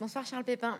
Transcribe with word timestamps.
Bonsoir 0.00 0.24
Charles 0.26 0.44
Pépin. 0.44 0.78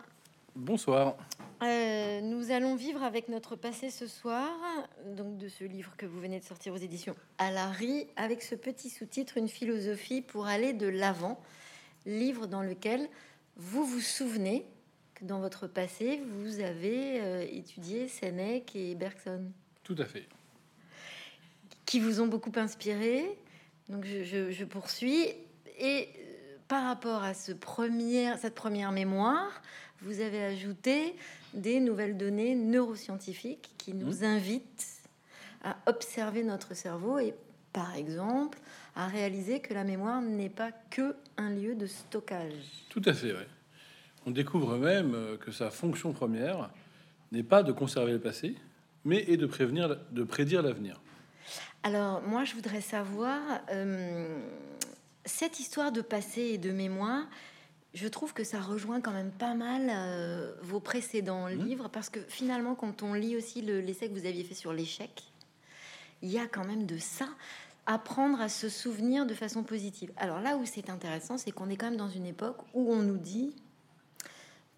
Bonsoir. 0.55 1.15
Euh, 1.61 2.21
nous 2.21 2.51
allons 2.51 2.75
vivre 2.75 3.03
avec 3.03 3.27
notre 3.29 3.55
passé 3.55 3.89
ce 3.89 4.07
soir, 4.07 4.49
donc 5.15 5.37
de 5.37 5.47
ce 5.49 5.63
livre 5.63 5.95
que 5.97 6.05
vous 6.05 6.19
venez 6.19 6.39
de 6.39 6.45
sortir 6.45 6.73
aux 6.73 6.77
éditions 6.77 7.15
Alary, 7.37 8.07
avec 8.15 8.41
ce 8.41 8.55
petit 8.55 8.89
sous-titre 8.89 9.37
Une 9.37 9.49
philosophie 9.49 10.21
pour 10.21 10.47
aller 10.47 10.73
de 10.73 10.87
l'avant, 10.87 11.39
livre 12.05 12.47
dans 12.47 12.61
lequel 12.61 13.07
vous 13.57 13.83
vous 13.85 13.99
souvenez 13.99 14.65
que 15.15 15.25
dans 15.25 15.39
votre 15.39 15.67
passé, 15.67 16.21
vous 16.41 16.61
avez 16.61 17.19
euh, 17.21 17.45
étudié 17.51 18.07
Sénèque 18.07 18.75
et 18.75 18.95
Bergson. 18.95 19.51
Tout 19.83 19.95
à 19.99 20.05
fait. 20.05 20.27
Qui 21.85 21.99
vous 21.99 22.21
ont 22.21 22.27
beaucoup 22.27 22.53
inspiré. 22.55 23.25
Donc 23.89 24.05
je, 24.05 24.23
je- 24.23 24.51
je 24.51 24.63
poursuis. 24.65 25.27
Et 25.77 26.07
par 26.69 26.83
rapport 26.83 27.23
à 27.23 27.33
ce 27.33 27.51
premier, 27.51 28.37
cette 28.37 28.55
première 28.55 28.93
mémoire, 28.93 29.61
vous 30.01 30.21
avez 30.21 30.41
ajouté 30.43 31.15
des 31.53 31.79
nouvelles 31.79 32.15
données 32.15 32.55
neuroscientifiques 32.55 33.71
qui 33.77 33.93
nous 33.93 34.23
invitent 34.23 34.87
à 35.63 35.75
observer 35.87 36.43
notre 36.43 36.75
cerveau 36.75 37.19
et, 37.19 37.33
par 37.73 37.95
exemple, 37.95 38.59
à 38.95 39.07
réaliser 39.07 39.59
que 39.59 39.73
la 39.73 39.83
mémoire 39.83 40.21
n'est 40.21 40.49
pas 40.49 40.71
que 40.91 41.15
un 41.37 41.49
lieu 41.49 41.73
de 41.73 41.87
stockage. 41.87 42.85
Tout 42.89 43.01
à 43.05 43.13
fait, 43.13 43.33
ouais. 43.33 43.47
On 44.27 44.31
découvre 44.31 44.77
même 44.77 45.15
euh, 45.15 45.37
que 45.37 45.51
sa 45.51 45.71
fonction 45.71 46.13
première 46.13 46.69
n'est 47.31 47.43
pas 47.43 47.63
de 47.63 47.71
conserver 47.71 48.11
le 48.11 48.19
passé, 48.19 48.55
mais 49.05 49.23
est 49.27 49.37
de 49.37 49.47
prévenir, 49.47 49.97
de 50.11 50.23
prédire 50.23 50.61
l'avenir. 50.61 51.01
Alors, 51.81 52.21
moi, 52.21 52.43
je 52.43 52.53
voudrais 52.53 52.81
savoir, 52.81 53.39
euh, 53.71 54.39
cette 55.29 55.59
histoire 55.59 55.91
de 55.91 56.01
passé 56.01 56.41
et 56.41 56.57
de 56.57 56.71
mémoire, 56.71 57.25
je 57.93 58.07
trouve 58.07 58.33
que 58.33 58.43
ça 58.43 58.59
rejoint 58.59 59.01
quand 59.01 59.11
même 59.13 59.31
pas 59.31 59.53
mal 59.55 59.89
euh, 59.89 60.53
vos 60.61 60.79
précédents 60.79 61.47
livres, 61.47 61.87
parce 61.89 62.09
que 62.09 62.19
finalement, 62.27 62.75
quand 62.75 63.01
on 63.03 63.13
lit 63.13 63.35
aussi 63.35 63.61
le- 63.61 63.79
l'essai 63.81 64.09
que 64.09 64.13
vous 64.13 64.25
aviez 64.25 64.43
fait 64.43 64.53
sur 64.55 64.73
l'échec, 64.73 65.23
il 66.21 66.29
y 66.29 66.37
a 66.37 66.47
quand 66.47 66.65
même 66.65 66.85
de 66.85 66.97
ça, 66.97 67.27
apprendre 67.85 68.39
à 68.41 68.49
se 68.49 68.69
souvenir 68.69 69.25
de 69.25 69.33
façon 69.33 69.63
positive. 69.63 70.11
Alors 70.17 70.39
là 70.41 70.57
où 70.57 70.65
c'est 70.65 70.89
intéressant, 70.91 71.37
c'est 71.39 71.51
qu'on 71.51 71.69
est 71.69 71.77
quand 71.77 71.87
même 71.89 71.97
dans 71.97 72.09
une 72.09 72.27
époque 72.27 72.57
où 72.75 72.93
on 72.93 73.01
nous 73.01 73.17
dit 73.17 73.55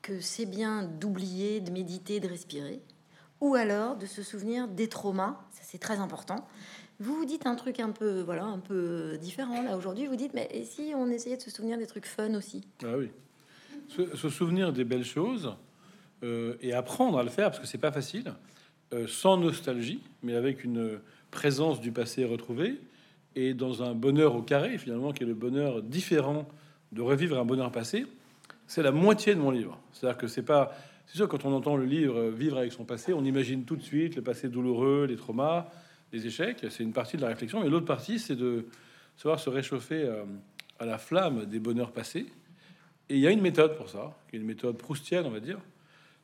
que 0.02 0.22
c'est 0.22 0.46
bien 0.46 0.84
d'oublier, 0.84 1.60
de 1.60 1.72
méditer, 1.72 2.20
de 2.22 2.28
respirer, 2.30 2.82
ou 3.42 3.56
alors 3.56 3.98
de 3.98 4.06
se 4.06 4.24
souvenir 4.24 4.68
des 4.68 4.88
traumas, 4.88 5.40
ça 5.52 5.62
c'est 5.64 5.80
très 5.80 5.98
important. 6.00 6.48
Vous 7.02 7.16
vous 7.16 7.26
dites 7.26 7.48
un 7.48 7.56
truc 7.56 7.80
un 7.80 7.90
peu, 7.90 8.22
voilà, 8.22 8.44
un 8.44 8.60
peu 8.60 9.18
différent 9.20 9.64
là 9.64 9.76
aujourd'hui. 9.76 10.06
Vous 10.06 10.16
dites, 10.16 10.36
mais 10.36 10.48
et 10.52 10.64
si 10.64 10.94
on 10.96 11.08
essayait 11.08 11.36
de 11.36 11.42
se 11.42 11.50
souvenir 11.50 11.80
des 11.80 11.88
trucs 11.88 12.06
fun 12.06 12.36
aussi? 12.36 12.64
Ah 12.84 12.96
oui. 12.96 13.10
Se, 13.90 14.30
souvenir 14.30 14.72
des 14.72 14.84
belles 14.84 15.04
choses 15.04 15.56
euh, 16.22 16.58
et 16.62 16.74
apprendre 16.74 17.18
à 17.18 17.24
le 17.24 17.32
faire, 17.32 17.50
parce 17.50 17.60
que 17.60 17.66
c'est 17.66 17.80
pas 17.80 17.92
facile, 17.92 18.32
euh, 18.94 19.08
sans 19.08 19.38
nostalgie, 19.38 20.00
mais 20.22 20.36
avec 20.36 20.64
une 20.64 21.00
présence 21.32 21.82
du 21.82 21.92
passé 21.92 22.24
retrouvé 22.24 22.80
et 23.36 23.56
dans 23.56 23.82
un 23.82 23.96
bonheur 23.96 24.36
au 24.36 24.44
carré, 24.44 24.78
finalement, 24.78 25.12
qui 25.12 25.24
est 25.24 25.28
le 25.28 25.34
bonheur 25.34 25.82
différent 25.82 26.48
de 26.92 27.02
revivre 27.02 27.40
un 27.40 27.46
bonheur 27.46 27.72
passé. 27.72 28.06
C'est 28.68 28.84
la 28.84 28.92
moitié 28.92 29.34
de 29.34 29.40
mon 29.40 29.50
livre. 29.50 29.80
C'est-à-dire 29.92 30.20
que 30.20 30.28
c'est 30.28 30.44
pas. 30.44 30.78
C'est 31.08 31.18
sûr, 31.18 31.28
quand 31.28 31.46
on 31.46 31.54
entend 31.54 31.78
le 31.78 31.86
livre 31.86 32.20
euh, 32.20 32.30
Vivre 32.30 32.60
avec 32.60 32.72
son 32.72 32.86
passé, 32.86 33.12
on 33.12 33.26
imagine 33.26 33.66
tout 33.66 33.76
de 33.76 33.82
suite 33.82 34.16
le 34.16 34.22
passé 34.22 34.50
douloureux, 34.50 35.08
les 35.10 35.16
traumas, 35.16 35.66
les 36.12 36.28
échecs. 36.28 36.66
C'est 36.70 36.84
une 36.84 36.94
partie 36.94 37.18
de 37.18 37.22
la 37.22 37.30
réflexion. 37.30 37.62
Mais 37.62 37.70
l'autre 37.70 37.86
partie, 37.86 38.20
c'est 38.20 38.36
de 38.36 38.66
savoir 39.18 39.40
se 39.40 39.50
réchauffer 39.50 40.04
euh, 40.04 40.24
à 40.80 40.86
la 40.86 40.98
flamme 40.98 41.46
des 41.46 41.60
bonheurs 41.60 41.92
passés. 41.92 42.26
Et 43.10 43.16
il 43.16 43.20
y 43.20 43.28
a 43.28 43.32
une 43.32 43.42
méthode 43.42 43.76
pour 43.78 43.90
ça, 43.90 44.18
une 44.34 44.44
méthode 44.44 44.78
proustienne, 44.78 45.26
on 45.26 45.32
va 45.32 45.40
dire. 45.40 45.60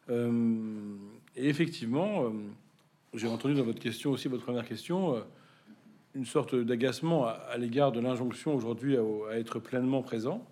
Euh, 0.09 0.95
et 1.35 1.49
effectivement, 1.49 2.23
euh, 2.25 2.29
j'ai 3.13 3.27
entendu 3.27 3.55
dans 3.55 3.63
votre 3.63 3.79
question 3.79 4.11
aussi, 4.11 4.27
votre 4.27 4.43
première 4.43 4.65
question, 4.65 5.23
une 6.15 6.25
sorte 6.25 6.55
d'agacement 6.55 7.25
à, 7.25 7.57
l'égard 7.57 7.91
de 7.91 7.99
l'injonction 7.99 8.55
aujourd'hui 8.55 8.97
à, 8.97 9.37
être 9.37 9.59
pleinement 9.59 10.01
présent. 10.01 10.45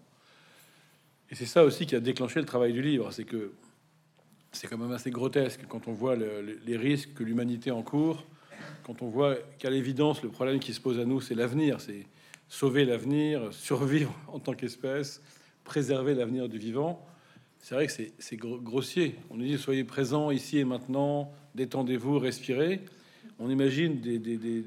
Et 1.32 1.36
c'est 1.36 1.46
ça 1.46 1.64
aussi 1.64 1.86
qui 1.86 1.96
a 1.96 2.00
déclenché 2.00 2.40
le 2.40 2.46
travail 2.46 2.74
du 2.74 2.82
livre, 2.82 3.12
c'est 3.12 3.24
que 3.24 3.52
c'est 4.52 4.68
quand 4.68 4.78
même 4.78 4.92
assez 4.92 5.10
grotesque 5.10 5.62
quand 5.68 5.88
on 5.88 5.94
voit 5.94 6.16
le- 6.16 6.42
le- 6.42 6.60
les 6.66 6.78
risques 6.78 7.14
que 7.14 7.24
l'humanité 7.24 7.72
encourt, 7.72 8.24
quand 8.84 9.02
on 9.02 9.08
voit 9.10 9.36
qu'à 9.60 9.70
l'évidence 9.70 10.22
le 10.24 10.30
problème 10.30 10.60
qui 10.60 10.74
se 10.74 10.82
pose 10.82 11.00
à 11.00 11.06
nous, 11.06 11.22
c'est 11.22 11.36
l'avenir, 11.36 11.82
c'est 11.82 12.06
sauver 12.48 12.86
l'avenir, 12.86 13.52
survivre 13.52 14.14
en 14.28 14.40
tant 14.40 14.54
qu'espèce, 14.54 15.22
préserver 15.64 16.14
l'avenir 16.14 16.48
du 16.50 16.58
vivant. 16.58 17.06
C'est 17.60 17.74
vrai 17.76 17.88
que 17.88 17.92
c'est- 17.92 18.14
c'est 18.20 18.38
gro- 18.38 18.60
grossier. 18.60 19.16
On 19.32 19.38
nous 19.38 19.46
dit 19.46 19.58
soyez 19.58 19.84
présents 19.84 20.30
ici 20.30 20.60
et 20.60 20.66
maintenant, 20.66 21.32
détendez-vous, 21.56 22.20
respirez. 22.20 22.82
On 23.40 23.50
imagine 23.50 24.00
des, 24.00 24.64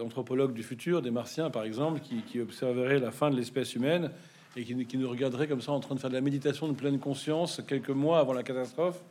anthropologues 0.00 0.54
du 0.54 0.62
futur, 0.62 1.02
des 1.02 1.10
martiens 1.10 1.50
par 1.50 1.64
exemple, 1.64 2.00
qui, 2.00 2.22
qui 2.22 2.40
observeraient 2.40 2.98
la 3.00 3.10
fin 3.10 3.30
de 3.30 3.36
l'espèce 3.36 3.74
humaine 3.74 4.10
et 4.56 4.64
qui, 4.64 4.86
qui 4.86 4.96
nous 4.96 5.08
regarderaient 5.10 5.48
comme 5.48 5.60
ça 5.60 5.72
en 5.72 5.80
train 5.80 5.94
de 5.94 6.00
faire 6.00 6.10
de 6.10 6.14
la 6.14 6.20
méditation 6.20 6.68
de 6.68 6.72
pleine 6.74 6.98
conscience 6.98 7.60
quelques 7.66 7.90
mois 7.90 8.20
avant 8.20 8.32
la 8.32 8.42
catastrophe. 8.42 9.02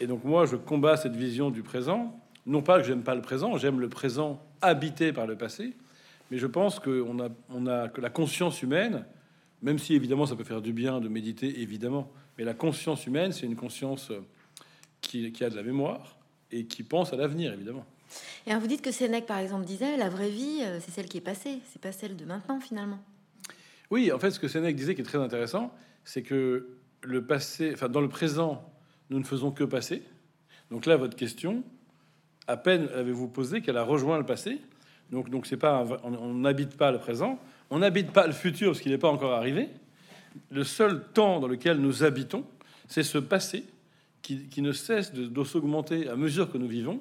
Et 0.00 0.06
donc 0.06 0.24
moi, 0.24 0.46
je 0.46 0.56
combats 0.56 0.96
cette 0.96 1.14
vision 1.16 1.50
du 1.50 1.62
présent. 1.62 2.18
Non 2.46 2.62
pas 2.62 2.78
que 2.80 2.86
j'aime 2.86 3.02
pas 3.02 3.14
le 3.14 3.22
présent, 3.22 3.58
j'aime 3.58 3.80
le 3.80 3.88
présent 3.88 4.40
habité 4.62 5.12
par 5.12 5.26
le 5.26 5.36
passé, 5.36 5.74
mais 6.30 6.38
je 6.38 6.46
pense 6.46 6.78
qu'on 6.78 7.20
a, 7.20 7.28
on 7.50 7.66
a 7.66 7.88
que 7.88 8.00
la 8.00 8.10
conscience 8.10 8.62
humaine, 8.62 9.04
même 9.62 9.78
si 9.78 9.94
évidemment 9.94 10.26
ça 10.26 10.36
peut 10.36 10.44
faire 10.44 10.62
du 10.62 10.72
bien 10.72 11.00
de 11.00 11.08
méditer, 11.08 11.60
évidemment, 11.60 12.10
mais 12.38 12.44
la 12.44 12.54
conscience 12.54 13.06
humaine, 13.06 13.32
c'est 13.32 13.46
une 13.46 13.56
conscience 13.56 14.10
euh, 14.10 14.20
qui, 15.00 15.32
qui 15.32 15.44
a 15.44 15.50
de 15.50 15.56
la 15.56 15.62
mémoire 15.62 16.16
et 16.52 16.66
qui 16.66 16.82
pense 16.82 17.12
à 17.12 17.16
l'avenir, 17.16 17.52
évidemment. 17.52 17.84
Et 18.46 18.50
alors 18.50 18.62
vous 18.62 18.68
dites 18.68 18.82
que 18.82 18.92
Sénèque, 18.92 19.26
par 19.26 19.38
exemple, 19.38 19.64
disait 19.64 19.96
la 19.96 20.08
vraie 20.08 20.30
vie, 20.30 20.60
euh, 20.62 20.78
c'est 20.80 20.92
celle 20.92 21.06
qui 21.06 21.18
est 21.18 21.22
passée, 21.22 21.58
c'est 21.72 21.80
pas 21.80 21.92
celle 21.92 22.16
de 22.16 22.24
maintenant 22.24 22.60
finalement. 22.60 23.00
Oui, 23.90 24.12
en 24.12 24.18
fait, 24.18 24.30
ce 24.30 24.40
que 24.40 24.48
Sénèque 24.48 24.76
disait 24.76 24.94
qui 24.94 25.00
est 25.00 25.04
très 25.04 25.18
intéressant, 25.18 25.72
c'est 26.04 26.22
que 26.22 26.76
le 27.02 27.24
passé, 27.24 27.72
enfin, 27.72 27.88
dans 27.88 28.00
le 28.00 28.08
présent, 28.08 28.72
nous 29.10 29.18
ne 29.18 29.24
faisons 29.24 29.50
que 29.50 29.64
passer. 29.64 30.02
Donc 30.70 30.86
là, 30.86 30.96
votre 30.96 31.16
question, 31.16 31.62
à 32.46 32.56
peine 32.56 32.88
avez-vous 32.94 33.28
posé 33.28 33.60
qu'elle 33.60 33.76
a 33.76 33.82
rejoint 33.82 34.18
le 34.18 34.26
passé. 34.26 34.60
Donc, 35.10 35.30
donc 35.30 35.46
c'est 35.46 35.56
pas, 35.56 35.84
on 36.04 36.34
n'habite 36.34 36.76
pas 36.76 36.90
le 36.90 36.98
présent, 36.98 37.38
on 37.70 37.78
n'habite 37.78 38.12
pas 38.12 38.26
le 38.26 38.32
futur 38.32 38.72
parce 38.72 38.80
qu'il 38.80 38.92
n'est 38.92 38.98
pas 38.98 39.10
encore 39.10 39.32
arrivé. 39.32 39.68
Le 40.50 40.64
seul 40.64 41.04
temps 41.12 41.40
dans 41.40 41.48
lequel 41.48 41.78
nous 41.78 42.02
habitons, 42.02 42.44
c'est 42.88 43.02
ce 43.02 43.18
passé 43.18 43.64
qui, 44.22 44.46
qui 44.48 44.62
ne 44.62 44.72
cesse 44.72 45.12
de, 45.12 45.26
de 45.26 45.44
s'augmenter 45.44 46.08
à 46.08 46.16
mesure 46.16 46.50
que 46.50 46.58
nous 46.58 46.68
vivons 46.68 47.00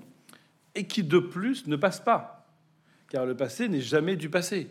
et 0.75 0.85
qui 0.85 1.03
de 1.03 1.19
plus 1.19 1.67
ne 1.67 1.75
passe 1.75 1.99
pas, 1.99 2.47
car 3.09 3.25
le 3.25 3.35
passé 3.35 3.67
n'est 3.67 3.81
jamais 3.81 4.15
du 4.15 4.29
passé 4.29 4.69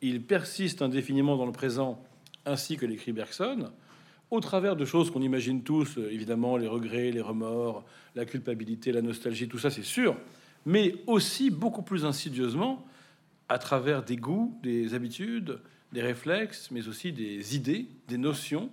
il 0.00 0.22
persiste 0.22 0.82
indéfiniment 0.82 1.36
dans 1.36 1.46
le 1.46 1.52
présent, 1.52 2.02
ainsi 2.44 2.76
que 2.76 2.86
l'écrit 2.86 3.12
Bergson, 3.12 3.70
au 4.30 4.40
travers 4.40 4.76
de 4.76 4.84
choses 4.84 5.10
qu'on 5.10 5.22
imagine 5.22 5.62
tous, 5.62 5.98
euh, 5.98 6.12
évidemment, 6.12 6.56
les 6.56 6.68
regrets, 6.68 7.10
les 7.10 7.20
remords, 7.20 7.84
la 8.14 8.24
culpabilité, 8.24 8.92
la 8.92 9.02
nostalgie, 9.02 9.48
tout 9.48 9.58
ça 9.58 9.70
c'est 9.70 9.84
sûr, 9.84 10.16
mais 10.66 10.94
aussi 11.06 11.50
beaucoup 11.50 11.82
plus 11.82 12.04
insidieusement 12.04 12.84
à 13.48 13.58
travers 13.58 14.02
des 14.02 14.16
goûts, 14.16 14.58
des 14.62 14.94
habitudes, 14.94 15.60
des 15.92 16.02
réflexes, 16.02 16.70
mais 16.70 16.86
aussi 16.88 17.12
des 17.12 17.56
idées, 17.56 17.88
des 18.08 18.18
notions, 18.18 18.70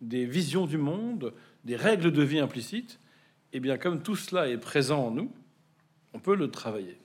des 0.00 0.24
visions 0.24 0.66
du 0.66 0.78
monde, 0.78 1.34
des 1.64 1.76
règles 1.76 2.12
de 2.12 2.22
vie 2.22 2.38
implicites. 2.38 2.98
Et 3.52 3.60
bien, 3.60 3.76
comme 3.76 4.02
tout 4.02 4.16
cela 4.16 4.48
est 4.48 4.58
présent 4.58 5.06
en 5.06 5.10
nous, 5.10 5.30
on 6.14 6.18
peut 6.18 6.34
le 6.34 6.50
travailler. 6.50 6.98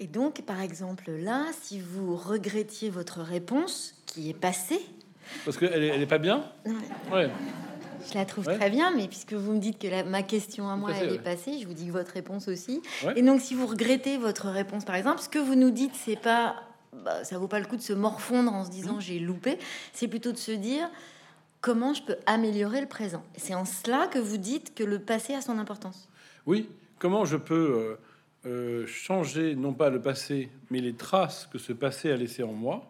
Et 0.00 0.06
donc, 0.08 0.42
par 0.42 0.60
exemple, 0.60 1.10
là, 1.12 1.46
si 1.62 1.80
vous 1.80 2.16
regrettiez 2.16 2.90
votre 2.90 3.20
réponse 3.20 4.02
qui 4.06 4.28
est 4.28 4.38
passée, 4.38 4.80
Parce 5.44 5.56
qu'elle 5.58 5.82
est, 5.82 5.88
elle 5.88 6.02
est 6.02 6.06
pas 6.06 6.18
bien 6.18 6.44
Ouais. 7.12 7.30
je 8.10 8.14
la 8.14 8.24
trouve 8.24 8.46
Ouais. 8.46 8.56
très 8.58 8.70
bien, 8.70 8.90
mais 8.94 9.08
puisque 9.08 9.32
vous 9.34 9.52
me 9.52 9.58
dites 9.58 9.78
que 9.78 9.86
la- 9.88 10.04
ma 10.04 10.22
question 10.22 10.68
à 10.68 10.76
moi, 10.76 10.90
elle 10.94 11.08
ouais. 11.10 11.14
est 11.16 11.18
passée, 11.22 11.58
je 11.60 11.66
vous 11.66 11.74
dis 11.74 11.86
que 11.86 11.92
votre 11.92 12.12
réponse 12.12 12.48
aussi. 12.48 12.82
Ouais. 13.04 13.14
Et 13.16 13.22
donc, 13.22 13.40
si 13.40 13.54
vous 13.54 13.66
regrettez 13.66 14.18
votre 14.18 14.48
réponse, 14.48 14.84
par 14.84 14.94
exemple, 14.96 15.20
ce 15.20 15.28
que 15.28 15.38
vous 15.38 15.54
nous 15.54 15.70
dites, 15.70 15.92
c'est 15.94 16.20
pas, 16.20 16.56
bah, 17.04 17.24
ça 17.24 17.38
vaut 17.38 17.48
pas 17.48 17.60
le 17.60 17.66
coup 17.66 17.76
de 17.76 17.82
se 17.82 17.92
morfondre 17.92 18.52
en 18.52 18.64
se 18.64 18.68
Mmh. 18.68 18.72
disant 18.72 19.00
j'ai 19.00 19.18
loupé, 19.18 19.58
c'est 19.92 20.08
plutôt 20.08 20.32
de 20.32 20.36
se 20.36 20.52
dire 20.52 20.88
comment 21.60 21.94
je 21.94 22.02
peux 22.02 22.16
améliorer 22.26 22.80
le 22.82 22.86
présent. 22.86 23.22
C'est 23.36 23.54
en 23.54 23.64
cela 23.64 24.06
que 24.06 24.18
vous 24.18 24.36
dites 24.36 24.74
que 24.74 24.84
le 24.84 24.98
passé 24.98 25.34
a 25.34 25.40
son 25.40 25.58
importance. 25.58 26.08
Oui, 26.46 26.68
comment 26.98 27.24
je 27.24 27.38
peux 27.38 27.54
euh, 27.54 27.98
euh, 28.46 28.86
changer 28.86 29.54
non 29.54 29.72
pas 29.72 29.88
le 29.88 30.00
passé, 30.02 30.50
mais 30.70 30.80
les 30.80 30.92
traces 30.92 31.48
que 31.50 31.56
ce 31.58 31.72
passé 31.72 32.12
a 32.12 32.16
laissées 32.16 32.42
en 32.42 32.52
moi, 32.52 32.84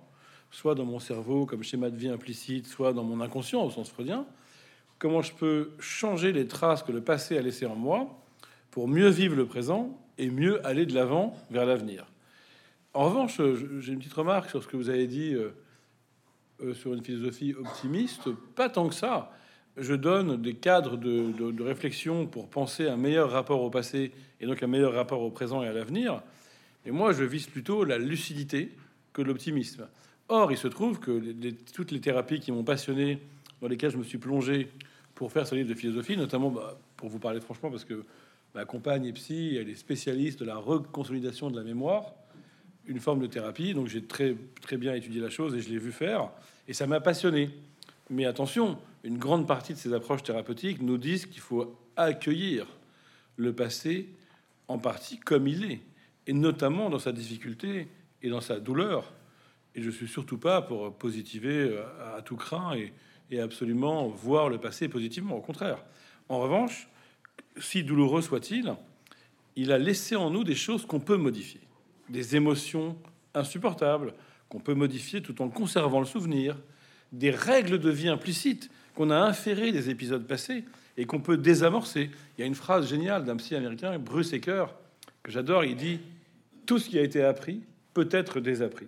soit 0.55 0.77
dans 0.77 0.85
mon 0.85 1.01
cerveau 1.01 1.47
comme 1.47 1.65
schéma 1.65 1.91
de 1.91 1.97
vie 1.97 2.09
implicite, 2.09 2.69
soit 2.69 2.93
dans 2.93 3.03
mon 3.03 3.21
inconscient 3.21 3.61
au 3.65 3.71
sens 3.71 3.91
freudien. 3.91 4.25
Comment 5.01 5.21
je 5.21 5.33
peux 5.33 5.73
changer 5.81 6.33
les 6.33 6.47
traces 6.47 6.85
que 6.85 6.93
le 6.93 7.01
passé 7.01 7.37
a 7.37 7.43
laissées 7.43 7.67
en 7.67 7.75
moi 7.75 8.09
pour 8.71 8.87
mieux 8.87 9.09
vivre 9.09 9.35
le 9.35 9.47
présent 9.47 9.99
et 10.17 10.31
mieux 10.31 10.65
aller 10.65 10.87
de 10.87 10.95
l'avant 10.95 11.37
vers 11.51 11.67
l'avenir. 11.67 12.06
En 12.93 13.06
revanche, 13.06 13.41
j'ai 13.81 13.93
une 13.93 13.99
petite 13.99 14.12
remarque 14.12 14.49
sur 14.49 14.62
ce 14.62 14.69
que 14.69 14.77
vous 14.77 14.91
avez 14.91 15.09
dit 15.09 15.35
euh, 15.35 15.51
euh, 16.62 16.73
sur 16.73 16.95
une 16.95 17.03
philosophie 17.03 17.53
optimiste. 17.59 18.31
Pas 18.55 18.69
tant 18.69 18.89
que 18.89 18.95
ça. 18.95 19.33
je 19.77 19.95
donne 19.95 20.41
des 20.41 20.55
cadres 20.55 20.97
de, 20.97 21.33
de, 21.33 21.62
réflexion 21.65 22.27
pour 22.27 22.49
penser 22.49 22.87
un 22.87 22.97
meilleur 22.97 23.33
rapport 23.33 23.61
au 23.61 23.71
passé 23.71 24.12
et 24.41 24.47
donc 24.47 24.62
un 24.62 24.69
meilleur 24.69 24.93
rapport 24.93 25.21
au 25.21 25.31
présent 25.31 25.65
et 25.65 25.67
à 25.67 25.73
l'avenir. 25.73 26.23
Et 26.87 26.93
moi, 26.93 27.12
je 27.12 27.25
vise 27.25 27.49
plutôt 27.49 27.83
la 27.83 27.99
lucidité 27.99 28.71
que 29.12 29.21
l'optimisme. 29.21 29.89
Or, 30.29 30.53
il 30.53 30.59
se 30.59 30.69
trouve 30.69 31.00
que 31.00 31.23
toutes 31.75 31.91
les 31.91 32.00
thérapies 32.00 32.41
qui 32.41 32.50
m'ont 32.50 32.65
passionné, 32.65 33.19
dans 33.61 33.69
lesquelles 33.69 33.91
je 33.91 33.99
me 33.99 34.05
suis 34.05 34.19
plongé 34.19 34.71
pour 35.15 35.32
faire 35.32 35.47
ce 35.47 35.55
livre 35.55 35.69
de 35.69 35.75
philosophie, 35.75 36.17
notamment 36.17 36.50
bah, 36.50 36.79
pour 36.97 37.09
vous 37.09 37.19
parler 37.19 37.41
franchement, 37.41 37.71
parce 37.71 37.85
que 37.85 38.05
ma 38.55 38.65
compagne 38.65 39.06
est 39.06 39.12
psy, 39.12 39.56
elle 39.61 39.69
est 39.69 39.75
spécialiste 39.75 40.41
de 40.41 40.44
la 40.44 40.56
reconsolidation 40.56 41.50
de 41.50 41.56
la 41.56 41.62
mémoire, 41.62 42.15
une 42.87 43.00
forme 43.00 43.21
de 43.21 43.26
thérapie. 43.26 43.75
Donc 43.75 43.88
j'ai 43.88 44.03
très, 44.03 44.37
très 44.61 44.76
bien 44.76 44.94
étudié 44.94 45.21
la 45.21 45.31
chose 45.31 45.55
et 45.55 45.61
je 45.61 45.69
l'ai 45.69 45.79
vu 45.79 45.93
faire, 45.93 46.31
et 46.69 46.73
ça 46.73 46.87
m'a 46.87 47.00
passionné. 47.00 47.50
Mais 48.11 48.25
attention, 48.26 48.79
une 49.03 49.19
grande 49.19 49.47
partie 49.47 49.75
de 49.75 49.79
ces 49.79 49.93
approches 49.93 50.23
thérapeutiques 50.23 50.82
nous 50.82 50.99
disent 50.99 51.26
qu'il 51.26 51.41
faut 51.41 51.76
accueillir 51.97 52.67
le 53.37 53.53
passé 53.53 54.09
en 54.69 54.79
partie 54.79 55.19
comme 55.19 55.47
il 55.47 55.71
est, 55.71 55.81
et 56.26 56.32
notamment 56.32 56.91
dans 56.91 56.99
sa 56.99 57.12
difficulté 57.12 57.88
et 58.23 58.31
dans 58.31 58.41
sa 58.41 58.59
douleur. 58.61 59.12
Et 59.75 59.82
je 59.82 59.91
suis 59.91 60.09
surtout 60.09 60.38
pas 60.38 60.62
pour 60.62 60.94
positiver 60.97 61.76
à 62.17 62.23
tout 62.23 62.37
craint 62.37 62.75
et, 62.75 62.93
et 63.31 63.41
absolument 63.41 64.09
voir 64.09 64.49
le 64.49 64.59
passé 64.59 64.88
positivement. 64.88 65.37
Au 65.37 65.41
contraire. 65.41 65.85
En 66.29 66.38
revanche, 66.38 66.88
si 67.59 67.82
douloureux 67.82 68.23
soit-il, 68.23 68.75
il 69.56 69.73
a 69.73 69.79
laissé 69.79 70.17
en 70.17 70.31
nous 70.31 70.44
des 70.44 70.55
choses 70.55 70.87
qu'on 70.87 71.00
peut 71.00 71.17
modifier, 71.17 71.61
des 72.09 72.37
émotions 72.37 72.97
insupportables 73.35 74.15
qu'on 74.49 74.61
peut 74.61 74.75
modifier 74.75 75.23
tout 75.23 75.43
en 75.43 75.49
conservant 75.49 76.00
le 76.00 76.06
souvenir, 76.06 76.56
des 77.12 77.31
règles 77.31 77.79
de 77.79 77.91
vie 77.91 78.09
implicites 78.09 78.71
qu'on 78.94 79.11
a 79.11 79.17
inférées 79.17 79.73
des 79.73 79.91
épisodes 79.91 80.26
passés 80.26 80.65
et 80.97 81.06
qu'on 81.06 81.21
peut 81.21 81.37
désamorcer. 81.37 82.11
Il 82.37 82.41
y 82.41 82.44
a 82.44 82.47
une 82.47 82.55
phrase 82.55 82.88
géniale 82.88 83.25
d'un 83.25 83.37
psy 83.37 83.55
américain, 83.55 83.99
Bruce 83.99 84.32
Ecker, 84.32 84.67
que 85.23 85.32
j'adore. 85.32 85.65
Il 85.65 85.76
dit 85.76 86.00
Tout 86.67 86.79
ce 86.79 86.88
qui 86.88 86.99
a 86.99 87.03
été 87.03 87.23
appris 87.23 87.62
peut 87.94 88.09
être 88.11 88.41
désappris. 88.41 88.87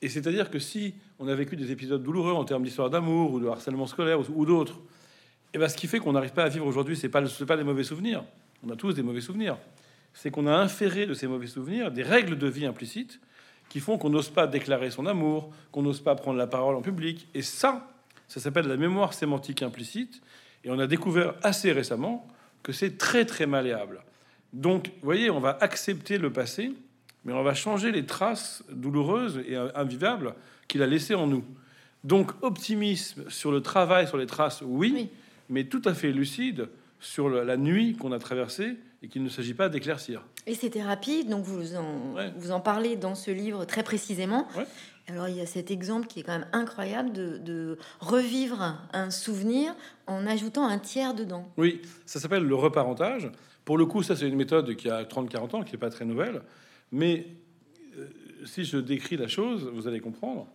Et 0.00 0.08
c'est-à-dire 0.08 0.50
que 0.50 0.58
si 0.58 0.94
on 1.18 1.28
a 1.28 1.34
vécu 1.34 1.56
des 1.56 1.72
épisodes 1.72 2.02
douloureux 2.02 2.32
en 2.32 2.44
termes 2.44 2.62
d'histoire 2.62 2.90
d'amour 2.90 3.32
ou 3.32 3.40
de 3.40 3.46
harcèlement 3.48 3.86
scolaire 3.86 4.20
ou, 4.30 4.46
d'autres, 4.46 4.74
et 4.74 5.56
eh 5.56 5.58
ben 5.58 5.68
ce 5.68 5.76
qui 5.76 5.86
fait 5.86 5.98
qu'on 5.98 6.12
n'arrive 6.12 6.32
pas 6.32 6.44
à 6.44 6.48
vivre 6.48 6.66
aujourd'hui, 6.66 6.96
c'est 6.96 7.08
pas, 7.08 7.22
pas 7.22 7.56
des 7.56 7.64
mauvais 7.64 7.84
souvenirs. 7.84 8.24
On 8.66 8.70
a 8.70 8.76
tous 8.76 8.92
des 8.92 9.02
mauvais 9.02 9.20
souvenirs. 9.20 9.56
C'est 10.12 10.30
qu'on 10.30 10.46
a 10.46 10.54
inféré 10.54 11.06
de 11.06 11.14
ces 11.14 11.26
mauvais 11.26 11.46
souvenirs 11.46 11.90
des 11.90 12.02
règles 12.02 12.38
de 12.38 12.46
vie 12.46 12.66
implicites 12.66 13.20
qui 13.68 13.80
font 13.80 13.98
qu'on 13.98 14.10
n'ose 14.10 14.30
pas 14.30 14.46
déclarer 14.46 14.90
son 14.90 15.06
amour, 15.06 15.50
qu'on 15.72 15.82
n'ose 15.82 16.00
pas 16.00 16.14
prendre 16.14 16.38
la 16.38 16.46
parole 16.46 16.74
en 16.74 16.82
public. 16.82 17.28
Et 17.34 17.42
ça, 17.42 17.90
ça 18.26 18.40
s'appelle 18.40 18.66
la 18.66 18.76
mémoire 18.76 19.14
sémantique 19.14 19.62
implicite. 19.62 20.20
Et 20.64 20.70
on 20.70 20.78
a 20.78 20.86
découvert 20.86 21.34
assez 21.42 21.72
récemment 21.72 22.26
que 22.62 22.72
c'est 22.72 22.98
très 22.98 23.24
très 23.24 23.46
malléable. 23.46 24.02
Donc, 24.52 24.88
vous 24.88 25.04
voyez, 25.04 25.30
on 25.30 25.40
va 25.40 25.58
accepter 25.60 26.18
le 26.18 26.32
passé, 26.32 26.72
mais 27.28 27.34
on 27.34 27.42
va 27.42 27.52
changer 27.52 27.92
les 27.92 28.06
traces 28.06 28.64
douloureuses 28.72 29.42
et 29.46 29.54
invivables 29.74 30.34
qu'il 30.66 30.82
a 30.82 30.86
laissées 30.86 31.14
en 31.14 31.26
nous. 31.26 31.44
Donc, 32.02 32.32
optimisme 32.40 33.28
sur 33.28 33.52
le 33.52 33.60
travail, 33.60 34.08
sur 34.08 34.16
les 34.16 34.24
traces, 34.24 34.62
oui, 34.64 35.10
mais 35.50 35.64
tout 35.64 35.82
à 35.84 35.92
fait 35.92 36.10
lucide 36.10 36.70
sur 37.00 37.28
la 37.28 37.58
nuit 37.58 37.96
qu'on 37.96 38.12
a 38.12 38.18
traversée 38.18 38.78
et 39.02 39.08
qu'il 39.08 39.22
ne 39.22 39.28
s'agit 39.28 39.52
pas 39.52 39.68
d'éclaircir. 39.68 40.22
Et 40.46 40.54
ces 40.54 40.70
thérapies, 40.70 41.26
donc 41.26 41.44
vous 41.44 41.76
en, 41.76 42.14
vous 42.38 42.50
en 42.50 42.60
parlez 42.60 42.96
dans 42.96 43.14
ce 43.14 43.30
livre 43.30 43.66
très 43.66 43.82
précisément. 43.82 44.48
Alors 45.06 45.28
il 45.28 45.36
y 45.36 45.42
a 45.42 45.46
cet 45.46 45.70
exemple 45.70 46.06
qui 46.06 46.20
est 46.20 46.22
quand 46.22 46.32
même 46.32 46.48
incroyable 46.54 47.12
de, 47.12 47.36
de, 47.36 47.76
revivre 48.00 48.78
un 48.94 49.10
souvenir 49.10 49.74
en 50.06 50.26
ajoutant 50.26 50.66
un 50.66 50.78
tiers 50.78 51.12
dedans. 51.12 51.46
Oui, 51.58 51.82
ça 52.06 52.20
s'appelle 52.20 52.44
le 52.44 52.54
reparentage. 52.54 53.30
Pour 53.66 53.76
le 53.76 53.84
coup, 53.84 54.02
ça 54.02 54.16
c'est 54.16 54.26
une 54.26 54.36
méthode 54.36 54.76
qui 54.76 54.88
a 54.88 55.04
30-40 55.04 55.56
ans, 55.56 55.62
qui 55.62 55.72
n'est 55.72 55.78
pas 55.78 55.90
très 55.90 56.06
nouvelle. 56.06 56.40
Mais 56.92 57.26
euh, 57.96 58.06
si 58.44 58.64
je 58.64 58.78
décris 58.78 59.16
la 59.16 59.28
chose, 59.28 59.70
vous 59.72 59.86
allez 59.86 60.00
comprendre. 60.00 60.46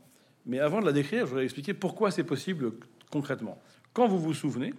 Mais 0.45 0.59
avant 0.59 0.81
de 0.81 0.85
la 0.85 0.91
décrire, 0.91 1.21
je 1.21 1.29
voudrais 1.29 1.45
expliquer 1.45 1.73
pourquoi 1.73 2.11
c'est 2.11 2.23
possible 2.23 2.73
concrètement. 3.11 3.61
Quand 3.93 4.07
vous 4.07 4.19
vous 4.19 4.33
souvenez, 4.33 4.73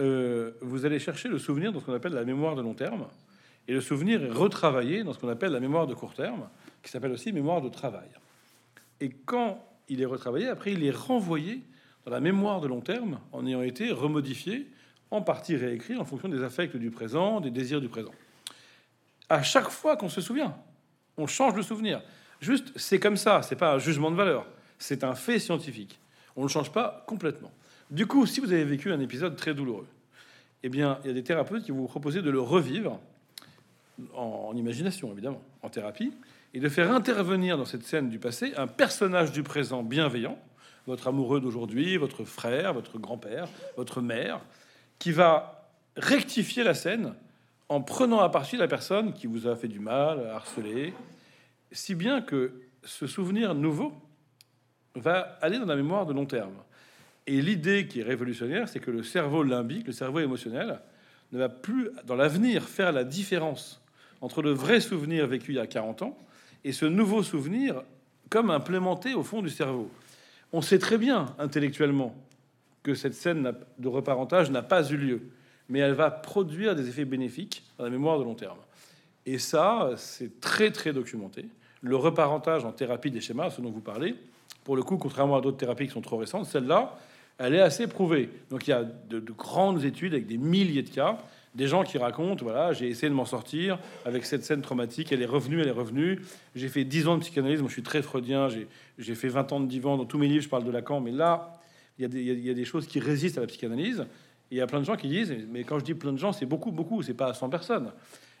euh, 0.00 0.52
vous 0.60 0.84
allez 0.84 0.98
chercher 0.98 1.28
le 1.28 1.38
souvenir 1.38 1.72
dans 1.72 1.80
ce 1.80 1.86
qu'on 1.86 1.94
appelle 1.94 2.12
la 2.12 2.24
mémoire 2.24 2.54
de 2.54 2.62
long 2.62 2.74
terme, 2.74 3.06
et 3.66 3.72
le 3.72 3.80
souvenir 3.80 4.24
est 4.24 4.30
retravaillé 4.30 5.04
dans 5.04 5.12
ce 5.12 5.18
qu'on 5.18 5.28
appelle 5.28 5.52
la 5.52 5.60
mémoire 5.60 5.86
de 5.86 5.94
court 5.94 6.14
terme, 6.14 6.48
qui 6.82 6.90
s'appelle 6.90 7.12
aussi 7.12 7.32
mémoire 7.32 7.60
de 7.60 7.68
travail. 7.68 8.08
Et 9.00 9.10
quand 9.10 9.64
il 9.88 10.00
est 10.00 10.06
retravaillé, 10.06 10.48
après 10.48 10.72
il 10.72 10.84
est 10.84 10.90
renvoyé 10.90 11.62
dans 12.04 12.10
la 12.10 12.20
mémoire 12.20 12.60
de 12.60 12.68
long 12.68 12.80
terme 12.80 13.20
en 13.32 13.46
ayant 13.46 13.62
été 13.62 13.90
remodifié, 13.90 14.68
en 15.10 15.22
partie 15.22 15.56
réécrit 15.56 15.96
en 15.96 16.04
fonction 16.04 16.28
des 16.28 16.42
affects 16.42 16.76
du 16.76 16.90
présent, 16.90 17.40
des 17.40 17.50
désirs 17.50 17.80
du 17.80 17.88
présent. 17.88 18.12
À 19.28 19.42
chaque 19.42 19.68
fois 19.68 19.96
qu'on 19.96 20.08
se 20.08 20.20
souvient, 20.20 20.56
on 21.16 21.26
change 21.26 21.54
le 21.54 21.62
souvenir. 21.62 22.02
Juste, 22.40 22.72
c'est 22.76 22.98
comme 22.98 23.16
ça, 23.16 23.42
c'est 23.42 23.56
pas 23.56 23.74
un 23.74 23.78
jugement 23.78 24.10
de 24.10 24.16
valeur, 24.16 24.46
c'est 24.78 25.04
un 25.04 25.14
fait 25.14 25.38
scientifique. 25.38 25.98
On 26.36 26.44
ne 26.44 26.48
change 26.48 26.72
pas 26.72 27.04
complètement. 27.06 27.52
Du 27.90 28.06
coup, 28.06 28.26
si 28.26 28.40
vous 28.40 28.52
avez 28.52 28.64
vécu 28.64 28.92
un 28.92 29.00
épisode 29.00 29.36
très 29.36 29.54
douloureux, 29.54 29.86
eh 30.62 30.68
bien, 30.68 30.98
il 31.02 31.08
y 31.08 31.10
a 31.10 31.14
des 31.14 31.24
thérapeutes 31.24 31.64
qui 31.64 31.70
vous 31.70 31.86
proposer 31.86 32.22
de 32.22 32.30
le 32.30 32.40
revivre 32.40 33.00
en, 34.14 34.54
imagination, 34.54 35.10
évidemment, 35.12 35.42
en 35.62 35.68
thérapie, 35.68 36.12
et 36.54 36.60
de 36.60 36.68
faire 36.68 36.92
intervenir 36.92 37.58
dans 37.58 37.64
cette 37.64 37.84
scène 37.84 38.08
du 38.08 38.18
passé 38.18 38.52
un 38.56 38.66
personnage 38.66 39.32
du 39.32 39.42
présent 39.42 39.82
bienveillant, 39.82 40.38
votre 40.86 41.08
amoureux 41.08 41.40
d'aujourd'hui, 41.40 41.96
votre 41.96 42.24
frère, 42.24 42.72
votre 42.72 42.98
grand-père, 42.98 43.48
votre 43.76 44.00
mère, 44.00 44.40
qui 44.98 45.12
va 45.12 45.70
rectifier 45.96 46.62
la 46.62 46.74
scène 46.74 47.14
en 47.68 47.82
prenant 47.82 48.20
à 48.20 48.28
partie 48.30 48.56
la 48.56 48.68
personne 48.68 49.12
qui 49.12 49.26
vous 49.26 49.46
a 49.46 49.56
fait 49.56 49.68
du 49.68 49.80
mal, 49.80 50.26
harcelé, 50.26 50.94
si 51.70 51.94
bien 51.94 52.22
que 52.22 52.52
ce 52.82 53.06
souvenir 53.06 53.54
nouveau 53.54 53.92
va 54.94 55.38
aller 55.42 55.58
dans 55.58 55.66
la 55.66 55.76
mémoire 55.76 56.06
de 56.06 56.12
long 56.12 56.26
terme. 56.26 56.54
Et 57.26 57.42
l'idée 57.42 57.86
qui 57.86 58.00
est 58.00 58.04
révolutionnaire, 58.04 58.68
c'est 58.68 58.80
que 58.80 58.90
le 58.90 59.02
cerveau 59.02 59.42
limbique, 59.42 59.86
le 59.86 59.92
cerveau 59.92 60.20
émotionnel, 60.20 60.80
ne 61.32 61.38
va 61.38 61.50
plus, 61.50 61.90
dans 62.06 62.16
l'avenir, 62.16 62.64
faire 62.64 62.90
la 62.90 63.04
différence 63.04 63.82
entre 64.20 64.40
le 64.40 64.50
vrai 64.50 64.80
souvenir 64.80 65.26
vécu 65.26 65.52
il 65.52 65.56
y 65.56 65.60
a 65.60 65.66
40 65.66 66.02
ans 66.02 66.18
et 66.64 66.72
ce 66.72 66.86
nouveau 66.86 67.22
souvenir 67.22 67.82
comme 68.30 68.50
implémenté 68.50 69.14
au 69.14 69.22
fond 69.22 69.42
du 69.42 69.50
cerveau. 69.50 69.90
On 70.52 70.62
sait 70.62 70.78
très 70.78 70.96
bien 70.96 71.26
intellectuellement 71.38 72.14
que 72.82 72.94
cette 72.94 73.14
scène 73.14 73.52
de 73.78 73.88
reparentage 73.88 74.50
n'a 74.50 74.62
pas 74.62 74.88
eu 74.90 74.96
lieu, 74.96 75.22
mais 75.68 75.80
elle 75.80 75.94
va 75.94 76.10
produire 76.10 76.74
des 76.74 76.88
effets 76.88 77.04
bénéfiques 77.04 77.62
dans 77.78 77.84
la 77.84 77.90
mémoire 77.90 78.18
de 78.18 78.24
long 78.24 78.34
terme. 78.34 78.58
Et 79.26 79.38
ça, 79.38 79.90
c'est 79.96 80.40
très 80.40 80.70
très 80.70 80.92
documenté. 80.92 81.46
Le 81.82 81.96
reparentage 81.96 82.64
en 82.64 82.72
thérapie 82.72 83.10
des 83.10 83.20
schémas, 83.20 83.50
ce 83.50 83.60
dont 83.60 83.70
vous 83.70 83.80
parlez, 83.80 84.14
pour 84.64 84.76
le 84.76 84.82
coup, 84.82 84.96
contrairement 84.96 85.36
à 85.36 85.40
d'autres 85.40 85.56
thérapies 85.56 85.86
qui 85.86 85.92
sont 85.92 86.00
trop 86.00 86.16
récentes, 86.16 86.46
celle-là, 86.46 86.98
elle 87.38 87.54
est 87.54 87.60
assez 87.60 87.86
prouvée. 87.86 88.30
Donc 88.50 88.66
il 88.66 88.70
y 88.70 88.74
a 88.74 88.82
de, 88.84 89.20
grandes 89.20 89.84
études 89.84 90.12
avec 90.12 90.26
des 90.26 90.38
milliers 90.38 90.82
de 90.82 90.90
cas, 90.90 91.18
des 91.54 91.66
gens 91.66 91.84
qui 91.84 91.98
racontent, 91.98 92.44
voilà, 92.44 92.72
j'ai 92.72 92.88
essayé 92.88 93.08
de 93.08 93.14
m'en 93.14 93.24
sortir 93.24 93.78
avec 94.04 94.24
cette 94.24 94.44
scène 94.44 94.60
traumatique, 94.60 95.12
elle 95.12 95.22
est 95.22 95.26
revenue, 95.26 95.60
elle 95.60 95.68
est 95.68 95.72
revenue. 95.72 96.20
J'ai 96.54 96.68
fait 96.68 96.84
10 96.84 97.08
ans 97.08 97.16
de 97.16 97.22
psychanalyse, 97.22 97.60
moi 97.60 97.68
je 97.68 97.74
suis 97.74 97.82
très 97.82 98.02
freudien, 98.02 98.48
j'ai 98.98 99.14
fait 99.14 99.28
20 99.28 99.52
ans 99.52 99.60
de 99.60 99.66
divan, 99.66 99.96
dans 99.96 100.04
tous 100.04 100.18
mes 100.18 100.26
livres 100.26 100.44
je 100.44 100.48
parle 100.48 100.64
de 100.64 100.70
Lacan, 100.70 101.00
mais 101.00 101.12
là, 101.12 101.58
il 101.98 102.02
y, 102.02 102.04
a 102.04 102.34
des, 102.34 102.54
des 102.54 102.64
choses 102.64 102.86
qui 102.86 103.00
résistent 103.00 103.38
à 103.38 103.40
la 103.40 103.46
psychanalyse. 103.46 104.06
Il 104.50 104.56
y 104.56 104.60
a 104.60 104.66
plein 104.66 104.80
de 104.80 104.84
gens 104.84 104.96
qui 104.96 105.08
disent, 105.08 105.34
mais 105.50 105.64
quand 105.64 105.78
je 105.78 105.84
dis 105.84 105.94
plein 105.94 106.12
de 106.12 106.18
gens, 106.18 106.32
c'est 106.32 106.46
beaucoup, 106.46 106.70
beaucoup, 106.70 107.02
c'est 107.02 107.14
pas 107.14 107.34
100 107.34 107.50
personnes. 107.50 107.92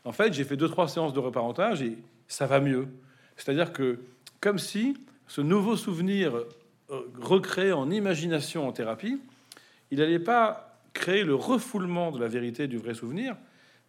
En 0.04 0.12
fait, 0.12 0.32
j'ai 0.32 0.44
fait 0.44 0.56
deux, 0.56 0.68
trois 0.68 0.88
séances 0.88 1.12
de 1.12 1.20
reparentage 1.20 1.82
et 1.82 1.98
ça 2.28 2.46
va 2.46 2.60
mieux. 2.60 2.88
C'est-à-dire 3.36 3.72
que, 3.72 4.00
comme 4.40 4.58
si 4.58 4.96
ce 5.26 5.40
nouveau 5.40 5.76
souvenir 5.76 6.34
euh, 6.90 7.00
recréé 7.20 7.72
en 7.72 7.90
imagination 7.90 8.66
en 8.66 8.72
thérapie, 8.72 9.20
il 9.90 9.98
n'allait 9.98 10.18
pas 10.18 10.78
créer 10.94 11.24
le 11.24 11.34
refoulement 11.34 12.10
de 12.10 12.18
la 12.18 12.28
vérité 12.28 12.66
du 12.66 12.78
vrai 12.78 12.94
souvenir, 12.94 13.36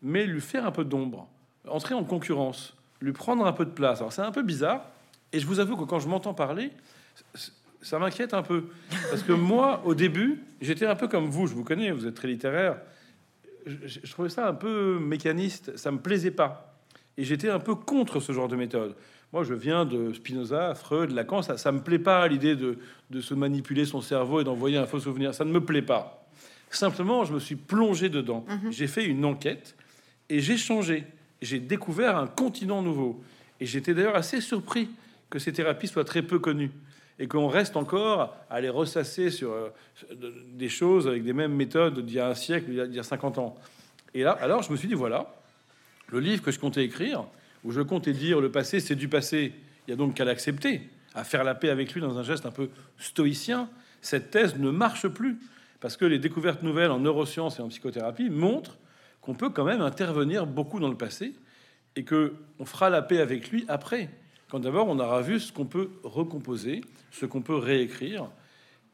mais 0.01 0.25
lui 0.25 0.41
faire 0.41 0.65
un 0.65 0.71
peu 0.71 0.83
d'ombre, 0.83 1.27
entrer 1.67 1.95
en 1.95 2.03
concurrence, 2.03 2.75
lui 3.01 3.13
prendre 3.13 3.45
un 3.45 3.53
peu 3.53 3.65
de 3.65 3.71
place. 3.71 3.99
Alors 3.99 4.13
c'est 4.13 4.21
un 4.21 4.31
peu 4.31 4.43
bizarre, 4.43 4.85
et 5.31 5.39
je 5.39 5.47
vous 5.47 5.59
avoue 5.59 5.77
que 5.77 5.85
quand 5.85 5.99
je 5.99 6.07
m'entends 6.07 6.33
parler, 6.33 6.71
ça 7.81 7.99
m'inquiète 7.99 8.33
un 8.33 8.43
peu. 8.43 8.65
Parce 9.09 9.23
que 9.23 9.33
moi, 9.33 9.81
au 9.85 9.95
début, 9.95 10.43
j'étais 10.61 10.85
un 10.85 10.95
peu 10.95 11.07
comme 11.07 11.29
vous, 11.29 11.47
je 11.47 11.53
vous 11.53 11.63
connais, 11.63 11.91
vous 11.91 12.05
êtes 12.05 12.15
très 12.15 12.27
littéraire. 12.27 12.77
Je, 13.65 13.99
je 14.03 14.11
trouvais 14.11 14.29
ça 14.29 14.47
un 14.47 14.53
peu 14.53 14.99
mécaniste, 14.99 15.75
ça 15.77 15.91
me 15.91 15.99
plaisait 15.99 16.31
pas. 16.31 16.79
Et 17.17 17.23
j'étais 17.23 17.49
un 17.49 17.59
peu 17.59 17.75
contre 17.75 18.19
ce 18.19 18.31
genre 18.31 18.47
de 18.47 18.55
méthode. 18.55 18.95
Moi, 19.31 19.43
je 19.43 19.53
viens 19.53 19.85
de 19.85 20.11
Spinoza, 20.13 20.73
Freud, 20.73 21.11
Lacan. 21.11 21.41
Ça, 21.41 21.57
ça 21.57 21.71
me 21.71 21.81
plaît 21.81 21.99
pas 21.99 22.27
l'idée 22.27 22.55
de, 22.55 22.77
se 23.19 23.33
manipuler 23.33 23.85
son 23.85 24.01
cerveau 24.01 24.41
et 24.41 24.43
d'envoyer 24.43 24.77
un 24.77 24.85
faux 24.85 24.99
souvenir. 24.99 25.33
Ça 25.33 25.45
ne 25.45 25.51
me 25.51 25.63
plaît 25.63 25.83
pas. 25.83 26.27
Simplement, 26.71 27.25
je 27.25 27.33
me 27.33 27.39
suis 27.39 27.55
plongé 27.55 28.09
dedans. 28.09 28.45
Mhm. 28.47 28.71
J'ai 28.71 28.87
fait 28.87 29.05
une 29.05 29.25
enquête 29.25 29.75
et 30.29 30.39
j'ai 30.39 30.57
changé. 30.57 31.03
J'ai 31.41 31.59
découvert 31.59 32.17
un 32.17 32.27
continent 32.27 32.81
nouveau. 32.81 33.23
Et 33.59 33.65
j'étais 33.65 33.93
d'ailleurs 33.93 34.15
assez 34.15 34.41
surpris 34.41 34.89
que 35.29 35.37
ces 35.37 35.53
thérapies 35.53 35.87
soient 35.87 36.05
très 36.05 36.21
peu 36.21 36.39
connues. 36.39 36.71
Et 37.19 37.27
qu'on 37.27 37.47
reste 37.47 37.75
encore 37.75 38.35
à 38.49 38.61
les 38.61 38.69
ressasser 38.69 39.29
sur 39.29 39.51
euh, 39.51 39.69
des 40.53 40.69
choses 40.69 41.07
avec 41.07 41.23
des 41.23 41.33
mêmes 41.33 41.53
méthodes 41.53 41.99
d'il 42.05 42.15
y 42.15 42.19
a 42.19 42.29
un 42.29 42.35
siècle, 42.35 42.67
il 42.69 42.95
y 42.95 42.99
a 42.99 43.03
50 43.03 43.37
ans. 43.37 43.55
Et 44.13 44.23
là, 44.23 44.31
alors 44.31 44.63
je 44.63 44.71
me 44.71 44.77
suis 44.77 44.87
dit, 44.87 44.93
voilà, 44.93 45.35
le 46.07 46.19
livre 46.19 46.41
que 46.41 46.51
je 46.51 46.59
comptais 46.59 46.83
écrire, 46.83 47.25
où 47.63 47.71
je 47.71 47.81
comptais 47.81 48.13
dire 48.13 48.39
le 48.39 48.49
passé, 48.49 48.79
c'est 48.79 48.95
du 48.95 49.09
passé, 49.09 49.53
il 49.87 49.91
y 49.91 49.93
a 49.93 49.97
donc 49.97 50.15
qu'à 50.15 50.23
l'accepter, 50.23 50.89
à 51.13 51.23
faire 51.23 51.43
la 51.43 51.55
paix 51.55 51.69
avec 51.69 51.93
lui 51.93 52.01
dans 52.01 52.17
un 52.17 52.23
geste 52.23 52.45
un 52.45 52.51
peu 52.51 52.69
stoïcien, 52.97 53.69
cette 54.01 54.31
thèse 54.31 54.57
ne 54.57 54.71
marche 54.71 55.07
plus. 55.07 55.39
Parce 55.81 55.95
que 55.97 56.05
les 56.05 56.19
découvertes 56.19 56.61
nouvelles 56.61 56.91
en 56.91 56.99
neurosciences 56.99 57.59
et 57.59 57.61
en 57.61 57.69
psychothérapie 57.69 58.29
montrent 58.29 58.77
qu'on 59.21 59.33
peut 59.33 59.49
quand 59.49 59.63
même 59.63 59.81
intervenir 59.81 60.45
beaucoup 60.45 60.79
dans 60.79 60.89
le 60.89 60.97
passé 60.97 61.35
et 61.95 62.03
que 62.03 62.33
on 62.59 62.65
fera 62.65 62.89
la 62.89 63.01
paix 63.01 63.19
avec 63.19 63.49
lui 63.49 63.65
après. 63.67 64.09
Quand 64.49 64.59
d'abord 64.59 64.87
on 64.87 64.99
aura 64.99 65.21
vu 65.21 65.39
ce 65.39 65.51
qu'on 65.51 65.65
peut 65.65 65.89
recomposer, 66.03 66.81
ce 67.11 67.25
qu'on 67.25 67.41
peut 67.41 67.55
réécrire, 67.55 68.29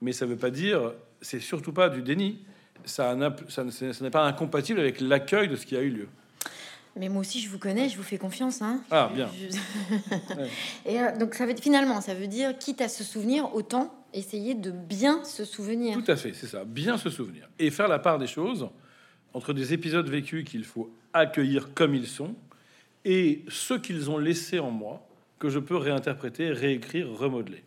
mais 0.02 0.12
ça 0.12 0.26
ne 0.26 0.32
veut 0.32 0.38
pas 0.38 0.52
dire, 0.52 0.94
c'est 1.22 1.40
surtout 1.40 1.74
pas 1.74 1.90
du 1.90 2.02
déni. 2.02 2.40
Ça, 2.84 3.16
n'est 3.16 4.10
pas 4.12 4.26
incompatible 4.26 4.80
avec 4.80 5.02
l'accueil 5.02 5.48
de 5.48 5.56
ce 5.56 5.66
qui 5.66 5.76
a 5.76 5.82
eu 5.82 5.90
lieu. 5.90 6.08
Mais 6.98 7.10
moi 7.10 7.22
aussi, 7.22 7.42
je 7.42 7.50
vous 7.50 7.58
connais, 7.58 7.90
je 7.90 7.98
vous 7.98 8.04
fais 8.04 8.18
confiance. 8.18 8.62
Hein. 8.62 8.82
Ah, 8.92 9.10
bien. 9.14 9.30
Et 10.86 11.00
euh, 11.00 11.18
donc, 11.18 11.34
ça 11.34 11.46
veut, 11.46 11.56
finalement, 11.60 12.00
ça 12.00 12.14
veut 12.14 12.28
dire, 12.28 12.58
quitte 12.58 12.80
à 12.80 12.88
se 12.88 13.04
souvenir, 13.04 13.54
autant 13.54 13.94
essayer 14.14 14.54
de 14.54 14.72
bien 14.72 15.24
se 15.26 15.44
souvenir. 15.44 16.02
Tout 16.02 16.10
à 16.10 16.16
fait, 16.16 16.32
c'est 16.34 16.48
ça, 16.48 16.64
bien 16.64 16.98
se 16.98 17.10
souvenir. 17.10 17.50
Et 17.60 17.70
faire 17.70 17.90
la 17.90 18.00
part 18.00 18.18
des 18.18 18.28
choses 18.28 18.70
entre 19.34 19.52
des 19.52 19.74
épisodes 19.74 20.08
vécus 20.08 20.46
qu'il 20.46 20.64
faut 20.64 20.90
accueillir 21.12 21.74
comme 21.74 21.96
ils 21.96 22.08
sont 22.08 22.34
et 23.04 23.44
ceux 23.50 23.80
qu'ils 23.80 24.10
ont 24.10 24.18
laissés 24.18 24.60
en 24.60 24.72
moi, 24.72 25.05
que 25.39 25.50
je 25.50 25.60
peux 25.60 25.75
réinterpréter, 25.75 26.50
réécrire, 26.51 27.08
remodeler. 27.12 27.63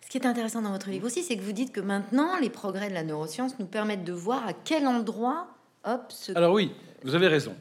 Ce 0.00 0.08
qui 0.08 0.18
est 0.18 0.26
intéressant 0.26 0.62
dans 0.62 0.72
votre 0.72 0.90
livre 0.90 1.06
aussi, 1.06 1.22
c'est 1.22 1.36
que 1.36 1.42
vous 1.42 1.52
dites 1.52 1.72
que 1.72 1.80
maintenant, 1.80 2.38
les 2.40 2.50
progrès 2.50 2.88
de 2.88 2.94
la 2.94 3.04
neuroscience 3.04 3.58
nous 3.58 3.66
permettent 3.66 4.04
de 4.04 4.12
voir 4.12 4.46
à 4.46 4.52
quel 4.52 4.86
endroit, 4.86 5.46
hop, 5.84 6.12
Alors 6.34 6.52
oui, 6.52 6.72
vous 7.04 7.14
avez 7.14 7.28
raison. 7.28 7.54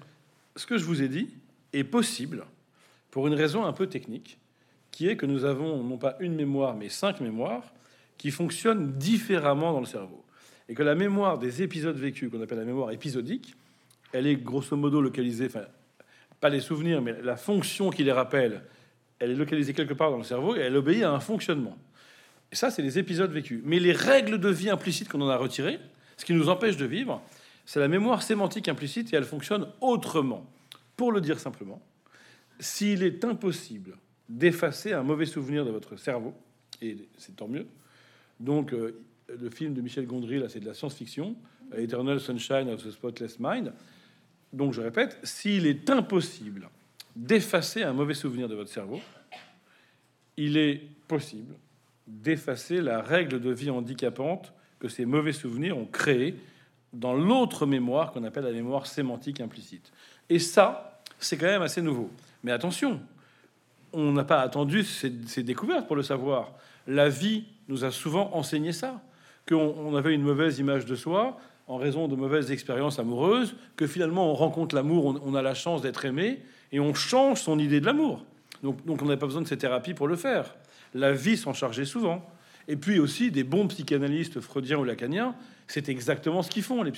Ce 0.55 0.65
que 0.65 0.77
je 0.77 0.83
vous 0.83 1.03
ai 1.03 1.07
dit 1.07 1.29
est 1.73 1.83
possible 1.83 2.45
pour 3.11 3.27
une 3.27 3.33
raison 3.33 3.65
un 3.65 3.73
peu 3.73 3.87
technique, 3.87 4.39
qui 4.91 5.07
est 5.07 5.15
que 5.15 5.25
nous 5.25 5.45
avons 5.45 5.83
non 5.83 5.97
pas 5.97 6.15
une 6.19 6.35
mémoire, 6.35 6.75
mais 6.75 6.89
cinq 6.89 7.21
mémoires, 7.21 7.63
qui 8.17 8.31
fonctionnent 8.31 8.93
différemment 8.93 9.71
dans 9.71 9.79
le 9.79 9.85
cerveau. 9.85 10.25
Et 10.67 10.73
que 10.73 10.83
la 10.83 10.95
mémoire 10.95 11.39
des 11.39 11.61
épisodes 11.61 11.97
vécus, 11.97 12.29
qu'on 12.31 12.41
appelle 12.41 12.59
la 12.59 12.65
mémoire 12.65 12.91
épisodique, 12.91 13.55
elle 14.11 14.27
est 14.27 14.35
grosso 14.35 14.75
modo 14.75 15.01
localisée, 15.01 15.45
enfin, 15.45 15.65
pas 16.39 16.49
les 16.49 16.59
souvenirs, 16.59 17.01
mais 17.01 17.21
la 17.21 17.37
fonction 17.37 17.89
qui 17.89 18.03
les 18.03 18.11
rappelle, 18.11 18.63
elle 19.19 19.31
est 19.31 19.35
localisée 19.35 19.73
quelque 19.73 19.93
part 19.93 20.11
dans 20.11 20.17
le 20.17 20.23
cerveau 20.23 20.55
et 20.55 20.59
elle 20.59 20.75
obéit 20.75 21.03
à 21.03 21.11
un 21.11 21.19
fonctionnement. 21.19 21.77
Et 22.51 22.55
ça, 22.55 22.71
c'est 22.71 22.81
les 22.81 22.97
épisodes 22.97 23.31
vécus. 23.31 23.61
Mais 23.63 23.79
les 23.79 23.91
règles 23.91 24.39
de 24.39 24.49
vie 24.49 24.69
implicites 24.69 25.09
qu'on 25.09 25.21
en 25.21 25.29
a 25.29 25.37
retirées, 25.37 25.79
ce 26.17 26.25
qui 26.25 26.33
nous 26.33 26.49
empêche 26.49 26.77
de 26.77 26.85
vivre, 26.85 27.21
c'est 27.65 27.79
la 27.79 27.87
mémoire 27.87 28.23
sémantique 28.23 28.67
implicite 28.67 29.13
et 29.13 29.15
elle 29.15 29.25
fonctionne 29.25 29.67
autrement. 29.81 30.49
Pour 30.97 31.11
le 31.11 31.21
dire 31.21 31.39
simplement, 31.39 31.81
s'il 32.59 33.03
est 33.03 33.23
impossible 33.23 33.97
d'effacer 34.27 34.93
un 34.93 35.03
mauvais 35.03 35.25
souvenir 35.25 35.65
de 35.65 35.71
votre 35.71 35.95
cerveau, 35.97 36.33
et 36.81 36.97
c'est 37.17 37.35
tant 37.35 37.47
mieux, 37.47 37.67
donc, 38.39 38.73
euh, 38.73 39.01
le 39.27 39.49
film 39.49 39.73
de 39.73 39.81
Michel 39.81 40.05
Gondry, 40.05 40.39
là, 40.39 40.49
c'est 40.49 40.59
de 40.59 40.65
la 40.65 40.73
science-fiction, 40.73 41.35
Eternal 41.75 42.19
Sunshine 42.19 42.69
of 42.69 42.83
the 42.83 42.91
Spotless 42.91 43.37
Mind. 43.39 43.73
Donc, 44.53 44.73
je 44.73 44.81
répète, 44.81 45.19
s'il 45.23 45.67
est 45.67 45.89
impossible 45.89 46.69
d'effacer 47.15 47.83
un 47.83 47.93
mauvais 47.93 48.13
souvenir 48.13 48.47
de 48.47 48.55
votre 48.55 48.69
cerveau, 48.69 48.99
il 50.37 50.57
est 50.57 50.81
possible 51.07 51.55
d'effacer 52.07 52.81
la 52.81 53.01
règle 53.01 53.39
de 53.39 53.51
vie 53.51 53.69
handicapante 53.69 54.53
que 54.79 54.87
ces 54.87 55.05
mauvais 55.05 55.33
souvenirs 55.33 55.77
ont 55.77 55.85
créée 55.85 56.35
dans 56.93 57.13
l'autre 57.13 57.65
mémoire 57.65 58.11
qu'on 58.11 58.23
appelle 58.23 58.45
la 58.45 58.51
mémoire 58.51 58.87
sémantique 58.87 59.41
implicite. 59.41 59.91
Et 60.29 60.39
ça, 60.39 61.01
c'est 61.19 61.37
quand 61.37 61.45
même 61.45 61.61
assez 61.61 61.81
nouveau. 61.81 62.09
Mais 62.43 62.51
attention, 62.51 62.99
on 63.93 64.11
n'a 64.11 64.23
pas 64.23 64.41
attendu 64.41 64.83
ces, 64.83 65.09
découvertes 65.43 65.87
pour 65.87 65.95
le 65.95 66.03
savoir. 66.03 66.53
La 66.87 67.09
vie 67.09 67.45
nous 67.67 67.83
a 67.83 67.91
souvent 67.91 68.31
enseigné 68.33 68.71
ça, 68.71 69.01
qu'on 69.47 69.95
avait 69.95 70.13
une 70.13 70.21
mauvaise 70.21 70.59
image 70.59 70.85
de 70.85 70.95
soi 70.95 71.37
en 71.67 71.77
raison 71.77 72.07
de 72.07 72.15
mauvaises 72.15 72.51
expériences 72.51 72.97
amoureuses, 72.97 73.55
que 73.75 73.85
finalement 73.85 74.31
on 74.31 74.33
rencontre 74.33 74.73
l'amour, 74.75 75.21
on, 75.23 75.35
a 75.35 75.41
la 75.41 75.53
chance 75.53 75.81
d'être 75.81 76.05
aimé, 76.05 76.41
et 76.71 76.79
on 76.79 76.93
change 76.93 77.41
son 77.41 77.59
idée 77.59 77.79
de 77.79 77.85
l'amour. 77.85 78.25
Donc, 78.63 79.01
on 79.01 79.05
n'a 79.05 79.17
pas 79.17 79.25
besoin 79.25 79.41
de 79.41 79.47
ces 79.47 79.57
thérapies 79.57 79.93
pour 79.93 80.07
le 80.07 80.15
faire. 80.15 80.55
La 80.93 81.11
vie 81.13 81.37
s'en 81.37 81.53
chargeait 81.53 81.85
souvent. 81.85 82.27
Et 82.67 82.75
puis 82.75 82.99
aussi, 82.99 83.31
des 83.31 83.43
bons 83.43 83.67
psychanalystes 83.67 84.41
freudiens 84.41 84.77
ou 84.77 84.83
lacaniens, 84.83 85.35
c'est 85.67 85.89
exactement 85.89 86.43
ce 86.43 86.49
qu'ils 86.49 86.63
font. 86.63 86.83
Les 86.83 86.91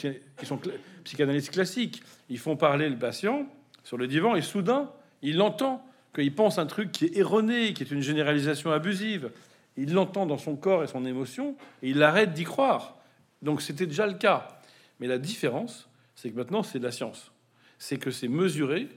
psychanalystes 1.04 1.52
classiques. 1.52 2.02
Ils 2.30 2.40
font 2.40 2.58
parler 2.58 2.90
le 2.90 2.98
patient 2.98 3.48
sur 3.84 3.98
le 3.98 4.08
divan 4.08 4.36
et 4.36 4.42
soudain, 4.42 4.92
il 5.22 5.42
entend 5.42 5.86
qu'il 6.14 6.34
pense 6.34 6.58
un 6.58 6.66
truc 6.66 6.92
qui 6.92 7.06
est 7.06 7.18
erroné, 7.18 7.74
qui 7.74 7.84
est 7.84 7.92
une 7.92 8.02
généralisation 8.02 8.72
abusive, 8.72 9.32
il 9.78 9.94
l'entend 9.94 10.26
dans 10.26 10.38
son 10.38 10.56
corps 10.56 10.84
et 10.84 10.88
son 10.88 11.06
émotion, 11.06 11.56
et 11.82 11.90
il 11.90 12.04
arrête 12.04 12.34
d'y 12.34 12.44
croire. 12.44 12.98
Donc 13.42 13.62
c'était 13.62 13.88
déjà 13.88 14.06
le 14.06 14.14
cas. 14.14 14.60
Mais 15.00 15.08
la 15.08 15.18
différence, 15.18 15.90
c'est 16.16 16.30
que 16.30 16.36
maintenant, 16.36 16.64
c'est 16.64 16.80
de 16.80 16.84
la 16.84 16.92
science. 16.92 17.32
C'est 17.80 17.98
que 17.98 18.12
c'est 18.12 18.28
mesuré 18.28 18.90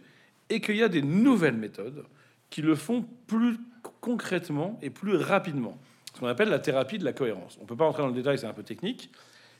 et 0.50 0.60
qu'il 0.60 0.76
y 0.76 0.82
a 0.82 0.88
des 0.88 1.02
nouvelles 1.02 1.56
méthodes 1.56 2.04
qui 2.50 2.62
le 2.62 2.74
font 2.74 3.06
plus 3.26 3.56
concrètement 4.00 4.78
et 4.82 4.90
plus 4.90 5.16
rapidement. 5.16 5.78
Ce 6.14 6.20
qu'on 6.20 6.26
appelle 6.26 6.48
la 6.48 6.58
thérapie 6.58 6.98
de 6.98 7.04
la 7.04 7.12
cohérence. 7.12 7.56
On 7.58 7.62
ne 7.62 7.66
peut 7.66 7.76
pas 7.76 7.86
entrer 7.86 8.02
dans 8.02 8.08
le 8.08 8.14
détail, 8.14 8.38
c'est 8.38 8.46
un 8.46 8.52
peu 8.52 8.62
technique. 8.62 9.10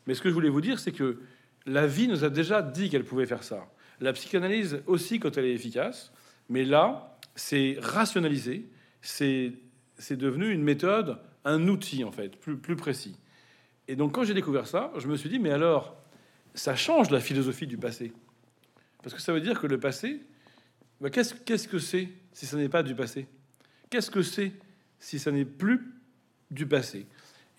Mais 0.07 0.15
ce 0.15 0.23
que 0.23 0.29
je 0.29 0.35
voulais 0.35 0.49
vous 0.49 0.61
dire, 0.61 0.79
c'est 0.79 0.93
que 0.93 1.21
la 1.67 1.87
vie 1.87 2.09
nous 2.09 2.25
a 2.25 2.31
déjà 2.31 2.63
dit 2.63 2.91
qu'elle 2.91 3.05
pouvait 3.05 3.27
faire 3.27 3.43
ça. 3.43 3.67
La 4.01 4.13
psychanalyse 4.13 4.83
aussi, 4.87 5.19
quand 5.19 5.37
elle 5.37 5.47
est 5.47 5.55
efficace. 5.55 6.13
Mais 6.49 6.65
là, 6.65 7.19
c'est 7.35 7.77
rationalisé, 7.81 8.69
c'est 9.01 9.57
devenu 10.11 10.53
une 10.53 10.63
méthode, 10.63 11.19
un 11.45 11.69
outil 11.69 12.05
en 12.05 12.13
fait, 12.13 12.37
plus, 12.37 12.57
plus 12.57 12.77
précis. 12.77 13.17
Et 13.89 13.97
donc 13.97 14.15
quand 14.15 14.25
j'ai 14.25 14.35
découvert 14.35 14.67
ça, 14.67 14.93
je 14.99 15.09
me 15.09 15.17
suis 15.17 15.29
dit, 15.29 15.39
mais 15.39 15.51
alors, 15.51 15.97
ça 16.55 16.77
change 16.77 17.11
la 17.11 17.21
philosophie 17.21 17.67
du 17.67 17.79
passé. 17.79 18.13
Parce 19.03 19.15
que 19.15 19.21
ça 19.21 19.33
veut 19.33 19.41
dire 19.41 19.61
que 19.61 19.67
le 19.67 19.81
passé, 19.81 20.21
qu'est-ce, 21.11 21.69
que 21.69 21.79
c'est 21.79 22.09
si 22.33 22.47
ça 22.47 22.57
n'est 22.57 22.69
pas 22.69 22.83
du 22.83 22.95
passé? 22.95 23.27
Qu'est-ce 23.91 24.11
que 24.11 24.23
c'est 24.23 24.53
si 24.99 25.19
ça 25.19 25.31
n'est 25.31 25.45
plus 25.45 25.93
du 26.51 26.67
passé? 26.67 27.07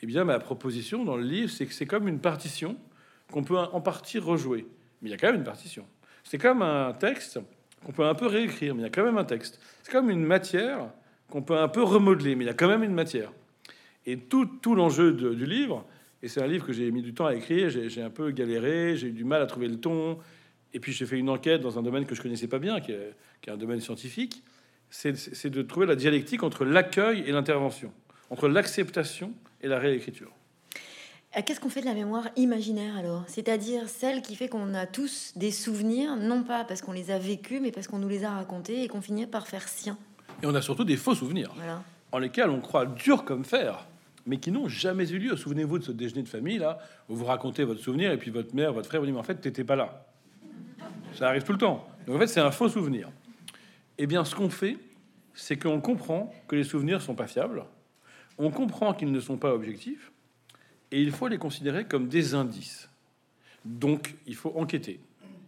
Eh 0.01 0.05
bien, 0.05 0.23
ma 0.23 0.39
proposition 0.39 1.03
dans 1.03 1.17
le 1.17 1.23
livre, 1.23 1.49
c'est 1.49 1.65
que 1.65 1.73
c'est 1.73 1.85
comme 1.85 2.07
une 2.07 2.19
partition 2.19 2.77
qu'on 3.31 3.43
peut 3.43 3.57
en 3.57 3.81
partie 3.81 4.19
rejouer. 4.19 4.67
Mais 5.01 5.09
il 5.09 5.11
y 5.11 5.15
a 5.15 5.17
quand 5.17 5.27
même 5.27 5.37
une 5.37 5.43
partition. 5.43 5.87
C'est 6.23 6.37
comme 6.37 6.61
un 6.61 6.93
texte 6.93 7.39
qu'on 7.83 7.91
peut 7.91 8.05
un 8.05 8.15
peu 8.15 8.27
réécrire, 8.27 8.75
mais 8.75 8.81
il 8.81 8.83
y 8.83 8.87
a 8.87 8.91
quand 8.91 9.03
même 9.03 9.17
un 9.17 9.25
texte. 9.25 9.59
C'est 9.83 9.91
comme 9.91 10.09
une 10.09 10.25
matière 10.25 10.89
qu'on 11.29 11.41
peut 11.41 11.57
un 11.57 11.67
peu 11.67 11.83
remodeler, 11.83 12.35
mais 12.35 12.43
il 12.43 12.47
y 12.47 12.51
a 12.51 12.53
quand 12.53 12.67
même 12.67 12.83
une 12.83 12.93
matière. 12.93 13.31
Et 14.05 14.17
tout 14.17 14.75
l'enjeu 14.75 15.13
du 15.13 15.45
livre, 15.45 15.85
et 16.21 16.27
c'est 16.27 16.41
un 16.41 16.47
livre 16.47 16.65
que 16.65 16.73
j'ai 16.73 16.89
mis 16.91 17.01
du 17.01 17.13
temps 17.13 17.25
à 17.25 17.35
écrire, 17.35 17.69
j'ai 17.69 18.01
un 18.01 18.09
peu 18.09 18.31
galéré, 18.31 18.95
j'ai 18.95 19.07
eu 19.07 19.11
du 19.11 19.23
mal 19.23 19.41
à 19.41 19.45
trouver 19.45 19.67
le 19.67 19.79
ton, 19.79 20.17
et 20.73 20.79
puis 20.79 20.91
j'ai 20.91 21.05
fait 21.05 21.17
une 21.17 21.29
enquête 21.29 21.61
dans 21.61 21.79
un 21.79 21.83
domaine 21.83 22.05
que 22.05 22.15
je 22.15 22.21
connaissais 22.21 22.47
pas 22.47 22.59
bien, 22.59 22.79
qui 22.79 22.91
est, 22.91 23.13
qui 23.41 23.49
est 23.49 23.53
un 23.53 23.57
domaine 23.57 23.79
scientifique, 23.79 24.43
c'est 24.89 25.49
de 25.49 25.61
trouver 25.61 25.85
la 25.85 25.95
dialectique 25.95 26.43
entre 26.43 26.65
l'accueil 26.65 27.23
et 27.27 27.31
l'intervention, 27.31 27.91
entre 28.29 28.47
l'acceptation 28.47 29.33
et 29.61 29.67
la 29.67 29.79
réécriture. 29.79 30.31
Euh, 31.35 31.41
qu'est-ce 31.45 31.59
qu'on 31.59 31.69
fait 31.69 31.81
de 31.81 31.85
la 31.85 31.93
mémoire 31.93 32.29
imaginaire 32.37 32.95
alors? 32.95 33.23
C'est-à-dire 33.27 33.89
celle 33.89 34.21
qui 34.21 34.35
fait 34.35 34.47
qu'on 34.47 34.73
a 34.73 34.85
tous 34.85 35.33
des 35.35 35.51
souvenirs, 35.51 36.15
non 36.15 36.43
pas 36.43 36.63
parce 36.63 36.81
qu'on 36.81 36.93
les 36.93 37.11
a 37.11 37.19
vécus, 37.19 37.59
mais 37.61 37.71
parce 37.71 37.87
qu'on 37.87 37.99
nous 37.99 38.07
les 38.07 38.23
a 38.23 38.31
racontés 38.31 38.83
et 38.83 38.87
qu'on 38.87 39.01
finit 39.01 39.27
par 39.27 39.47
faire 39.47 39.67
sien. 39.67 39.97
Et 40.41 40.45
on 40.45 40.55
a 40.55 40.61
surtout 40.61 40.85
des 40.85 40.97
faux 40.97 41.15
souvenirs, 41.15 41.53
en 42.11 42.19
lesquels 42.19 42.49
on 42.49 42.61
croit 42.61 42.85
dur 42.85 43.25
comme 43.25 43.43
fer, 43.43 43.85
mais 44.25 44.37
qui 44.37 44.51
n'ont 44.51 44.69
jamais 44.69 45.09
eu 45.09 45.17
lieu. 45.17 45.35
Souvenez-vous 45.35 45.79
de 45.79 45.83
ce 45.83 45.91
déjeuner 45.91 46.23
de 46.23 46.29
famille, 46.29 46.57
là, 46.57 46.79
où 47.09 47.15
vous 47.15 47.25
racontez 47.25 47.63
votre 47.63 47.81
souvenir, 47.81 48.11
et 48.11 48.17
puis 48.17 48.31
votre 48.31 48.55
mère, 48.55 48.71
votre 48.71 48.87
frère 48.87 49.01
vous 49.01 49.07
dit, 49.07 49.13
mais 49.13 49.19
en 49.19 49.23
fait, 49.23 49.35
t'étais 49.35 49.63
pas 49.63 49.75
là. 49.75 50.05
Ça 51.15 51.29
arrive 51.29 51.43
tout 51.43 51.53
le 51.53 51.57
temps. 51.57 51.87
Donc 52.05 52.17
en 52.17 52.19
fait, 52.19 52.27
c'est 52.27 52.41
un 52.41 52.51
faux 52.51 52.69
souvenir. 52.69 53.09
Eh 53.97 54.07
bien, 54.07 54.25
ce 54.25 54.35
qu'on 54.35 54.49
fait, 54.49 54.77
c'est 55.33 55.57
qu'on 55.57 55.81
comprend 55.81 56.33
que 56.47 56.55
les 56.55 56.63
souvenirs 56.63 57.01
sont 57.01 57.15
pas 57.15 57.27
fiables, 57.27 57.63
on 58.37 58.51
comprend 58.51 58.93
qu'ils 58.93 59.11
ne 59.11 59.19
sont 59.19 59.37
pas 59.37 59.53
objectifs, 59.53 60.11
et 60.91 61.01
il 61.01 61.11
faut 61.11 61.27
les 61.27 61.37
considérer 61.37 61.85
comme 61.85 62.07
des 62.07 62.35
indices. 62.35 62.89
Donc, 63.63 64.15
il 64.27 64.35
faut 64.35 64.53
enquêter, 64.55 64.99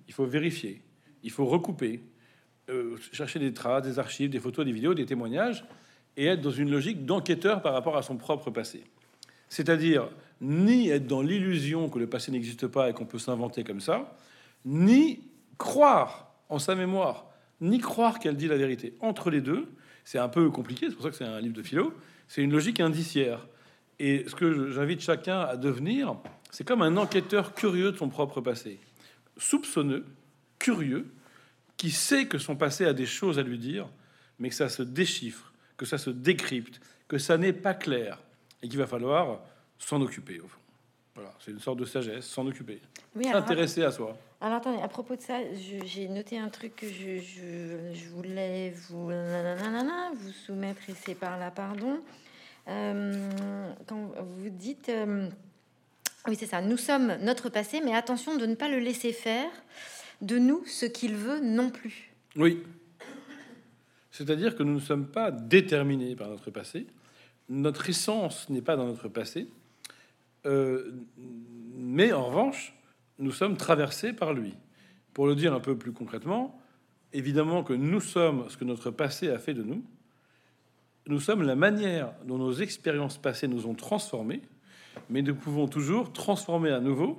il 0.08 0.14
faut 0.14 0.26
vérifier, 0.26 0.82
il 1.24 1.32
faut 1.32 1.46
recouper, 1.46 2.02
euh, 2.70 2.98
chercher 3.12 3.40
des 3.40 3.54
traces, 3.54 3.84
des 3.84 4.00
archives, 4.00 4.30
des 4.30 4.40
photos, 4.40 4.66
des 4.66 4.72
vidéos, 4.72 4.94
des 4.94 5.06
témoignages, 5.06 5.64
et 6.16 6.26
être 6.26 6.42
dans 6.42 6.52
une 6.52 6.72
logique 6.72 7.06
d'enquêteur 7.06 7.62
par 7.62 7.74
rapport 7.74 7.98
à 7.98 8.02
son 8.02 8.18
propre 8.18 8.50
passé. 8.50 8.84
C'est-à-dire 9.50 10.10
ni 10.42 10.90
être 10.90 11.08
dans 11.08 11.22
l'illusion 11.22 11.90
que 11.90 12.00
le 12.00 12.08
passé 12.08 12.32
n'existe 12.32 12.68
pas 12.68 12.90
et 12.90 12.94
qu'on 12.94 13.06
peut 13.06 13.20
s'inventer 13.20 13.64
comme 13.64 13.82
ça, 13.82 14.16
ni 14.66 15.27
croire 15.58 16.32
en 16.50 16.60
sa 16.60 16.76
mémoire, 16.76 17.26
ni 17.62 17.80
croire 17.80 18.20
qu'elle 18.20 18.38
dit 18.38 18.48
la 18.48 18.58
vérité. 18.58 18.96
Entre 19.00 19.30
les 19.30 19.42
deux, 19.42 19.68
c'est 20.06 20.20
un 20.20 20.30
peu 20.30 20.50
compliqué, 20.50 20.88
c'est 20.90 20.96
pour 20.96 21.04
ça 21.04 21.10
que 21.10 21.16
c'est 21.16 21.26
un 21.26 21.40
livre 21.40 21.56
de 21.56 21.64
philo, 21.64 21.94
c'est 22.28 22.42
une 22.42 22.52
logique 22.52 22.80
indiciaire. 22.80 23.48
Et 24.00 24.26
ce 24.28 24.36
que 24.36 24.72
j'invite 24.72 25.02
chacun 25.02 25.42
à 25.42 25.58
devenir, 25.58 26.16
c'est 26.52 26.66
comme 26.66 26.82
un 26.82 26.98
enquêteur 26.98 27.54
curieux 27.54 27.92
de 27.92 27.98
son 27.98 28.10
propre 28.10 28.42
passé, 28.42 28.80
soupçonneux, 29.38 30.06
curieux, 30.60 31.08
qui 31.78 31.92
sait 31.92 32.26
que 32.26 32.38
son 32.38 32.56
passé 32.56 32.86
a 32.86 32.94
des 32.94 33.06
choses 33.06 33.40
à 33.40 33.44
lui 33.44 33.58
dire, 33.58 33.88
mais 34.40 34.50
que 34.50 34.56
ça 34.56 34.70
se 34.70 34.84
déchiffre, 34.84 35.52
que 35.78 35.86
ça 35.86 35.98
se 35.98 36.10
décrypte, 36.10 36.80
que 37.08 37.18
ça 37.18 37.38
n'est 37.38 37.54
pas 37.54 37.74
clair, 37.74 38.20
et 38.62 38.70
qu'il 38.70 38.80
va 38.80 38.88
falloir 38.88 39.40
s'en 39.78 40.02
occuper 40.02 40.40
au 40.40 40.48
fond. 40.48 40.60
Voilà, 41.16 41.34
c'est 41.40 41.52
une 41.52 41.60
sorte 41.60 41.80
de 41.80 41.86
sagesse, 41.86 42.26
s'en 42.26 42.46
occuper, 42.46 42.80
Oui, 43.16 43.28
alors, 43.28 43.42
s'intéresser 43.42 43.84
à 43.84 43.92
soi. 43.92 44.18
Alors, 44.39 44.58
attendez, 44.58 44.82
à 44.82 44.88
propos 44.88 45.15
de 45.15 45.22
ça, 45.22 45.39
j'ai 45.53 46.08
noté 46.08 46.38
un 46.38 46.50
truc 46.50 46.75
que 46.75 46.88
je, 46.88 47.20
je, 47.20 47.94
je 47.94 48.10
voulais 48.10 48.72
vous, 48.72 49.10
nanana, 49.10 50.12
vous 50.15 50.32
soumettre, 50.32 50.82
et 50.89 50.94
c'est 50.94 51.15
par 51.15 51.39
là, 51.39 51.50
pardon. 51.50 52.00
Euh, 52.67 53.32
quand 53.88 54.12
vous 54.20 54.50
dites, 54.50 54.89
euh, 54.89 55.27
oui, 56.27 56.36
c'est 56.36 56.46
ça, 56.46 56.62
nous 56.62 56.77
sommes 56.77 57.15
notre 57.22 57.50
passé, 57.50 57.82
mais 57.84 57.96
attention 57.96 58.38
de 58.38 58.46
ne 58.46 58.56
pas 58.56 58.70
le 58.70 58.79
laisser 58.79 59.13
faire 59.13 59.50
de 60.22 60.38
nous 60.38 60.63
ce 60.65 60.86
qu'il 60.86 61.15
veut 61.15 61.39
non 61.39 61.70
plus. 61.70 62.12
Oui. 62.36 62.63
C'est-à-dire 64.12 64.56
que 64.56 64.63
nous 64.63 64.74
ne 64.74 64.79
sommes 64.79 65.08
pas 65.08 65.32
déterminés 65.32 66.15
par 66.15 66.29
notre 66.29 66.51
passé. 66.51 66.88
Notre 67.50 67.89
essence 67.89 68.50
n'est 68.50 68.62
pas 68.62 68.75
dans 68.75 68.86
notre 68.86 69.08
passé. 69.08 69.48
Euh, 70.46 70.91
mais 71.75 72.12
en 72.13 72.25
revanche, 72.25 72.77
nous 73.20 73.32
sommes 73.32 73.58
traversés 73.58 74.14
par 74.14 74.34
lui. 74.34 74.54
Pour 75.14 75.28
le 75.28 75.36
dire 75.36 75.54
un 75.54 75.60
peu 75.60 75.78
plus 75.78 75.92
concrètement, 75.94 76.60
évidemment 77.14 77.64
que 77.64 77.74
nous 77.74 78.02
sommes 78.02 78.50
ce 78.50 78.58
que 78.58 78.64
notre 78.66 78.92
passé 78.92 79.30
a 79.32 79.40
fait 79.40 79.54
de 79.54 79.64
nous. 79.64 79.84
Nous 81.08 81.20
sommes 81.20 81.42
la 81.44 81.56
manière 81.56 82.14
dont 82.26 82.38
nos 82.38 82.54
expériences 82.54 83.18
passées 83.18 83.48
nous 83.48 83.66
ont 83.66 83.74
transformés, 83.74 84.42
mais 85.10 85.22
nous 85.22 85.36
pouvons 85.36 85.68
toujours 85.68 86.12
transformer 86.12 86.70
à 86.72 86.80
nouveau 86.80 87.18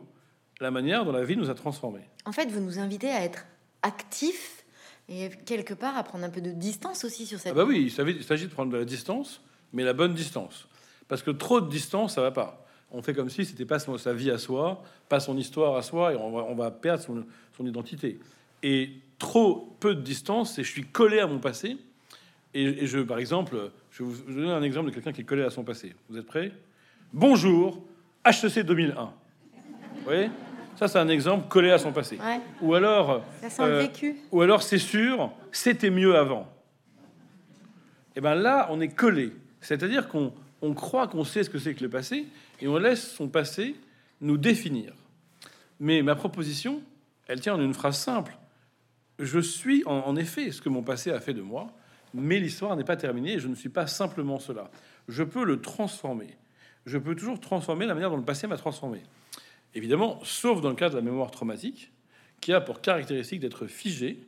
la 0.60 0.70
manière 0.70 1.04
dont 1.04 1.12
la 1.12 1.24
vie 1.24 1.36
nous 1.36 1.48
a 1.50 1.54
transformés. 1.54 2.04
En 2.26 2.32
fait, 2.32 2.50
vous 2.50 2.60
nous 2.60 2.78
invitez 2.78 3.08
à 3.10 3.22
être 3.24 3.46
actifs 3.82 4.64
et 5.08 5.30
quelque 5.46 5.72
part 5.72 5.96
à 5.96 6.02
prendre 6.04 6.24
un 6.24 6.30
peu 6.30 6.40
de 6.42 6.50
distance 6.50 7.04
aussi 7.04 7.24
sur 7.24 7.38
cette. 7.38 7.52
Ah 7.52 7.54
bah 7.54 7.64
oui, 7.64 7.84
il 7.84 7.90
s'agit- 8.22 8.46
de 8.46 8.52
prendre 8.52 8.70
de 8.70 8.76
la 8.76 8.84
distance, 8.84 9.40
mais 9.72 9.84
la 9.84 9.94
bonne 9.94 10.14
distance. 10.14 10.68
Parce 11.08 11.22
que 11.22 11.30
trop 11.30 11.60
de 11.62 11.70
distance, 11.70 12.16
ça 12.16 12.20
va 12.20 12.30
pas. 12.30 12.66
On 12.90 13.02
fait 13.02 13.12
comme 13.14 13.28
si 13.28 13.44
c'était 13.44 13.64
pas 13.66 13.78
son- 13.78 13.98
sa 13.98 14.12
vie 14.14 14.30
à 14.30 14.38
soi, 14.38 14.82
pas 15.08 15.20
son 15.20 15.36
histoire 15.36 15.76
à 15.76 15.82
soi, 15.82 16.14
et 16.14 16.16
on 16.16 16.30
va, 16.30 16.44
on 16.48 16.54
va 16.54 16.70
perdre 16.70 17.02
son, 17.02 17.24
son 17.56 17.66
identité. 17.66 18.18
Et 18.62 18.90
trop 19.18 19.76
peu 19.80 19.94
de 19.94 20.00
distance, 20.00 20.54
c'est 20.54 20.62
je 20.64 20.70
suis 20.70 20.84
collé 20.84 21.18
à 21.20 21.26
mon 21.26 21.38
passé. 21.38 21.76
Et, 22.54 22.62
et 22.64 22.86
je, 22.86 23.00
par 23.00 23.18
exemple, 23.18 23.70
je 23.90 24.02
vais 24.02 24.08
vous 24.10 24.32
donner 24.32 24.50
un 24.50 24.62
exemple 24.62 24.88
de 24.88 24.94
quelqu'un 24.94 25.12
qui 25.12 25.20
est 25.20 25.24
collé 25.24 25.42
à 25.42 25.50
son 25.50 25.64
passé. 25.64 25.94
Vous 26.08 26.16
êtes 26.16 26.26
prêts? 26.26 26.50
Bonjour, 27.12 27.82
HEC 28.26 28.64
2001. 28.64 28.94
Vous 29.04 29.10
voyez? 30.04 30.30
Ça, 30.76 30.88
c'est 30.88 30.98
un 30.98 31.08
exemple 31.08 31.48
collé 31.48 31.70
à 31.70 31.78
son 31.78 31.92
passé. 31.92 32.16
Ouais, 32.18 32.40
Ou 32.62 32.74
alors, 32.74 33.22
ça 33.42 33.50
sent 33.50 33.62
euh, 33.62 33.80
vécu. 33.80 34.16
ou 34.30 34.40
alors 34.42 34.62
c'est 34.62 34.78
sûr, 34.78 35.30
c'était 35.50 35.90
mieux 35.90 36.16
avant. 36.16 36.46
Et 38.16 38.20
ben 38.20 38.34
là, 38.34 38.68
on 38.70 38.80
est 38.80 38.88
collé. 38.88 39.32
C'est-à-dire 39.60 40.08
qu'on 40.08 40.32
on 40.62 40.74
croit 40.74 41.06
qu'on 41.08 41.24
sait 41.24 41.42
ce 41.44 41.50
que 41.50 41.58
c'est 41.58 41.74
que 41.74 41.82
le 41.82 41.90
passé 41.90 42.26
et 42.60 42.68
on 42.68 42.78
laisse 42.78 43.12
son 43.12 43.28
passé 43.28 43.76
nous 44.20 44.36
définir. 44.36 44.92
Mais 45.80 46.02
ma 46.02 46.14
proposition, 46.14 46.82
elle 47.26 47.40
tient 47.40 47.54
en 47.54 47.60
une 47.60 47.74
phrase 47.74 47.98
simple. 47.98 48.36
Je 49.18 49.38
suis 49.40 49.82
en, 49.86 50.16
effet 50.16 50.50
ce 50.52 50.60
que 50.62 50.68
mon 50.68 50.82
passé 50.82 51.10
a 51.10 51.20
fait 51.20 51.34
de 51.34 51.42
moi, 51.42 51.68
mais 52.14 52.38
l'histoire 52.38 52.76
n'est 52.76 52.84
pas 52.84 52.96
terminée 52.96 53.34
et 53.34 53.38
je 53.38 53.48
ne 53.48 53.54
suis 53.54 53.68
pas 53.68 53.86
simplement 53.86 54.38
cela. 54.38 54.70
Je 55.08 55.22
peux 55.22 55.44
le 55.44 55.60
transformer. 55.60 56.36
Je 56.86 56.98
peux 56.98 57.14
toujours 57.14 57.40
transformer 57.40 57.86
la 57.86 57.94
manière 57.94 58.10
dont 58.10 58.16
le 58.16 58.24
passé 58.24 58.46
m'a 58.46 58.56
transformé. 58.56 59.02
Évidemment, 59.74 60.20
sauf 60.24 60.60
dans 60.60 60.70
le 60.70 60.74
cas 60.76 60.88
de 60.88 60.94
la 60.94 61.02
mémoire 61.02 61.30
traumatique, 61.30 61.92
qui 62.40 62.52
a 62.52 62.60
pour 62.60 62.80
caractéristique 62.80 63.40
d'être 63.40 63.66
figé 63.66 64.20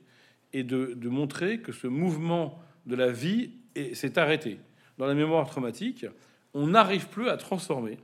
et 0.53 0.65
de, 0.65 0.95
de 0.97 1.09
montrer 1.09 1.61
que 1.61 1.73
ce 1.73 1.87
mouvement 1.87 2.61
de 2.87 2.97
la 2.97 3.11
vie 3.11 3.53
est- 3.77 3.95
s'est 3.95 4.19
arrêté. 4.19 4.59
Dans 4.99 5.07
la 5.07 5.15
mémoire 5.15 5.49
traumatique, 5.49 6.05
on 6.53 6.69
n'arrive 6.69 7.09
plus 7.09 7.29
à 7.29 7.37
transformer 7.37 7.99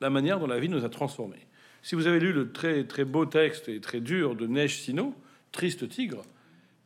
la 0.00 0.10
manière 0.10 0.38
dont 0.38 0.46
la 0.46 0.58
vie 0.58 0.68
nous 0.68 0.84
a 0.84 0.88
transformés. 0.88 1.46
Si 1.82 1.94
vous 1.94 2.06
avez 2.06 2.20
lu 2.20 2.32
le 2.32 2.52
très, 2.52 2.84
très 2.84 3.04
beau 3.04 3.26
texte 3.26 3.68
et 3.68 3.80
très 3.80 4.00
dur 4.00 4.34
de 4.34 4.46
Neige 4.46 4.80
Sino, 4.80 5.14
Triste 5.52 5.88
Tigre, 5.88 6.22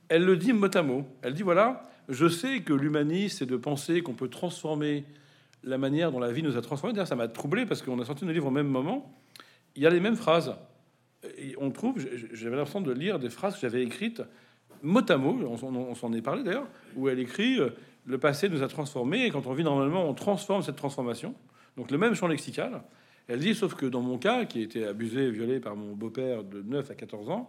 elle 0.09 0.25
le 0.25 0.37
dit 0.37 0.53
mot 0.53 0.69
à 0.73 0.83
mot. 0.83 1.07
Elle 1.23 1.35
dit 1.35 1.43
voilà, 1.43 1.89
je 2.09 2.29
sais 2.29 2.61
que 2.61 2.73
l'humanisme, 2.73 3.39
c'est 3.39 3.47
de 3.47 3.57
penser 3.57 4.03
qu'on 4.03 4.15
peut 4.15 4.29
transformer 4.29 5.05
la 5.63 5.79
manière 5.79 6.11
dont 6.13 6.19
la 6.19 6.33
vie 6.33 6.43
nous 6.43 6.57
a 6.57 6.63
transformés. 6.63 6.93
D'ailleurs, 6.93 7.09
ça 7.09 7.17
m'a 7.17 7.29
troublé 7.29 7.67
parce 7.67 7.83
qu'on 7.83 7.99
a 8.01 8.05
sorti 8.05 8.25
nos 8.25 8.33
livres 8.33 8.47
au 8.49 8.53
même 8.53 8.69
moment. 8.69 9.15
Il 9.77 9.83
y 9.83 9.87
a 9.87 9.91
les 9.91 10.01
mêmes 10.01 10.17
phrases. 10.17 10.55
Et 11.37 11.55
on 11.59 11.71
trouve, 11.71 11.99
j'avais 12.33 12.57
l'impression 12.57 12.81
de 12.81 12.93
lire 12.93 13.19
des 13.19 13.31
phrases 13.31 13.55
que 13.55 13.61
j'avais 13.61 13.83
écrites 13.83 14.23
mot 14.83 15.03
à 15.09 15.17
mot, 15.17 15.39
on, 15.47 15.95
s'en- 15.95 16.13
est 16.13 16.23
parlé 16.23 16.43
d'ailleurs, 16.43 16.67
où 16.97 17.09
elle 17.09 17.19
écrit 17.19 17.61
euh, 17.61 17.71
Le 18.07 18.19
passé 18.19 18.49
nous 18.49 18.63
a 18.63 18.69
transformés, 18.69 19.27
et 19.27 19.31
quand 19.31 19.47
on 19.47 19.53
vit 19.53 19.65
normalement, 19.65 20.09
on 20.09 20.15
transforme 20.15 20.63
cette 20.63 20.77
transformation. 20.77 21.35
Donc 21.77 21.91
le 21.91 21.99
même 21.99 22.15
champ 22.15 22.27
lexical. 22.27 22.83
Elle 23.31 23.39
dit, 23.39 23.55
sauf 23.55 23.77
que 23.77 23.87
dans 23.87 24.01
mon 24.01 24.19
cas, 24.19 24.45
qui 24.45 24.59
a 24.59 24.63
été 24.63 24.85
abusé 24.85 25.29
et 25.29 25.31
violé 25.31 25.61
par 25.61 25.77
mon 25.77 25.95
beau-père 25.95 26.43
de 26.43 26.63
9 26.63 26.91
à 26.91 26.95
14 26.97 27.31
ans, 27.31 27.49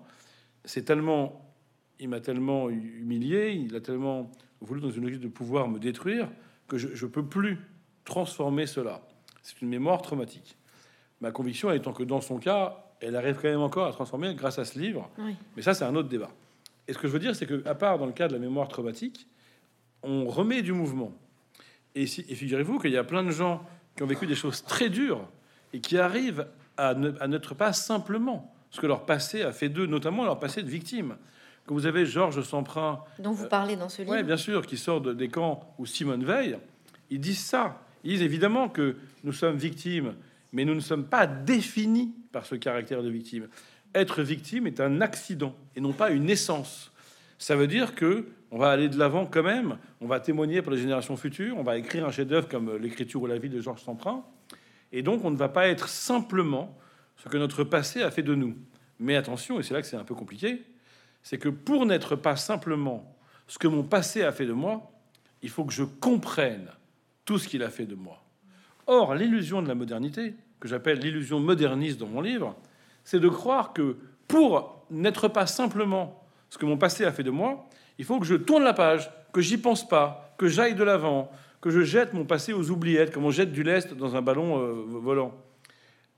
c'est 0.64 0.84
tellement. 0.84 1.52
Il 2.00 2.10
m'a 2.10 2.20
tellement 2.20 2.70
humilié, 2.70 3.54
il 3.54 3.76
a 3.76 3.82
tellement 3.82 4.32
voulu, 4.60 4.80
dans 4.80 4.92
une 4.92 5.04
logique 5.04 5.22
de 5.22 5.28
pouvoir, 5.28 5.68
me 5.68 5.80
détruire, 5.80 6.30
que 6.68 6.78
je 6.78 7.06
ne 7.06 7.12
peux 7.12 7.26
plus 7.26 7.58
transformer 8.06 8.68
cela. 8.68 9.02
C'est 9.42 9.60
une 9.64 9.70
mémoire 9.70 10.04
traumatique. 10.04 10.56
Ma 11.20 11.32
conviction 11.32 11.72
étant 11.72 11.94
que 11.94 12.04
dans 12.04 12.22
son 12.22 12.38
cas, 12.38 12.86
elle 13.00 13.16
arrive 13.16 13.38
quand 13.42 13.50
même 13.50 13.62
encore 13.62 13.88
à 13.88 13.92
transformer 13.92 14.36
grâce 14.36 14.60
à 14.60 14.66
ce 14.66 14.78
livre. 14.78 15.10
Oui. 15.18 15.36
Mais 15.56 15.64
ça, 15.64 15.74
c'est 15.74 15.84
un 15.84 15.96
autre 15.96 16.10
débat. 16.10 16.30
Et 16.88 16.94
ce 16.94 17.00
que 17.00 17.08
je 17.08 17.14
veux 17.14 17.20
dire, 17.20 17.36
c'est 17.36 17.48
que, 17.48 17.68
à 17.68 17.74
part 17.74 17.98
dans 17.98 18.06
le 18.06 18.12
cas 18.12 18.28
de 18.28 18.34
la 18.34 18.40
mémoire 18.40 18.68
traumatique, 18.68 19.26
on 20.04 20.28
remet 20.28 20.62
du 20.62 20.74
mouvement. 20.74 21.12
Et, 21.96 22.06
si, 22.06 22.24
et 22.30 22.36
figurez-vous 22.36 22.78
qu'il 22.78 22.92
y 22.92 22.98
a 22.98 23.04
plein 23.04 23.24
de 23.24 23.32
gens 23.32 23.66
qui 23.96 24.04
ont 24.04 24.08
vécu 24.08 24.28
des 24.28 24.36
choses 24.36 24.64
très 24.64 24.90
dures 24.90 25.28
et 25.74 25.80
qui 25.80 25.98
arrivent 25.98 26.48
à 26.78 26.94
n'être 26.96 27.54
pas 27.56 27.74
simplement 27.74 28.54
ce 28.72 28.80
que 28.80 28.88
leur 28.88 29.06
passé 29.06 29.44
a 29.44 29.52
fait 29.52 29.70
d'eux, 29.70 29.86
notamment 29.86 30.24
leur 30.26 30.40
passé 30.40 30.64
de 30.64 30.70
victime. 30.70 31.16
Quand 31.66 31.76
vous 31.76 31.86
avez 31.86 32.06
Georges 32.06 32.42
Semprin, 32.42 33.02
Dont 33.20 33.32
vous 33.34 33.48
parlez 33.48 33.76
dans 33.76 33.90
ce 33.90 34.02
livre. 34.02 34.14
oui, 34.16 34.24
bien 34.24 34.38
sûr, 34.38 34.66
qui 34.66 34.78
sort 34.78 35.02
de- 35.02 35.14
des 35.14 35.28
camps 35.28 35.74
ou 35.78 35.86
Simone 35.86 36.24
Veil, 36.24 36.58
ils 37.10 37.20
disent 37.20 37.44
ça. 37.46 37.82
Ils 38.04 38.12
disent 38.14 38.22
évidemment 38.24 38.68
que 38.70 38.96
nous 39.24 39.34
sommes 39.34 39.58
victimes, 39.58 40.16
mais 40.54 40.66
nous 40.66 40.74
ne 40.74 40.80
sommes 40.80 41.06
pas 41.06 41.28
définis 41.28 42.14
par 42.32 42.46
ce 42.46 42.56
caractère 42.56 43.04
de 43.04 43.10
victime. 43.10 43.48
Être 43.94 44.24
victime 44.24 44.66
est 44.68 44.80
un 44.80 45.02
accident 45.02 45.54
et 45.76 45.82
non 45.82 45.94
pas 45.94 46.10
une 46.10 46.30
essence. 46.30 46.92
Ça 47.38 47.56
veut 47.56 47.68
dire 47.68 47.94
que 47.94 48.26
on 48.52 48.58
va 48.58 48.72
aller 48.72 48.90
de 48.90 48.98
l'avant 48.98 49.26
quand 49.26 49.44
même, 49.44 49.78
on 50.02 50.08
va 50.08 50.20
témoigner 50.20 50.62
pour 50.62 50.72
les 50.72 50.78
générations 50.80 51.16
futures, 51.18 51.58
on 51.58 51.64
va 51.64 51.78
écrire 51.78 52.06
un 52.06 52.12
chef-d'œuvre 52.12 52.48
comme 52.48 52.76
l'écriture 52.78 53.22
ou 53.22 53.28
la 53.28 53.38
vie 53.38 53.50
de 53.50 53.62
Georges 53.62 53.82
Semprin, 53.82 54.24
et 54.92 55.02
donc 55.02 55.24
on 55.24 55.32
ne 55.32 55.38
va 55.38 55.50
pas 55.50 55.68
être 55.68 55.88
simplement 55.88 56.78
ce 57.18 57.30
que 57.30 57.38
notre 57.38 57.64
passé 57.64 58.02
a 58.02 58.12
fait 58.12 58.24
de 58.24 58.36
nous. 58.36 58.56
Mais 59.00 59.16
attention, 59.16 59.60
et 59.60 59.64
c'est 59.64 59.74
là 59.74 59.82
que 59.82 59.88
c'est 59.88 59.98
un 59.98 60.04
peu 60.04 60.16
compliqué, 60.16 60.64
c'est 61.24 61.38
que 61.38 61.50
pour 61.50 61.86
n'être 61.86 62.16
pas 62.16 62.36
simplement 62.36 63.16
ce 63.48 63.58
que 63.58 63.68
mon 63.68 63.84
passé 63.84 64.24
a 64.24 64.32
fait 64.32 64.46
de 64.46 64.54
moi, 64.54 64.92
il 65.42 65.50
faut 65.50 65.66
que 65.66 65.74
je 65.74 65.84
comprenne 65.84 66.70
tout 67.26 67.38
ce 67.38 67.48
qu'il 67.48 67.64
a 67.64 67.70
fait 67.70 67.86
de 67.86 67.96
moi. 67.96 68.24
Or, 68.88 69.16
l'illusion 69.16 69.62
de 69.62 69.68
la 69.68 69.76
modernité, 69.76 70.36
que 70.60 70.68
j'appelle 70.68 71.00
l'illusion 71.00 71.40
moderniste 71.40 72.00
dans 72.00 72.08
mon 72.08 72.22
livre, 72.22 72.56
c'est 73.04 73.20
de 73.20 73.30
croire 73.30 73.74
que 73.74 73.98
pour 74.28 74.86
n'être 74.90 75.28
pas 75.28 75.48
simplement 75.48 76.24
ce 76.50 76.58
que 76.58 76.66
mon 76.66 76.78
passé 76.78 77.06
a 77.06 77.12
fait 77.12 77.24
de 77.24 77.32
moi, 77.32 77.68
il 77.98 78.06
faut 78.06 78.20
que 78.20 78.26
je 78.26 78.36
tourne 78.36 78.64
la 78.64 78.74
page, 78.74 79.12
que 79.34 79.42
j'y 79.42 79.58
pense 79.58 79.88
pas, 79.88 80.34
que 80.38 80.48
j'aille 80.48 80.76
de 80.76 80.84
l'avant, 80.84 81.32
que 81.62 81.70
je 81.70 81.82
jette 81.82 82.14
mon 82.14 82.26
passé 82.26 82.54
aux 82.54 82.72
oubliettes, 82.72 83.14
comme 83.14 83.26
on 83.26 83.32
jette 83.32 83.52
du 83.52 83.64
lest 83.64 83.94
dans 83.94 84.16
un 84.16 84.22
ballon 84.22 84.60
euh, 84.60 84.74
volant. 84.88 85.34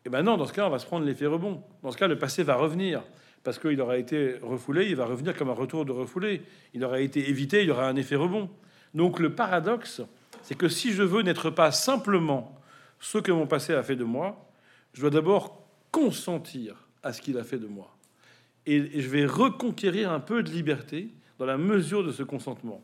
Et 0.06 0.10
ben 0.10 0.24
non, 0.24 0.38
dans 0.38 0.46
ce 0.46 0.54
cas, 0.54 0.66
on 0.66 0.70
va 0.70 0.80
se 0.80 0.86
prendre 0.86 1.06
l'effet 1.06 1.26
rebond. 1.26 1.62
Dans 1.84 1.92
ce 1.92 1.98
cas, 1.98 2.08
le 2.08 2.18
passé 2.18 2.44
va 2.44 2.56
revenir 2.56 3.04
parce 3.44 3.60
qu'il 3.60 3.80
aura 3.82 3.98
été 3.98 4.38
refoulé, 4.42 4.88
il 4.88 4.96
va 4.96 5.06
revenir 5.06 5.36
comme 5.36 5.50
un 5.50 5.54
retour 5.54 5.86
de 5.86 5.92
refoulé. 5.92 6.42
Il 6.74 6.84
aura 6.84 7.02
été 7.02 7.30
évité, 7.30 7.62
il 7.62 7.68
y 7.68 7.72
aura 7.72 7.88
un 7.88 7.96
effet 7.98 8.16
rebond. 8.16 8.50
Donc 8.94 9.20
le 9.20 9.36
paradoxe, 9.36 10.02
c'est 10.42 10.56
que 10.56 10.70
si 10.70 10.94
je 10.94 11.04
veux 11.04 11.22
n'être 11.22 11.50
pas 11.50 11.72
simplement 11.72 12.58
ce 13.00 13.18
que 13.18 13.32
mon 13.32 13.48
passé 13.48 13.74
a 13.74 13.84
fait 13.84 13.98
de 13.98 14.06
moi, 14.06 14.50
je 14.94 15.02
dois 15.02 15.10
d'abord 15.10 15.68
consentir 15.92 16.88
à 17.02 17.12
ce 17.12 17.22
qu'il 17.22 17.38
a 17.38 17.44
fait 17.44 17.58
de 17.58 17.68
moi. 17.68 17.98
Et 18.66 19.02
je 19.02 19.10
vais 19.10 19.26
reconquérir 19.26 20.12
un 20.12 20.22
peu 20.22 20.42
de 20.42 20.50
liberté 20.50 21.10
dans 21.38 21.46
la 21.46 21.58
mesure 21.58 22.04
de 22.04 22.14
ce 22.14 22.24
consentement. 22.24 22.82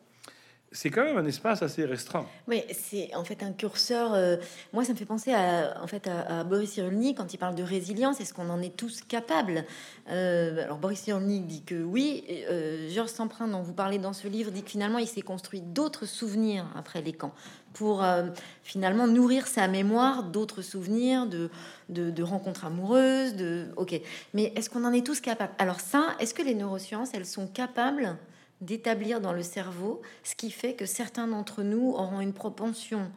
C'est 0.71 0.89
quand 0.91 1.03
même 1.03 1.17
un 1.17 1.25
espace 1.25 1.63
assez 1.63 1.83
restreint. 1.85 2.25
Oui, 2.47 2.63
c'est 2.71 3.13
en 3.15 3.23
fait 3.23 3.41
un 3.41 3.51
curseur. 3.53 4.13
euh, 4.13 4.37
moi, 4.71 4.83
ça 4.83 4.93
me 4.93 4.97
fait 4.97 5.05
penser 5.05 5.33
à, 5.33 5.81
en 5.81 5.87
fait, 5.87 6.07
à, 6.07 6.43
Boris 6.43 6.71
Cyrulnik 6.71 7.17
quand 7.17 7.33
il 7.33 7.37
parle 7.37 7.55
de 7.55 7.63
résilience. 7.63 8.19
Est-ce 8.21 8.33
qu'on 8.33 8.49
en 8.49 8.61
est 8.61 8.75
tous 8.75 9.01
capables? 9.01 9.65
Euh, 10.11 10.63
Alors, 10.63 10.77
Boris 10.77 10.99
Cyrulnik 10.99 11.47
dit 11.47 11.63
que 11.63 11.81
oui. 11.81 12.23
euh, 12.49 12.87
Georges 12.89 13.09
Semprin, 13.09 13.47
dont 13.47 13.61
vous 13.61 13.73
parlez 13.73 13.97
dans 13.97 14.13
ce 14.13 14.27
livre, 14.27 14.51
dit 14.51 14.61
que 14.63 14.69
finalement, 14.69 14.99
il 14.99 15.07
s'est 15.07 15.21
construit 15.21 15.61
d'autres 15.61 16.05
souvenirs 16.05 16.65
après 16.75 17.01
les 17.01 17.13
camps 17.13 17.33
pour 17.73 18.03
euh, 18.03 18.23
finalement 18.63 19.07
nourrir 19.07 19.47
sa 19.47 19.67
mémoire 19.67 20.23
d'autres 20.23 20.61
souvenirs, 20.61 21.27
de, 21.27 21.49
de, 21.89 22.09
de 22.11 22.23
rencontres 22.23 22.65
amoureuses. 22.65 23.35
De... 23.35 23.67
Ok. 23.75 23.99
Mais 24.33 24.53
est-ce 24.55 24.69
qu'on 24.69 24.85
en 24.85 24.93
est 24.93 25.05
tous 25.05 25.19
capables? 25.21 25.53
Alors, 25.57 25.79
ça, 25.79 26.15
est-ce 26.19 26.33
que 26.33 26.41
les 26.43 26.55
neurosciences, 26.55 27.09
elles 27.13 27.25
sont 27.25 27.47
capables 27.47 28.17
d'établir 28.61 29.21
dans 29.21 29.33
le 29.33 29.43
cerveau 29.43 30.01
ce 30.23 30.35
qui 30.35 30.51
fait 30.51 30.73
que 30.73 30.85
certains 30.85 31.27
d'entre 31.27 31.63
nous 31.63 31.91
auront 31.91 32.21
une 32.21 32.33
propension 32.33 33.11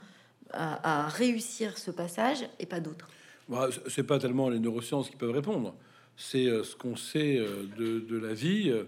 à, 0.53 1.09
réussir 1.09 1.79
ce 1.79 1.91
passage 1.91 2.45
et 2.59 2.67
pas 2.67 2.81
d'autres. 2.81 3.09
Bah, 3.49 3.69
c'est 3.89 4.03
pas 4.07 4.19
tellement 4.19 4.49
les 4.49 4.59
neurosciences 4.59 5.09
qui 5.09 5.17
peuvent 5.17 5.31
répondre, 5.31 5.75
c'est 6.17 6.47
euh, 6.47 6.63
ce 6.63 6.77
qu'on 6.77 6.95
sait 6.95 7.39
euh, 7.39 7.65
de, 7.79 8.19
la 8.19 8.35
vie. 8.35 8.71
euh, 8.71 8.85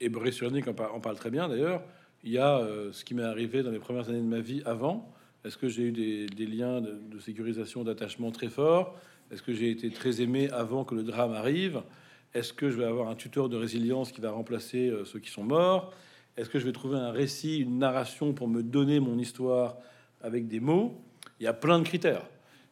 Et 0.00 0.08
Boris 0.08 0.40
en, 0.42 0.72
par- 0.72 0.94
en 0.94 1.00
parle 1.00 1.16
très 1.16 1.30
bien 1.30 1.48
d'ailleurs. 1.48 1.82
Il 2.22 2.30
y 2.30 2.38
a 2.38 2.62
ce 2.92 3.02
qui 3.02 3.14
m'est 3.14 3.22
arrivé 3.22 3.62
dans 3.62 3.70
les 3.70 3.78
premières 3.78 4.10
années 4.10 4.20
de 4.20 4.24
ma 4.26 4.40
vie 4.40 4.62
avant. 4.66 5.10
Est-ce 5.42 5.56
que 5.56 5.70
j'ai 5.70 5.84
eu 5.84 5.90
des, 5.90 6.26
des 6.26 6.46
liens 6.46 6.82
de, 6.82 7.00
de 7.10 7.18
sécurisation, 7.18 7.82
d'attachement 7.82 8.30
très 8.30 8.48
forts? 8.48 8.94
Est-ce 9.30 9.42
que 9.42 9.54
j'ai 9.54 9.70
été 9.70 9.90
très 9.90 10.20
aimé 10.20 10.50
avant 10.50 10.84
que 10.84 10.94
le 10.94 11.02
drame 11.02 11.32
arrive? 11.32 11.82
Est-ce 12.32 12.52
que 12.52 12.70
je 12.70 12.76
vais 12.76 12.84
avoir 12.84 13.08
un 13.08 13.16
tuteur 13.16 13.48
de 13.48 13.56
résilience 13.56 14.12
qui 14.12 14.20
va 14.20 14.30
remplacer 14.30 14.88
euh, 14.88 15.04
ceux 15.04 15.18
qui 15.18 15.30
sont 15.30 15.42
morts? 15.42 15.92
Est-ce 16.36 16.48
que 16.48 16.58
je 16.58 16.64
vais 16.64 16.72
trouver 16.72 16.96
un 16.96 17.10
récit, 17.10 17.58
une 17.58 17.78
narration 17.78 18.32
pour 18.32 18.46
me 18.46 18.62
donner 18.62 19.00
mon 19.00 19.18
histoire 19.18 19.76
avec 20.22 20.46
des 20.46 20.60
mots? 20.60 21.00
Il 21.40 21.44
y 21.44 21.48
a 21.48 21.52
plein 21.52 21.78
de 21.78 21.84
critères. 21.84 22.24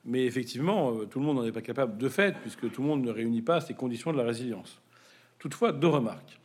Mais 0.04 0.24
effectivement, 0.24 0.92
euh, 0.92 1.06
tout 1.06 1.18
le 1.18 1.26
monde 1.26 1.36
n'en 1.38 1.44
est 1.44 1.52
pas 1.52 1.60
capable 1.60 1.98
de 1.98 2.08
fait, 2.08 2.36
puisque 2.40 2.70
tout 2.70 2.82
le 2.82 2.88
monde 2.88 3.02
ne 3.02 3.10
réunit 3.10 3.42
pas 3.42 3.60
ces 3.60 3.74
conditions 3.74 4.12
de 4.12 4.16
la 4.16 4.24
résilience. 4.24 4.80
Toutefois, 5.38 5.72
deux 5.72 5.88
remarques. 5.88 6.38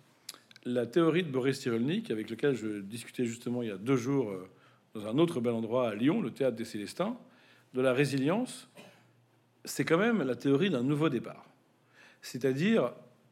La 0.65 0.87
théorie 0.87 1.23
de 1.23 1.29
Boris 1.29 1.59
Cyrulnik, 1.59 2.09
avec 2.09 2.29
lequel 2.29 2.55
je 2.55 2.79
discutais 2.79 3.25
justement 3.25 3.61
il 3.61 3.69
y 3.69 3.71
a 3.71 3.77
deux 3.77 3.95
jours 3.95 4.31
euh, 4.31 4.49
dans 4.95 5.07
un 5.07 5.17
autre 5.19 5.39
bel 5.39 5.53
endroit 5.53 5.89
à 5.89 5.95
Lyon, 5.95 6.21
le 6.21 6.31
théâtre 6.31 6.55
des 6.55 6.65
Célestins, 6.65 7.15
de 7.73 7.81
la 7.81 7.93
résilience, 7.93 8.67
c'est 9.65 9.85
quand 9.85 9.97
même 9.97 10.23
la 10.23 10.35
théorie 10.35 10.69
d'un 10.69 10.83
nouveau 10.83 11.09
départ. 11.09 11.45
C'est-à-dire 12.23 12.91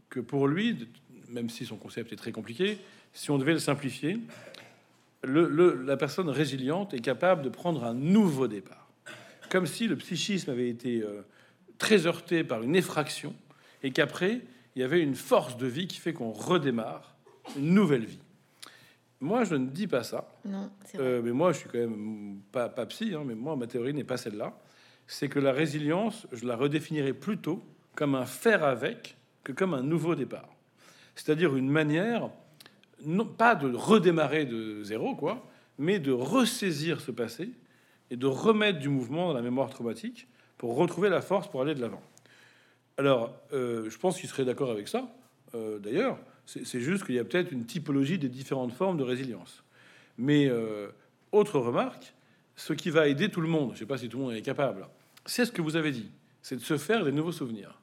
que 0.10 0.19
pour 0.19 0.47
lui, 0.47 0.88
même 1.30 1.49
si 1.49 1.65
son 1.65 1.77
concept 1.77 2.13
est 2.13 2.17
très 2.17 2.32
compliqué, 2.32 2.77
si 3.13 3.32
on 3.32 3.39
devait 3.39 3.54
le 3.54 3.60
simplifier, 3.60 4.19
le- 5.23 5.47
le- 5.49 5.82
la 5.82 5.97
personne 5.97 6.30
résiliente 6.30 6.93
est 6.93 6.99
capable 7.01 7.41
de 7.41 7.49
prendre 7.49 7.84
un 7.84 7.95
nouveau 7.95 8.47
départ 8.47 8.77
comme 9.49 9.65
si 9.65 9.86
le 9.89 9.97
psychisme 9.97 10.49
avait 10.51 10.69
été 10.69 11.01
euh, 11.01 11.23
très 11.77 12.08
heurté 12.08 12.45
par 12.45 12.63
une 12.63 12.73
effraction 12.73 13.36
et 13.84 13.91
qu'après, 13.91 14.39
il 14.77 14.82
y 14.82 14.84
avait 14.86 15.01
une 15.01 15.15
force 15.15 15.58
de 15.58 15.67
vie 15.67 15.88
qui 15.88 15.97
fait 15.97 16.13
qu'on 16.13 16.32
redémarre 16.32 17.15
une 17.58 17.73
nouvelle 17.73 18.06
vie. 18.06 18.19
Moi, 19.19 19.43
je 19.43 19.56
ne 19.56 19.67
dis 19.67 19.88
pas 19.88 20.04
ça. 20.04 20.30
Non. 20.45 20.71
Euh, 20.95 21.21
mais 21.21 21.32
moi, 21.34 21.51
je 21.51 21.58
suis 21.58 21.69
quand 21.69 21.80
même 21.80 22.39
pas, 22.54 22.69
pas 22.69 22.86
psy, 22.86 23.12
hein, 23.13 23.23
mais 23.25 23.36
moi, 23.36 23.58
ma 23.58 23.67
théorie 23.67 23.93
n'est 23.93 24.06
pas 24.06 24.15
celle-là. 24.15 24.58
C'est 25.06 25.27
que 25.27 25.39
la 25.39 25.51
résilience, 25.51 26.27
je 26.32 26.45
la 26.45 26.56
redéfinirais 26.56 27.12
plutôt 27.13 27.62
comme 27.95 28.15
un 28.15 28.25
faire 28.25 28.63
avec 28.63 29.17
que 29.43 29.51
comme 29.51 29.73
un 29.73 29.84
nouveau 29.84 30.15
départ. 30.15 30.49
C'est-à-dire 31.15 31.56
une 31.56 31.69
manière, 31.69 32.30
non 33.06 33.25
pas 33.25 33.56
de 33.56 33.73
redémarrer 33.73 34.45
de 34.45 34.84
zéro, 34.84 35.15
quoi, 35.15 35.45
mais 35.77 35.99
de 35.99 36.12
ressaisir 36.12 37.01
ce 37.01 37.12
passé 37.12 37.49
et 38.10 38.17
de 38.17 38.27
remettre 38.27 38.80
du 38.80 38.89
mouvement 38.89 39.27
dans 39.27 39.34
la 39.34 39.41
mémoire 39.41 39.69
traumatique 39.69 40.27
pour 40.58 40.75
retrouver 40.75 41.10
la 41.10 41.21
force 41.21 41.49
pour 41.49 41.62
aller 41.62 41.73
de 41.73 41.82
l'avant. 41.82 42.01
Alors, 42.97 43.34
euh, 43.54 43.89
je 43.89 43.97
pense 43.97 44.19
qu'il 44.19 44.30
serait 44.30 44.45
d'accord 44.45 44.69
avec 44.69 44.88
ça. 44.88 45.12
Euh, 45.56 45.80
D'ailleurs, 45.80 46.19
c'est 46.45 46.82
juste 46.82 47.06
qu'il 47.06 47.15
y 47.15 47.19
a 47.19 47.23
peut-être 47.23 47.51
une 47.51 47.65
typologie 47.65 48.17
des 48.17 48.30
différentes 48.30 48.73
formes 48.73 48.97
de 48.97 49.04
résilience. 49.04 49.63
Mais 50.17 50.47
euh, 50.47 50.89
autre 51.32 51.60
remarque, 51.60 52.13
ce 52.56 52.73
qui 52.73 52.89
va 52.89 53.08
aider 53.08 53.30
tout 53.30 53.41
le 53.41 53.47
monde, 53.47 53.69
je 53.69 53.73
ne 53.73 53.80
sais 53.80 53.86
pas 53.86 53.97
si 53.97 54.10
tout 54.10 54.17
le 54.17 54.25
monde 54.25 54.34
est 54.34 54.41
capable, 54.41 54.88
c'est 55.25 55.45
ce 55.45 55.51
que 55.51 55.62
vous 55.62 55.75
avez 55.75 55.91
dit, 55.91 56.12
c'est 56.41 56.58
de 56.58 56.62
se 56.62 56.77
faire 56.77 57.06
des 57.06 57.12
nouveaux 57.12 57.32
souvenirs. 57.32 57.81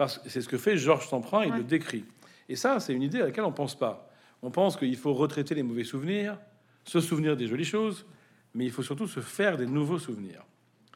Parce 0.00 0.16
que 0.16 0.30
c'est 0.30 0.40
ce 0.40 0.48
que 0.48 0.56
fait 0.56 0.78
Georges 0.78 1.08
Semprin, 1.08 1.44
il 1.44 1.50
Ouais. 1.52 1.58
le 1.58 1.62
décrit. 1.64 2.06
Et 2.48 2.56
ça, 2.56 2.80
c'est 2.80 2.94
une 2.94 3.02
idée 3.02 3.20
à 3.20 3.26
laquelle 3.26 3.44
on 3.44 3.52
pense 3.52 3.78
pas. 3.78 4.08
On 4.40 4.50
pense 4.50 4.78
qu'il 4.78 4.96
faut 4.96 5.12
retraiter 5.12 5.54
les 5.54 5.62
mauvais 5.62 5.84
souvenirs, 5.84 6.38
se 6.86 7.00
souvenir 7.02 7.36
des 7.36 7.46
jolies 7.46 7.66
choses, 7.66 8.06
mais 8.54 8.64
il 8.64 8.70
faut 8.70 8.82
surtout 8.82 9.06
se 9.06 9.20
faire 9.20 9.58
des 9.58 9.66
nouveaux 9.66 9.98
souvenirs. 9.98 10.42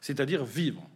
C'est-à-dire 0.00 0.42
vivre, 0.46 0.88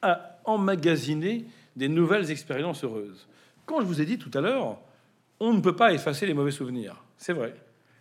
à 0.00 0.38
emmagasiner 0.44 1.44
des 1.74 1.88
nouvelles 1.88 2.30
expériences 2.30 2.84
heureuses. 2.84 3.26
Quand 3.64 3.80
je 3.80 3.86
vous 3.86 4.00
ai 4.00 4.04
dit 4.04 4.16
tout 4.16 4.30
à 4.34 4.40
l'heure, 4.40 4.78
on 5.40 5.52
ne 5.52 5.60
peut 5.60 5.74
pas 5.74 5.92
effacer 5.92 6.24
les 6.24 6.34
mauvais 6.34 6.52
souvenirs. 6.52 7.02
C'est 7.18 7.32
vrai. 7.32 7.52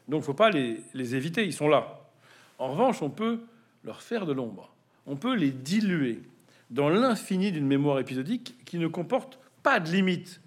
Donc, 0.08 0.19
il 0.19 0.21
ne 0.21 0.25
faut 0.25 0.36
pas 0.36 0.51
les, 0.51 0.80
les 0.93 1.15
éviter, 1.15 1.43
ils 1.43 1.54
sont 1.54 1.69
là. 1.69 2.01
En 2.60 2.69
revanche, 2.69 3.01
on 3.01 3.10
peut 3.10 3.39
leur 3.84 4.04
faire 4.04 4.28
de 4.28 4.32
l'ombre. 4.34 4.71
On 5.08 5.15
peut 5.15 5.34
les 5.34 5.49
diluer 5.49 6.21
dans 6.69 6.89
l'infini 6.89 7.51
d'une 7.51 7.65
mémoire 7.65 7.97
épisodique 7.97 8.54
qui 8.63 8.78
ne 8.78 8.86
comporte 8.88 9.39
pas 9.65 9.80
de 9.80 9.89
limite. 9.89 10.39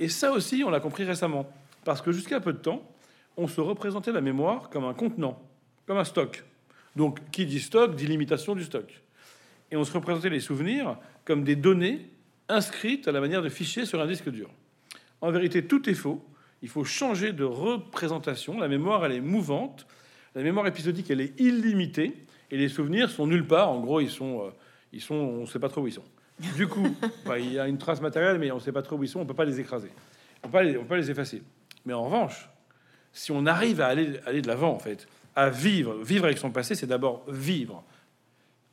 Et 0.00 0.08
ça 0.08 0.32
aussi, 0.32 0.64
on 0.64 0.70
l'a 0.70 0.80
compris 0.80 1.04
récemment. 1.04 1.46
Parce 1.84 2.00
que 2.00 2.12
jusqu'à 2.12 2.40
peu 2.40 2.54
de 2.54 2.58
temps, 2.58 2.82
on 3.36 3.46
se 3.46 3.60
représentait 3.60 4.10
la 4.10 4.22
mémoire 4.22 4.70
comme 4.70 4.86
un 4.86 4.94
contenant, 4.94 5.38
comme 5.86 5.98
un 5.98 6.04
stock. 6.04 6.42
Donc, 6.96 7.18
qui 7.30 7.44
dit 7.44 7.60
stock 7.60 7.94
dit 7.94 8.06
limitation 8.06 8.54
du 8.54 8.64
stock. 8.64 9.02
Et 9.70 9.76
on 9.76 9.84
se 9.84 9.92
représentait 9.92 10.30
les 10.30 10.40
souvenirs 10.40 10.96
comme 11.26 11.44
des 11.44 11.56
données 11.56 12.08
inscrites 12.48 13.06
à 13.06 13.12
la 13.12 13.20
manière 13.20 13.42
de 13.42 13.50
fichiers 13.50 13.84
sur 13.84 14.00
un 14.00 14.06
disque 14.06 14.30
dur. 14.30 14.48
En 15.20 15.30
vérité, 15.30 15.66
tout 15.66 15.90
est 15.90 15.94
faux. 15.94 16.24
Il 16.62 16.70
faut 16.70 16.84
changer 16.84 17.34
de 17.34 17.44
représentation. 17.44 18.58
La 18.58 18.68
mémoire, 18.68 19.04
elle 19.04 19.12
est 19.12 19.20
mouvante. 19.20 19.86
La 20.34 20.42
mémoire 20.42 20.66
épisodique, 20.66 21.10
elle 21.10 21.20
est 21.20 21.38
illimitée. 21.38 22.14
Et 22.50 22.56
les 22.56 22.70
souvenirs 22.70 23.10
sont 23.10 23.26
nulle 23.26 23.46
part. 23.46 23.70
En 23.70 23.80
gros, 23.80 24.00
ils 24.00 24.10
sont, 24.10 24.40
euh, 24.46 24.50
ils 24.90 25.02
sont, 25.02 25.14
on 25.14 25.40
ne 25.42 25.46
sait 25.46 25.58
pas 25.58 25.68
trop 25.68 25.82
où 25.82 25.86
ils 25.86 25.92
sont. 25.92 26.04
Du 26.38 26.66
coup, 26.66 26.88
bah, 27.26 27.38
il 27.38 27.52
y 27.52 27.58
a 27.58 27.68
une 27.68 27.78
trace 27.78 28.00
matérielle, 28.00 28.38
mais 28.38 28.50
on 28.50 28.56
ne 28.56 28.60
sait 28.60 28.72
pas 28.72 28.82
trop 28.82 28.96
où 28.96 29.04
ils 29.04 29.08
sont. 29.08 29.20
On 29.20 29.26
peut 29.26 29.34
pas 29.34 29.44
les 29.44 29.60
écraser. 29.60 29.90
On 30.42 30.48
peut 30.48 30.58
on 30.78 30.82
peut 30.82 30.88
pas 30.88 30.96
les 30.96 31.10
effacer. 31.10 31.42
Mais 31.84 31.92
en 31.92 32.04
revanche, 32.04 32.48
si 33.12 33.32
on 33.32 33.46
arrive 33.46 33.80
à 33.80 33.86
aller, 33.86 34.18
aller 34.26 34.42
de 34.42 34.48
l'avant, 34.48 34.72
en 34.72 34.78
fait, 34.78 35.06
à 35.36 35.50
vivre, 35.50 35.94
vivre 36.02 36.24
avec 36.24 36.38
son 36.38 36.50
passé, 36.50 36.74
c'est 36.74 36.86
d'abord 36.86 37.24
vivre, 37.28 37.84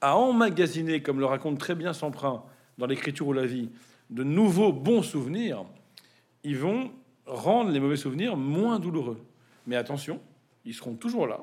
à 0.02 0.16
emmagasiner, 0.16 1.02
comme 1.02 1.20
le 1.20 1.26
raconte 1.26 1.60
très 1.60 1.76
bien 1.76 1.94
Semprin 1.94 2.44
dans 2.78 2.88
l'écriture 2.88 3.28
ou 3.28 3.34
la 3.34 3.46
vie, 3.46 3.70
de 4.10 4.24
nouveaux 4.24 4.74
bons 4.74 5.04
souvenirs, 5.04 5.64
ils 6.44 6.58
vont 6.58 6.92
rendre 7.26 7.72
les 7.72 7.80
mauvais 7.80 7.96
souvenirs 7.98 8.36
moins 8.36 8.80
douloureux. 8.80 9.24
Mais 9.68 9.76
attention, 9.76 10.20
ils 10.66 10.74
seront 10.74 10.96
toujours 10.96 11.28
là 11.28 11.40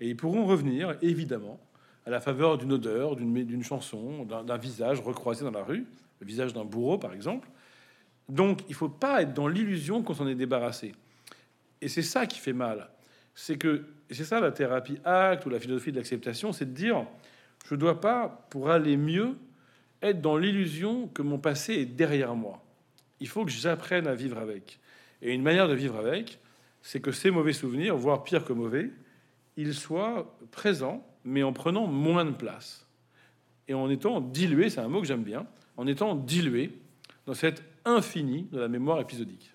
et 0.00 0.08
ils 0.08 0.16
pourront 0.16 0.44
revenir, 0.44 0.96
évidemment, 1.00 1.58
à 2.06 2.10
la 2.10 2.20
faveur 2.20 2.56
d'une 2.56 2.72
odeur, 2.72 3.16
d'une 3.16 3.64
chanson, 3.64 4.24
d'un 4.24 4.56
visage 4.56 5.00
recroisé 5.00 5.44
dans 5.44 5.50
la 5.50 5.64
rue, 5.64 5.84
le 6.20 6.26
visage 6.26 6.52
d'un 6.52 6.64
bourreau, 6.64 6.98
par 6.98 7.12
exemple. 7.12 7.48
Donc, 8.28 8.60
il 8.68 8.74
faut 8.74 8.88
pas 8.88 9.22
être 9.22 9.34
dans 9.34 9.48
l'illusion 9.48 10.02
qu'on 10.02 10.14
s'en 10.14 10.28
est 10.28 10.36
débarrassé. 10.36 10.94
Et 11.80 11.88
c'est 11.88 12.02
ça 12.02 12.26
qui 12.26 12.38
fait 12.38 12.52
mal. 12.52 12.88
C'est 13.34 13.58
que, 13.58 13.86
c'est 14.10 14.24
ça 14.24 14.40
la 14.40 14.52
thérapie 14.52 14.98
acte 15.04 15.46
ou 15.46 15.50
la 15.50 15.58
philosophie 15.58 15.90
de 15.90 15.96
l'acceptation, 15.96 16.52
c'est 16.52 16.64
de 16.64 16.76
dire, 16.76 17.06
je 17.68 17.74
ne 17.74 17.80
dois 17.80 18.00
pas, 18.00 18.46
pour 18.50 18.70
aller 18.70 18.96
mieux, 18.96 19.36
être 20.00 20.20
dans 20.20 20.36
l'illusion 20.36 21.08
que 21.08 21.22
mon 21.22 21.38
passé 21.38 21.74
est 21.74 21.86
derrière 21.86 22.36
moi. 22.36 22.62
Il 23.18 23.28
faut 23.28 23.44
que 23.44 23.50
j'apprenne 23.50 24.06
à 24.06 24.14
vivre 24.14 24.38
avec. 24.38 24.78
Et 25.22 25.34
une 25.34 25.42
manière 25.42 25.68
de 25.68 25.74
vivre 25.74 25.96
avec, 25.96 26.38
c'est 26.82 27.00
que 27.00 27.10
ces 27.10 27.32
mauvais 27.32 27.52
souvenirs, 27.52 27.96
voire 27.96 28.22
pire 28.22 28.44
que 28.44 28.52
mauvais, 28.52 28.90
ils 29.56 29.74
soient 29.74 30.36
présents, 30.52 31.04
mais 31.26 31.42
en 31.42 31.52
prenant 31.52 31.86
moins 31.86 32.24
de 32.24 32.30
place. 32.30 32.86
Et 33.68 33.74
en 33.74 33.90
étant 33.90 34.20
dilué, 34.20 34.70
c'est 34.70 34.80
un 34.80 34.88
mot 34.88 35.00
que 35.00 35.06
j'aime 35.06 35.24
bien, 35.24 35.46
en 35.76 35.86
étant 35.86 36.14
dilué 36.14 36.72
dans 37.26 37.34
cet 37.34 37.62
infini 37.84 38.46
de 38.52 38.60
la 38.60 38.68
mémoire 38.68 39.00
épisodique. 39.00 39.50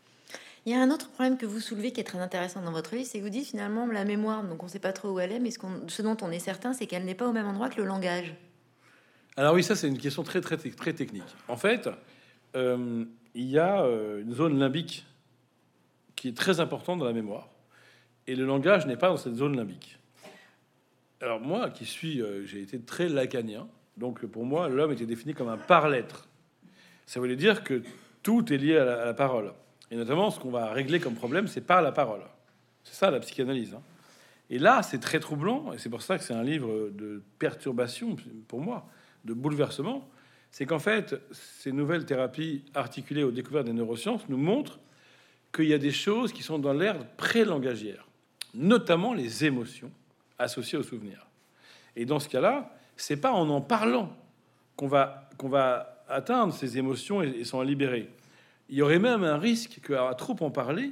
Il 0.65 0.71
y 0.71 0.75
a 0.75 0.81
un 0.81 0.91
autre 0.91 1.09
problème 1.09 1.37
que 1.37 1.45
vous 1.47 1.59
soulevez 1.59 1.91
qui 1.91 2.01
est 2.01 2.03
très 2.03 2.19
intéressant 2.19 2.61
dans 2.61 2.71
votre 2.71 2.93
livre, 2.93 3.07
c'est 3.09 3.17
que 3.17 3.23
vous 3.23 3.29
dites 3.29 3.47
finalement 3.47 3.87
la 3.87 4.05
mémoire, 4.05 4.43
donc 4.43 4.61
on 4.61 4.67
ne 4.67 4.71
sait 4.71 4.79
pas 4.79 4.93
trop 4.93 5.09
où 5.09 5.19
elle 5.19 5.31
est, 5.31 5.39
mais 5.39 5.49
ce, 5.49 5.59
ce 5.87 6.01
dont 6.03 6.17
on 6.21 6.29
est 6.29 6.39
certain, 6.39 6.73
c'est 6.73 6.85
qu'elle 6.85 7.05
n'est 7.05 7.15
pas 7.15 7.27
au 7.27 7.31
même 7.31 7.47
endroit 7.47 7.69
que 7.69 7.81
le 7.81 7.87
langage. 7.87 8.35
Alors 9.37 9.55
oui, 9.55 9.63
ça 9.63 9.75
c'est 9.75 9.87
une 9.87 9.97
question 9.97 10.23
très 10.23 10.41
très 10.41 10.57
très 10.57 10.93
technique. 10.93 11.23
En 11.47 11.55
fait, 11.55 11.89
euh, 12.55 13.05
il 13.33 13.49
y 13.49 13.57
a 13.57 13.81
euh, 13.81 14.21
une 14.21 14.33
zone 14.33 14.59
limbique 14.59 15.05
qui 16.15 16.27
est 16.27 16.37
très 16.37 16.59
importante 16.59 16.99
dans 16.99 17.05
la 17.05 17.13
mémoire, 17.13 17.49
et 18.27 18.35
le 18.35 18.45
langage 18.45 18.85
n'est 18.85 18.97
pas 18.97 19.07
dans 19.07 19.17
cette 19.17 19.35
zone 19.35 19.55
limbique. 19.55 19.97
Alors 21.21 21.39
moi, 21.39 21.69
qui 21.69 21.85
suis, 21.85 22.19
euh, 22.19 22.45
j'ai 22.47 22.61
été 22.61 22.79
très 22.79 23.07
lacanien, 23.07 23.67
donc 23.95 24.25
pour 24.25 24.43
moi, 24.43 24.69
l'homme 24.69 24.91
était 24.91 25.05
défini 25.05 25.35
comme 25.35 25.49
un 25.49 25.57
par-lettre. 25.57 26.27
Ça 27.05 27.19
voulait 27.19 27.35
dire 27.35 27.63
que 27.63 27.83
tout 28.23 28.51
est 28.51 28.57
lié 28.57 28.77
à 28.77 29.05
la, 29.05 29.13
parole, 29.13 29.53
et 29.91 29.95
notamment 29.95 30.31
ce 30.31 30.39
qu'on 30.39 30.49
va 30.49 30.71
régler 30.71 30.99
comme 30.99 31.13
problème, 31.13 31.47
c'est 31.47 31.61
par 31.61 31.83
la 31.83 31.91
parole. 31.91 32.21
C'est 32.83 32.95
ça 32.95 33.11
la 33.11 33.19
psychanalyse. 33.19 33.75
hein. 33.75 33.83
Et 34.49 34.57
là, 34.57 34.81
c'est 34.81 34.97
très 34.97 35.19
troublant, 35.19 35.71
et 35.73 35.77
c'est 35.77 35.89
pour 35.89 36.01
ça 36.01 36.17
que 36.17 36.23
c'est 36.23 36.33
un 36.33 36.43
livre 36.43 36.89
de 36.89 37.21
perturbation 37.37 38.15
pour 38.47 38.59
moi, 38.59 38.87
de 39.23 39.33
bouleversement. 39.33 40.09
C'est 40.49 40.65
qu'en 40.65 40.79
fait, 40.79 41.15
ces 41.31 41.71
nouvelles 41.71 42.05
thérapies 42.05 42.65
articulées 42.73 43.23
aux 43.23 43.31
découvertes 43.31 43.67
des 43.67 43.73
neurosciences 43.73 44.27
nous 44.27 44.37
montrent 44.37 44.79
qu'il 45.53 45.65
y 45.65 45.73
a 45.73 45.77
des 45.77 45.91
choses 45.91 46.33
qui 46.33 46.41
sont 46.41 46.57
dans 46.57 46.73
l'ère 46.73 47.05
pré-langagière, 47.15 48.07
notamment 48.55 49.13
les 49.13 49.45
émotions 49.45 49.91
associées 50.41 50.77
aux 50.77 50.83
souvenirs. 50.83 51.27
Et 51.95 52.05
dans 52.05 52.19
ce 52.19 52.29
cas-là, 52.29 52.73
c'est 52.95 53.17
pas 53.17 53.31
en 53.31 53.49
en 53.49 53.61
parlant 53.61 54.15
qu'on 54.75 54.87
va, 54.87 55.29
qu'on 55.37 55.49
va 55.49 56.03
atteindre 56.07 56.53
ces 56.53 56.77
émotions 56.77 57.21
et, 57.21 57.43
s'en 57.43 57.61
libérer. 57.61 58.09
Il 58.69 58.77
y 58.77 58.81
aurait 58.81 58.99
même 58.99 59.23
un 59.23 59.37
risque 59.37 59.79
qu'à 59.85 60.13
trop 60.15 60.35
en 60.41 60.51
parler, 60.51 60.91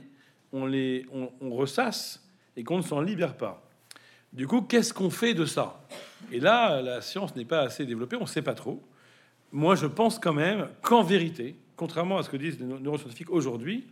on 0.52 0.66
les 0.66 1.06
on, 1.12 1.52
ressasse 1.52 2.24
et 2.58 2.64
qu'on 2.64 2.78
ne 2.78 2.84
s'en 2.84 3.02
libère 3.02 3.36
pas. 3.36 3.64
Du 4.34 4.48
coup, 4.48 4.62
qu'est-ce 4.62 4.94
qu'on 4.94 5.10
fait 5.10 5.34
de 5.34 5.46
ça? 5.46 5.80
Et 6.32 6.40
là, 6.40 6.82
la 6.82 7.02
science 7.02 7.36
n'est 7.36 7.46
pas 7.46 7.62
assez 7.62 7.86
développée, 7.86 8.16
on 8.16 8.22
ne 8.22 8.28
sait 8.28 8.42
pas 8.42 8.54
trop. 8.54 8.84
Moi, 9.52 9.76
je 9.76 9.88
pense 9.88 10.20
quand 10.20 10.34
même 10.34 10.70
qu'en 10.82 11.02
vérité, 11.02 11.56
contrairement 11.76 12.18
à 12.18 12.24
ce 12.24 12.30
que 12.30 12.38
disent 12.38 12.60
les 12.60 12.66
neuroscientifiques 12.66 13.32
aujourd'hui, 13.32 13.88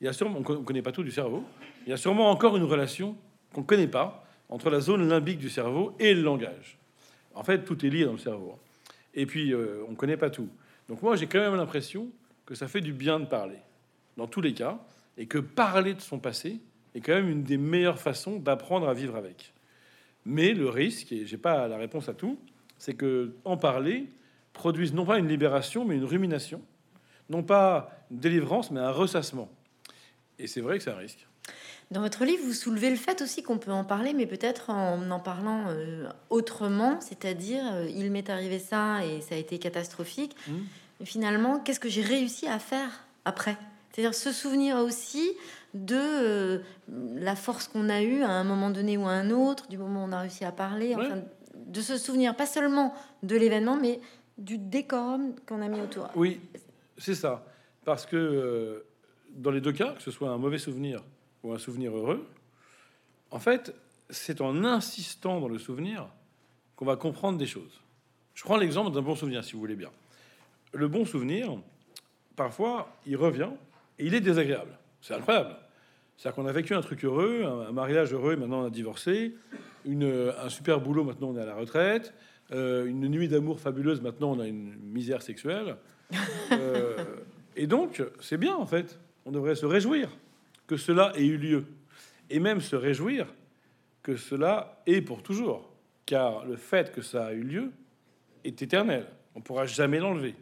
il 0.00 0.04
y 0.04 0.08
a 0.08 0.12
sûrement, 0.12 0.38
on 0.38 0.58
ne 0.58 0.64
connaît 0.64 0.82
pas 0.82 0.92
tout 0.92 1.02
du 1.02 1.10
cerveau, 1.10 1.44
il 1.86 1.90
y 1.90 1.92
a 1.92 1.96
sûrement 1.96 2.30
encore 2.30 2.56
une 2.56 2.64
relation 2.64 3.16
qu'on 3.52 3.60
ne 3.60 3.66
connaît 3.66 3.88
pas 3.88 4.24
entre 4.52 4.68
la 4.68 4.80
zone 4.80 5.08
limbique 5.08 5.38
du 5.38 5.48
cerveau 5.48 5.96
et 5.98 6.12
le 6.12 6.20
langage. 6.20 6.76
En 7.34 7.42
fait, 7.42 7.64
tout 7.64 7.86
est 7.86 7.88
lié 7.88 8.04
dans 8.04 8.12
le 8.12 8.18
cerveau. 8.18 8.58
Et 9.14 9.24
puis, 9.24 9.54
euh, 9.54 9.82
on 9.88 9.92
ne 9.92 9.96
connaît 9.96 10.18
pas 10.18 10.28
tout. 10.28 10.50
Donc 10.90 11.00
moi, 11.00 11.16
j'ai 11.16 11.26
quand 11.26 11.38
même 11.38 11.56
l'impression 11.56 12.10
que 12.44 12.54
ça 12.54 12.68
fait 12.68 12.82
du 12.82 12.92
bien 12.92 13.18
de 13.18 13.24
parler, 13.24 13.56
dans 14.18 14.26
tous 14.26 14.42
les 14.42 14.52
cas, 14.52 14.78
et 15.16 15.24
que 15.24 15.38
parler 15.38 15.94
de 15.94 16.02
son 16.02 16.18
passé 16.18 16.60
est 16.94 17.00
quand 17.00 17.14
même 17.14 17.30
une 17.30 17.44
des 17.44 17.56
meilleures 17.56 17.98
façons 17.98 18.38
d'apprendre 18.38 18.90
à 18.90 18.92
vivre 18.92 19.16
avec. 19.16 19.54
Mais 20.26 20.52
le 20.52 20.68
risque, 20.68 21.12
et 21.12 21.24
j'ai 21.24 21.38
pas 21.38 21.66
la 21.66 21.78
réponse 21.78 22.10
à 22.10 22.14
tout, 22.14 22.38
c'est 22.76 22.94
que 22.94 23.32
en 23.46 23.56
parler 23.56 24.06
produise 24.52 24.92
non 24.92 25.06
pas 25.06 25.18
une 25.18 25.28
libération, 25.28 25.86
mais 25.86 25.96
une 25.96 26.04
rumination, 26.04 26.60
non 27.30 27.42
pas 27.42 27.90
une 28.10 28.18
délivrance, 28.18 28.70
mais 28.70 28.80
un 28.80 28.92
ressassement. 28.92 29.50
Et 30.38 30.46
c'est 30.46 30.60
vrai 30.60 30.76
que 30.76 30.84
c'est 30.84 30.90
un 30.90 30.96
risque. 30.96 31.26
Dans 31.92 32.00
votre 32.00 32.24
livre, 32.24 32.42
vous 32.42 32.54
soulevez 32.54 32.88
le 32.88 32.96
fait 32.96 33.20
aussi 33.20 33.42
qu'on 33.42 33.58
peut 33.58 33.70
en 33.70 33.84
parler, 33.84 34.14
mais 34.14 34.24
peut-être 34.24 34.70
en 34.70 35.10
en 35.10 35.20
parlant 35.20 35.64
euh, 35.68 36.08
autrement, 36.30 36.98
c'est-à-dire 37.02 37.62
euh, 37.70 37.86
il 37.94 38.10
m'est 38.10 38.30
arrivé 38.30 38.58
ça 38.58 39.04
et 39.04 39.20
ça 39.20 39.34
a 39.34 39.38
été 39.38 39.58
catastrophique. 39.58 40.34
Mmh. 40.48 41.04
finalement, 41.04 41.60
qu'est-ce 41.60 41.80
que 41.80 41.90
j'ai 41.90 42.00
réussi 42.00 42.46
à 42.48 42.58
faire 42.58 43.04
après? 43.26 43.58
C'est-à-dire 43.90 44.14
se 44.14 44.32
souvenir 44.32 44.78
aussi 44.78 45.32
de 45.74 45.98
euh, 45.98 46.58
la 46.88 47.36
force 47.36 47.68
qu'on 47.68 47.90
a 47.90 48.00
eue 48.00 48.22
à 48.22 48.30
un 48.30 48.44
moment 48.44 48.70
donné 48.70 48.96
ou 48.96 49.06
à 49.06 49.10
un 49.10 49.28
autre, 49.28 49.68
du 49.68 49.76
moment 49.76 50.02
où 50.02 50.08
on 50.08 50.12
a 50.12 50.20
réussi 50.20 50.46
à 50.46 50.52
parler, 50.52 50.94
enfin, 50.94 51.20
de 51.54 51.80
se 51.82 51.98
souvenir 51.98 52.34
pas 52.36 52.46
seulement 52.46 52.94
de 53.22 53.36
l'événement, 53.36 53.76
mais 53.76 54.00
du 54.38 54.56
décorum 54.56 55.34
qu'on 55.46 55.60
a 55.60 55.68
mis 55.68 55.82
autour. 55.82 56.08
Oui, 56.16 56.40
c'est 56.96 57.14
ça. 57.14 57.44
Parce 57.84 58.06
que 58.06 58.82
dans 59.34 59.50
les 59.50 59.60
deux 59.60 59.72
cas, 59.72 59.92
que 59.92 60.02
ce 60.02 60.10
soit 60.10 60.30
un 60.30 60.38
mauvais 60.38 60.58
souvenir 60.58 61.02
ou 61.42 61.52
un 61.52 61.58
souvenir 61.58 61.96
heureux, 61.96 62.26
en 63.30 63.38
fait, 63.38 63.74
c'est 64.10 64.40
en 64.40 64.64
insistant 64.64 65.40
dans 65.40 65.48
le 65.48 65.58
souvenir 65.58 66.06
qu'on 66.76 66.84
va 66.84 66.96
comprendre 66.96 67.38
des 67.38 67.46
choses. 67.46 67.80
Je 68.34 68.42
prends 68.42 68.56
l'exemple 68.56 68.92
d'un 68.92 69.02
bon 69.02 69.14
souvenir, 69.14 69.44
si 69.44 69.52
vous 69.52 69.60
voulez 69.60 69.74
bien. 69.74 69.90
Le 70.72 70.88
bon 70.88 71.04
souvenir, 71.04 71.56
parfois, 72.36 72.94
il 73.06 73.16
revient 73.16 73.50
et 73.98 74.06
il 74.06 74.14
est 74.14 74.20
désagréable. 74.20 74.78
C'est 75.00 75.14
incroyable. 75.14 75.56
C'est-à-dire 76.16 76.36
qu'on 76.36 76.46
a 76.46 76.52
vécu 76.52 76.74
un 76.74 76.82
truc 76.82 77.04
heureux, 77.04 77.44
un 77.44 77.72
mariage 77.72 78.12
heureux, 78.12 78.36
maintenant 78.36 78.60
on 78.60 78.66
a 78.66 78.70
divorcé, 78.70 79.34
une, 79.84 80.32
un 80.38 80.48
super 80.48 80.80
boulot, 80.80 81.04
maintenant 81.04 81.30
on 81.30 81.36
est 81.36 81.42
à 81.42 81.46
la 81.46 81.54
retraite, 81.54 82.14
euh, 82.52 82.86
une 82.86 83.08
nuit 83.08 83.28
d'amour 83.28 83.58
fabuleuse, 83.58 84.00
maintenant 84.00 84.32
on 84.32 84.40
a 84.40 84.46
une 84.46 84.74
misère 84.76 85.22
sexuelle. 85.22 85.76
Euh, 86.52 87.02
et 87.56 87.66
donc, 87.66 88.02
c'est 88.20 88.36
bien 88.36 88.54
en 88.54 88.66
fait. 88.66 88.98
On 89.24 89.32
devrait 89.32 89.54
se 89.54 89.64
réjouir 89.64 90.10
que 90.72 90.78
cela 90.78 91.12
ait 91.16 91.26
eu 91.26 91.36
lieu, 91.36 91.66
et 92.30 92.40
même 92.40 92.62
se 92.62 92.76
réjouir 92.76 93.26
que 94.02 94.16
cela 94.16 94.82
est 94.86 95.02
pour 95.02 95.22
toujours, 95.22 95.70
car 96.06 96.46
le 96.46 96.56
fait 96.56 96.92
que 96.92 97.02
ça 97.02 97.26
a 97.26 97.32
eu 97.34 97.42
lieu 97.42 97.72
est 98.42 98.62
éternel, 98.62 99.06
on 99.34 99.40
ne 99.40 99.44
pourra 99.44 99.66
jamais 99.66 99.98
l'enlever. 99.98 100.34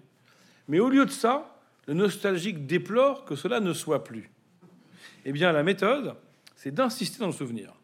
Mais 0.69 0.79
au 0.79 0.89
lieu 0.89 1.05
de 1.05 1.11
ça, 1.11 1.59
le 1.89 1.95
nostalgique 1.95 2.65
déplore 2.65 3.25
que 3.25 3.35
cela 3.35 3.59
ne 3.59 3.73
soit 3.73 4.05
plus. 4.05 4.31
Eh 5.25 5.33
bien, 5.33 5.51
la 5.51 5.65
méthode, 5.65 6.15
c'est 6.55 6.73
d'insister 6.73 7.19
dans 7.19 7.27
le 7.27 7.33
souvenir 7.33 7.75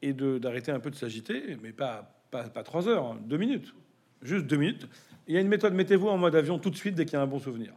et 0.00 0.14
d'arrêter 0.14 0.72
un 0.72 0.80
peu 0.80 0.90
de 0.90 0.96
s'agiter, 0.96 1.58
mais 1.62 1.72
pas, 1.72 2.10
pas, 2.30 2.48
trois 2.62 2.88
heures, 2.88 3.04
hein, 3.04 3.18
deux 3.22 3.36
minutes, 3.36 3.74
juste 4.22 4.46
deux 4.46 4.56
minutes. 4.56 4.88
Il 5.28 5.34
y 5.34 5.36
a 5.36 5.42
une 5.42 5.48
méthode, 5.48 5.74
mettez-vous 5.74 6.08
en 6.08 6.16
mode 6.16 6.36
avion 6.36 6.58
tout 6.58 6.70
de 6.70 6.76
suite 6.76 6.94
dès 6.94 7.04
qu'il 7.04 7.14
y 7.14 7.16
a 7.16 7.22
un 7.22 7.26
bon 7.26 7.38
souvenir. 7.38 7.74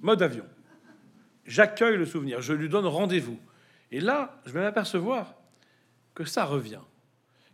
Mode 0.00 0.22
avion. 0.22 0.46
J'accueille 1.46 1.96
le 1.96 2.06
souvenir, 2.06 2.40
je 2.40 2.52
lui 2.52 2.68
donne 2.68 2.86
rendez-vous. 2.86 3.38
Et 3.90 4.00
là, 4.00 4.40
je 4.46 4.52
vais 4.52 4.60
m'apercevoir 4.60 5.34
que 6.14 6.24
ça 6.24 6.44
revient, 6.44 6.80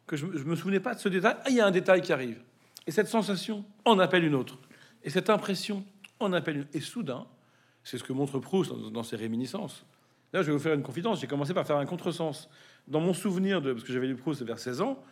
que 0.07 0.17
je 0.17 0.27
ne 0.27 0.45
me 0.45 0.57
souvenais 0.57 0.81
pas 0.81 0.95
de 0.95 1.01
ce 1.01 1.09
détail. 1.09 1.37
Ah, 1.45 1.51
il 1.51 1.57
y 1.57 1.61
a 1.61 1.67
un 1.67 1.71
détail 1.71 2.03
qui 2.03 2.13
arrive. 2.13 2.41
Et 2.87 2.91
cette 2.91 3.09
sensation 3.09 3.65
en 3.85 3.99
appelle 3.99 4.25
une 4.25 4.35
autre. 4.35 4.59
Et 5.05 5.11
cette 5.11 5.31
impression 5.31 5.85
en 6.21 6.33
appelle 6.33 6.59
une. 6.59 6.67
Et 6.75 6.81
soudain, 6.81 7.27
c'est 7.85 7.99
ce 7.99 8.05
que 8.05 8.13
montre 8.13 8.39
Proust 8.39 8.73
dans, 8.73 9.03
ses 9.03 9.17
réminiscences. 9.17 9.85
Là, 10.33 10.43
je 10.43 10.49
vais 10.49 10.53
vous 10.53 10.59
faire 10.59 10.75
une 10.75 10.83
confidence. 10.83 11.21
J'ai 11.21 11.27
commencé 11.27 11.55
par 11.55 11.67
faire 11.67 11.77
un 11.77 11.87
contresens. 11.87 12.49
Dans 12.87 13.01
mon 13.01 13.15
souvenir 13.15 13.61
de, 13.63 13.73
parce 13.73 13.85
que 13.85 13.93
j'avais 13.93 14.07
lu 14.07 14.15
Proust 14.15 14.43
vers 14.43 14.59
16 14.59 14.81
ans, 14.81 15.03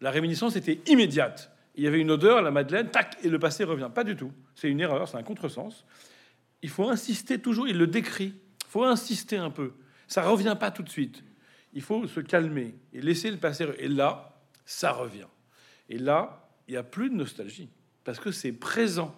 la 0.00 0.10
réminiscence 0.10 0.56
était 0.56 0.80
immédiate. 0.86 1.50
Il 1.76 1.84
y 1.84 1.86
avait 1.86 2.00
une 2.00 2.10
odeur, 2.10 2.42
la 2.42 2.50
Madeleine, 2.50 2.90
tac, 2.90 3.16
et 3.22 3.28
le 3.28 3.38
passé 3.38 3.64
revient. 3.64 3.90
Pas 3.94 4.04
du 4.04 4.16
tout. 4.16 4.32
C'est 4.54 4.68
une 4.68 4.80
erreur, 4.80 5.08
c'est 5.08 5.16
un 5.16 5.22
contresens 5.22 5.84
il 6.64 6.70
faut 6.70 6.88
insister 6.88 7.38
toujours, 7.38 7.68
il 7.68 7.76
le 7.76 7.86
décrit, 7.86 8.32
il 8.34 8.70
faut 8.70 8.84
insister 8.84 9.36
un 9.36 9.50
peu. 9.50 9.72
Ça 10.08 10.22
revient 10.22 10.56
pas 10.58 10.70
tout 10.70 10.82
de 10.82 10.88
suite. 10.88 11.22
Il 11.74 11.82
faut 11.82 12.06
se 12.06 12.20
calmer 12.20 12.74
et 12.94 13.02
laisser 13.02 13.30
le 13.30 13.36
passé. 13.36 13.66
Et 13.78 13.86
là, 13.86 14.40
ça 14.64 14.92
revient. 14.92 15.26
Et 15.90 15.98
là, 15.98 16.48
il 16.66 16.70
n'y 16.70 16.78
a 16.78 16.82
plus 16.82 17.10
de 17.10 17.16
nostalgie, 17.16 17.68
parce 18.02 18.18
que 18.18 18.32
c'est 18.32 18.52
présent. 18.52 19.14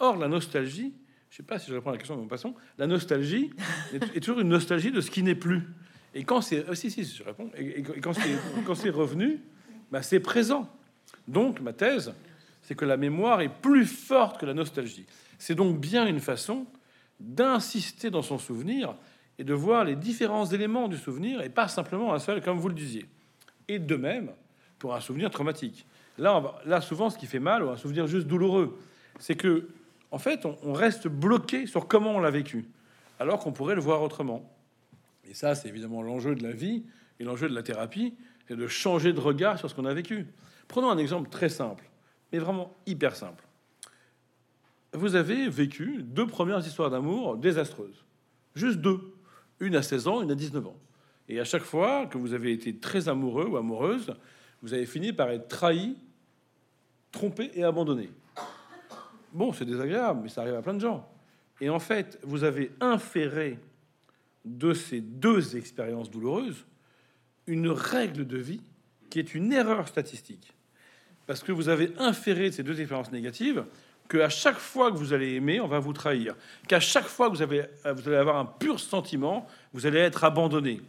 Or, 0.00 0.16
la 0.16 0.26
nostalgie, 0.26 0.92
je 1.30 1.36
sais 1.36 1.42
pas 1.44 1.60
si 1.60 1.70
je 1.70 1.74
réponds 1.74 1.90
à 1.90 1.92
la 1.92 1.98
question 1.98 2.16
de 2.16 2.22
mon 2.22 2.26
passant, 2.26 2.56
la 2.76 2.88
nostalgie 2.88 3.50
est, 3.92 4.18
toujours 4.18 4.40
une 4.40 4.48
nostalgie 4.48 4.90
de 4.90 5.00
ce 5.00 5.12
qui 5.12 5.22
n'est 5.22 5.36
plus. 5.36 5.62
Et 6.12 6.24
quand 6.24 6.40
c'est... 6.40 6.68
Euh, 6.68 6.74
si, 6.74 6.90
si, 6.90 7.04
je 7.04 7.22
réponds. 7.22 7.52
Et, 7.56 7.84
quand 8.02 8.74
c'est 8.74 8.90
revenu, 8.90 9.40
bah, 9.92 10.02
c'est 10.02 10.18
présent. 10.18 10.68
Donc, 11.28 11.60
ma 11.60 11.72
thèse, 11.72 12.12
c'est 12.64 12.74
que 12.74 12.84
la 12.84 12.96
mémoire 12.96 13.42
est 13.42 13.48
plus 13.48 13.86
forte 13.86 14.40
que 14.40 14.46
la 14.46 14.54
nostalgie. 14.54 15.06
C'est 15.38 15.54
donc 15.54 15.78
bien 15.78 16.06
une 16.06 16.20
façon 16.20 16.66
d'insister 17.20 18.10
dans 18.10 18.22
son 18.22 18.38
souvenir 18.38 18.96
et 19.38 19.44
de 19.44 19.54
voir 19.54 19.84
les 19.84 19.96
différents 19.96 20.46
éléments 20.46 20.88
du 20.88 20.96
souvenir 20.96 21.42
et 21.42 21.50
pas 21.50 21.68
simplement 21.68 22.14
un 22.14 22.18
seul, 22.18 22.42
comme 22.42 22.58
vous 22.58 22.68
le 22.68 22.74
disiez. 22.74 23.06
Et 23.68 23.78
de 23.78 23.96
même 23.96 24.30
pour 24.78 24.94
un 24.94 25.00
souvenir 25.00 25.30
traumatique. 25.30 25.86
Là, 26.18 26.54
là 26.64 26.80
souvent, 26.80 27.10
ce 27.10 27.18
qui 27.18 27.26
fait 27.26 27.38
mal, 27.38 27.62
ou 27.62 27.70
un 27.70 27.76
souvenir 27.76 28.06
juste 28.06 28.26
douloureux, 28.26 28.78
c'est 29.18 29.34
que, 29.34 29.68
en 30.10 30.18
fait, 30.18 30.46
on, 30.46 30.72
reste 30.72 31.08
bloqué 31.08 31.66
sur 31.66 31.86
comment 31.86 32.12
on 32.12 32.20
l'a 32.20 32.30
vécu, 32.30 32.66
alors 33.18 33.40
qu'on 33.40 33.52
pourrait 33.52 33.74
le 33.74 33.80
voir 33.80 34.02
autrement. 34.02 34.50
Et 35.28 35.34
ça, 35.34 35.54
c'est 35.54 35.68
évidemment 35.68 36.02
l'enjeu 36.02 36.34
de 36.34 36.42
la 36.42 36.52
vie 36.52 36.84
et 37.20 37.24
l'enjeu 37.24 37.48
de 37.48 37.54
la 37.54 37.62
thérapie, 37.62 38.14
c'est 38.46 38.56
de 38.56 38.66
changer 38.66 39.12
de 39.12 39.20
regard 39.20 39.58
sur 39.58 39.68
ce 39.68 39.74
qu'on 39.74 39.86
a 39.86 39.94
vécu. 39.94 40.26
Prenons 40.68 40.90
un 40.90 40.98
exemple 40.98 41.30
très 41.30 41.48
simple, 41.48 41.84
mais 42.34 42.40
vraiment 42.40 42.76
hyper 42.86 43.16
simple 43.16 43.44
vous 44.94 45.16
avez 45.16 45.48
vécu 45.48 46.02
deux 46.02 46.26
premières 46.26 46.60
histoires 46.60 46.90
d'amour 46.90 47.36
désastreuses. 47.36 48.04
Juste 48.54 48.78
deux. 48.78 49.00
Une 49.60 49.76
à 49.76 49.82
16 49.82 50.08
ans, 50.08 50.22
une 50.22 50.30
à 50.30 50.34
19 50.34 50.66
ans. 50.66 50.76
Et 51.28 51.40
à 51.40 51.44
chaque 51.44 51.62
fois 51.62 52.06
que 52.06 52.18
vous 52.18 52.32
avez 52.32 52.52
été 52.52 52.76
très 52.76 53.08
amoureux 53.08 53.46
ou 53.46 53.56
amoureuse, 53.56 54.14
vous 54.62 54.72
avez 54.72 54.86
fini 54.86 55.12
par 55.12 55.30
être 55.30 55.48
trahi, 55.48 55.96
trompé 57.10 57.50
et 57.54 57.64
abandonné. 57.64 58.10
Bon, 59.32 59.52
c'est 59.52 59.64
désagréable, 59.64 60.20
mais 60.22 60.28
ça 60.28 60.42
arrive 60.42 60.54
à 60.54 60.62
plein 60.62 60.74
de 60.74 60.80
gens. 60.80 61.08
Et 61.60 61.70
en 61.70 61.78
fait, 61.78 62.18
vous 62.22 62.44
avez 62.44 62.70
inféré 62.80 63.58
de 64.44 64.74
ces 64.74 65.00
deux 65.00 65.56
expériences 65.56 66.10
douloureuses 66.10 66.66
une 67.46 67.68
règle 67.68 68.26
de 68.26 68.38
vie 68.38 68.60
qui 69.10 69.18
est 69.18 69.34
une 69.34 69.52
erreur 69.52 69.88
statistique. 69.88 70.54
Parce 71.26 71.42
que 71.42 71.52
vous 71.52 71.68
avez 71.68 71.92
inféré 71.98 72.50
de 72.50 72.54
ces 72.54 72.62
deux 72.62 72.80
expériences 72.80 73.12
négatives 73.12 73.64
qu'à 74.08 74.28
chaque 74.28 74.58
fois 74.58 74.90
que 74.92 74.96
vous 74.96 75.12
allez 75.12 75.34
aimer, 75.34 75.60
on 75.60 75.66
va 75.66 75.78
vous 75.78 75.92
trahir, 75.92 76.34
qu'à 76.68 76.80
chaque 76.80 77.06
fois 77.06 77.30
que 77.30 77.36
vous, 77.36 77.42
avez, 77.42 77.64
vous 77.84 78.08
allez 78.08 78.16
avoir 78.16 78.36
un 78.36 78.44
pur 78.44 78.78
sentiment, 78.78 79.46
vous 79.72 79.86
allez 79.86 79.98
être 79.98 80.24
abandonné. 80.24 80.80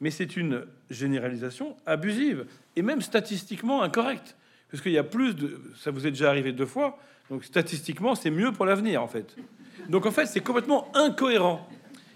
Mais 0.00 0.10
c'est 0.10 0.36
une 0.36 0.66
généralisation 0.90 1.76
abusive 1.86 2.46
et 2.76 2.82
même 2.82 3.00
statistiquement 3.00 3.82
incorrecte, 3.82 4.36
parce 4.70 4.82
qu'il 4.82 4.92
y 4.92 4.98
a 4.98 5.04
plus 5.04 5.34
de, 5.34 5.60
ça 5.78 5.90
vous 5.90 6.06
est 6.06 6.10
déjà 6.10 6.28
arrivé 6.28 6.52
deux 6.52 6.66
fois, 6.66 6.98
donc 7.30 7.44
statistiquement 7.44 8.14
c'est 8.14 8.30
mieux 8.30 8.52
pour 8.52 8.66
l'avenir 8.66 9.02
en 9.02 9.08
fait. 9.08 9.34
Donc 9.88 10.06
en 10.06 10.10
fait 10.10 10.26
c'est 10.26 10.40
complètement 10.40 10.90
incohérent. 10.94 11.66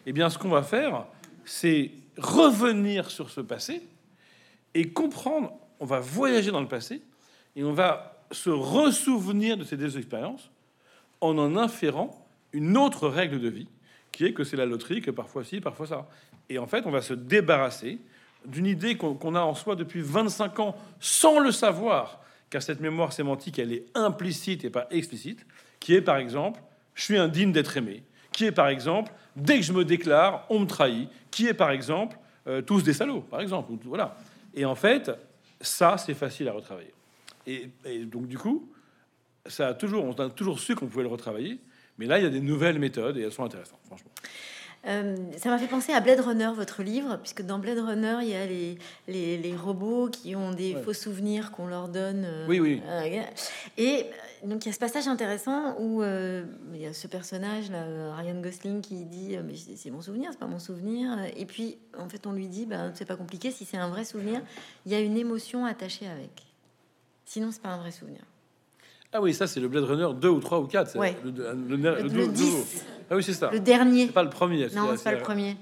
Eh 0.06 0.12
bien 0.12 0.28
ce 0.28 0.38
qu'on 0.38 0.50
va 0.50 0.62
faire, 0.62 1.06
c'est 1.44 1.90
revenir 2.18 3.10
sur 3.10 3.30
ce 3.30 3.40
passé 3.40 3.82
et 4.74 4.90
comprendre. 4.90 5.52
On 5.80 5.86
va 5.86 6.00
voyager 6.00 6.50
dans 6.50 6.60
le 6.60 6.68
passé 6.68 7.02
et 7.56 7.64
on 7.64 7.72
va 7.72 8.24
se 8.30 8.50
ressouvenir 8.50 9.56
de 9.56 9.64
ces 9.64 9.76
deux 9.76 9.96
expériences 9.96 10.50
en 11.20 11.38
en 11.38 11.56
inférant 11.56 12.26
une 12.52 12.76
autre 12.76 13.08
règle 13.08 13.40
de 13.40 13.48
vie, 13.48 13.68
qui 14.12 14.24
est 14.24 14.32
que 14.32 14.44
c'est 14.44 14.56
la 14.56 14.66
loterie, 14.66 15.00
que 15.00 15.10
parfois 15.10 15.44
ci, 15.44 15.60
parfois 15.60 15.86
ça. 15.86 16.08
Et 16.48 16.58
en 16.58 16.66
fait, 16.66 16.86
on 16.86 16.90
va 16.90 17.02
se 17.02 17.14
débarrasser 17.14 17.98
d'une 18.46 18.66
idée 18.66 18.96
qu'on 18.96 19.34
a 19.34 19.40
en 19.40 19.54
soi 19.54 19.74
depuis 19.74 20.02
25 20.02 20.60
ans 20.60 20.76
sans 21.00 21.38
le 21.38 21.50
savoir, 21.50 22.20
car 22.50 22.62
cette 22.62 22.80
mémoire 22.80 23.12
sémantique, 23.12 23.58
elle 23.58 23.72
est 23.72 23.86
implicite 23.94 24.64
et 24.64 24.70
pas 24.70 24.86
explicite, 24.90 25.46
qui 25.80 25.94
est 25.94 26.02
par 26.02 26.16
exemple, 26.16 26.60
je 26.94 27.02
suis 27.02 27.18
indigne 27.18 27.52
d'être 27.52 27.76
aimé, 27.76 28.02
qui 28.32 28.44
est 28.44 28.52
par 28.52 28.68
exemple, 28.68 29.12
dès 29.34 29.56
que 29.56 29.64
je 29.64 29.72
me 29.72 29.84
déclare, 29.84 30.46
on 30.50 30.60
me 30.60 30.66
trahit, 30.66 31.08
qui 31.30 31.48
est 31.48 31.54
par 31.54 31.70
exemple, 31.70 32.16
euh, 32.46 32.62
tous 32.62 32.82
des 32.82 32.92
salauds, 32.92 33.22
par 33.22 33.40
exemple. 33.40 33.72
Voilà. 33.84 34.16
Et 34.54 34.64
en 34.64 34.74
fait, 34.74 35.10
ça, 35.60 35.96
c'est 35.96 36.14
facile 36.14 36.48
à 36.48 36.52
retravailler. 36.52 36.92
Et, 37.46 37.70
et, 37.84 38.04
donc, 38.04 38.26
du 38.26 38.38
coup, 38.38 38.70
ça 39.46 39.68
a 39.68 39.74
toujours, 39.74 40.04
on 40.04 40.12
a 40.12 40.30
toujours 40.30 40.58
su 40.58 40.74
qu'on 40.74 40.86
pouvait 40.86 41.02
le 41.02 41.08
retravailler, 41.08 41.60
mais 41.98 42.06
là, 42.06 42.18
il 42.18 42.24
y 42.24 42.26
a 42.26 42.30
des 42.30 42.40
nouvelles 42.40 42.78
méthodes 42.78 43.16
et 43.16 43.22
elles 43.22 43.32
sont 43.32 43.44
intéressantes, 43.44 43.80
franchement. 43.86 44.10
Euh, 44.86 45.16
ça 45.38 45.48
m'a 45.48 45.58
fait 45.58 45.66
penser 45.66 45.92
à 45.92 46.00
Blade 46.00 46.20
Runner, 46.20 46.50
votre 46.54 46.82
livre, 46.82 47.16
puisque 47.16 47.42
dans 47.42 47.58
Blade 47.58 47.78
Runner, 47.78 48.18
il 48.22 48.28
y 48.28 48.34
a 48.34 48.44
les, 48.44 48.78
les, 49.08 49.38
les 49.38 49.56
robots 49.56 50.08
qui 50.08 50.36
ont 50.36 50.52
des 50.52 50.76
faux 50.84 50.92
souvenirs 50.92 51.52
qu'on 51.52 51.66
leur 51.66 51.88
donne. 51.88 52.24
Euh, 52.26 52.46
oui, 52.48 52.60
oui. 52.60 52.82
Euh, 52.86 53.22
et 53.78 54.06
donc, 54.44 54.64
il 54.64 54.68
y 54.68 54.70
a 54.70 54.74
ce 54.74 54.78
passage 54.78 55.08
intéressant 55.08 55.76
où 55.80 56.02
il 56.02 56.80
y 56.80 56.86
a 56.86 56.92
ce 56.92 57.06
personnage, 57.06 57.70
là, 57.70 58.14
Ryan 58.16 58.40
Gosling, 58.40 58.82
qui 58.82 59.04
dit 59.04 59.36
Mais 59.42 59.54
c'est 59.76 59.90
mon 59.90 60.02
souvenir, 60.02 60.30
c'est 60.32 60.38
pas 60.38 60.46
mon 60.46 60.58
souvenir. 60.58 61.16
Et 61.36 61.46
puis, 61.46 61.78
en 61.98 62.08
fait, 62.08 62.26
on 62.26 62.32
lui 62.32 62.48
dit 62.48 62.66
ben, 62.66 62.92
C'est 62.94 63.06
pas 63.06 63.16
compliqué, 63.16 63.50
si 63.50 63.64
c'est 63.64 63.78
un 63.78 63.88
vrai 63.88 64.04
souvenir, 64.04 64.42
il 64.84 64.92
y 64.92 64.94
a 64.94 65.00
une 65.00 65.16
émotion 65.16 65.64
attachée 65.64 66.06
avec. 66.06 66.53
Sinon, 67.24 67.50
c'est 67.50 67.62
pas 67.62 67.70
un 67.70 67.78
vrai 67.78 67.90
souvenir. 67.90 68.20
Ah 69.12 69.20
oui, 69.20 69.32
ça 69.32 69.46
c'est 69.46 69.60
le 69.60 69.68
Blade 69.68 69.84
Runner 69.84 70.08
2 70.14 70.28
ou 70.28 70.40
3 70.40 70.60
ou 70.60 70.66
4. 70.66 70.98
Ouais. 70.98 71.16
Le, 71.24 71.30
le, 71.30 71.76
Le, 71.76 72.02
le 72.02 72.28
10. 72.28 72.84
Ah 73.10 73.16
oui, 73.16 73.22
c'est 73.22 73.32
ça. 73.32 73.50
Le 73.50 73.60
dernier. 73.60 74.08
Pas 74.08 74.22
le 74.24 74.30
premier. 74.30 74.68
Non, 74.74 74.94
c'est 74.96 75.04
pas 75.04 75.12
le 75.12 75.18
premier. 75.20 75.56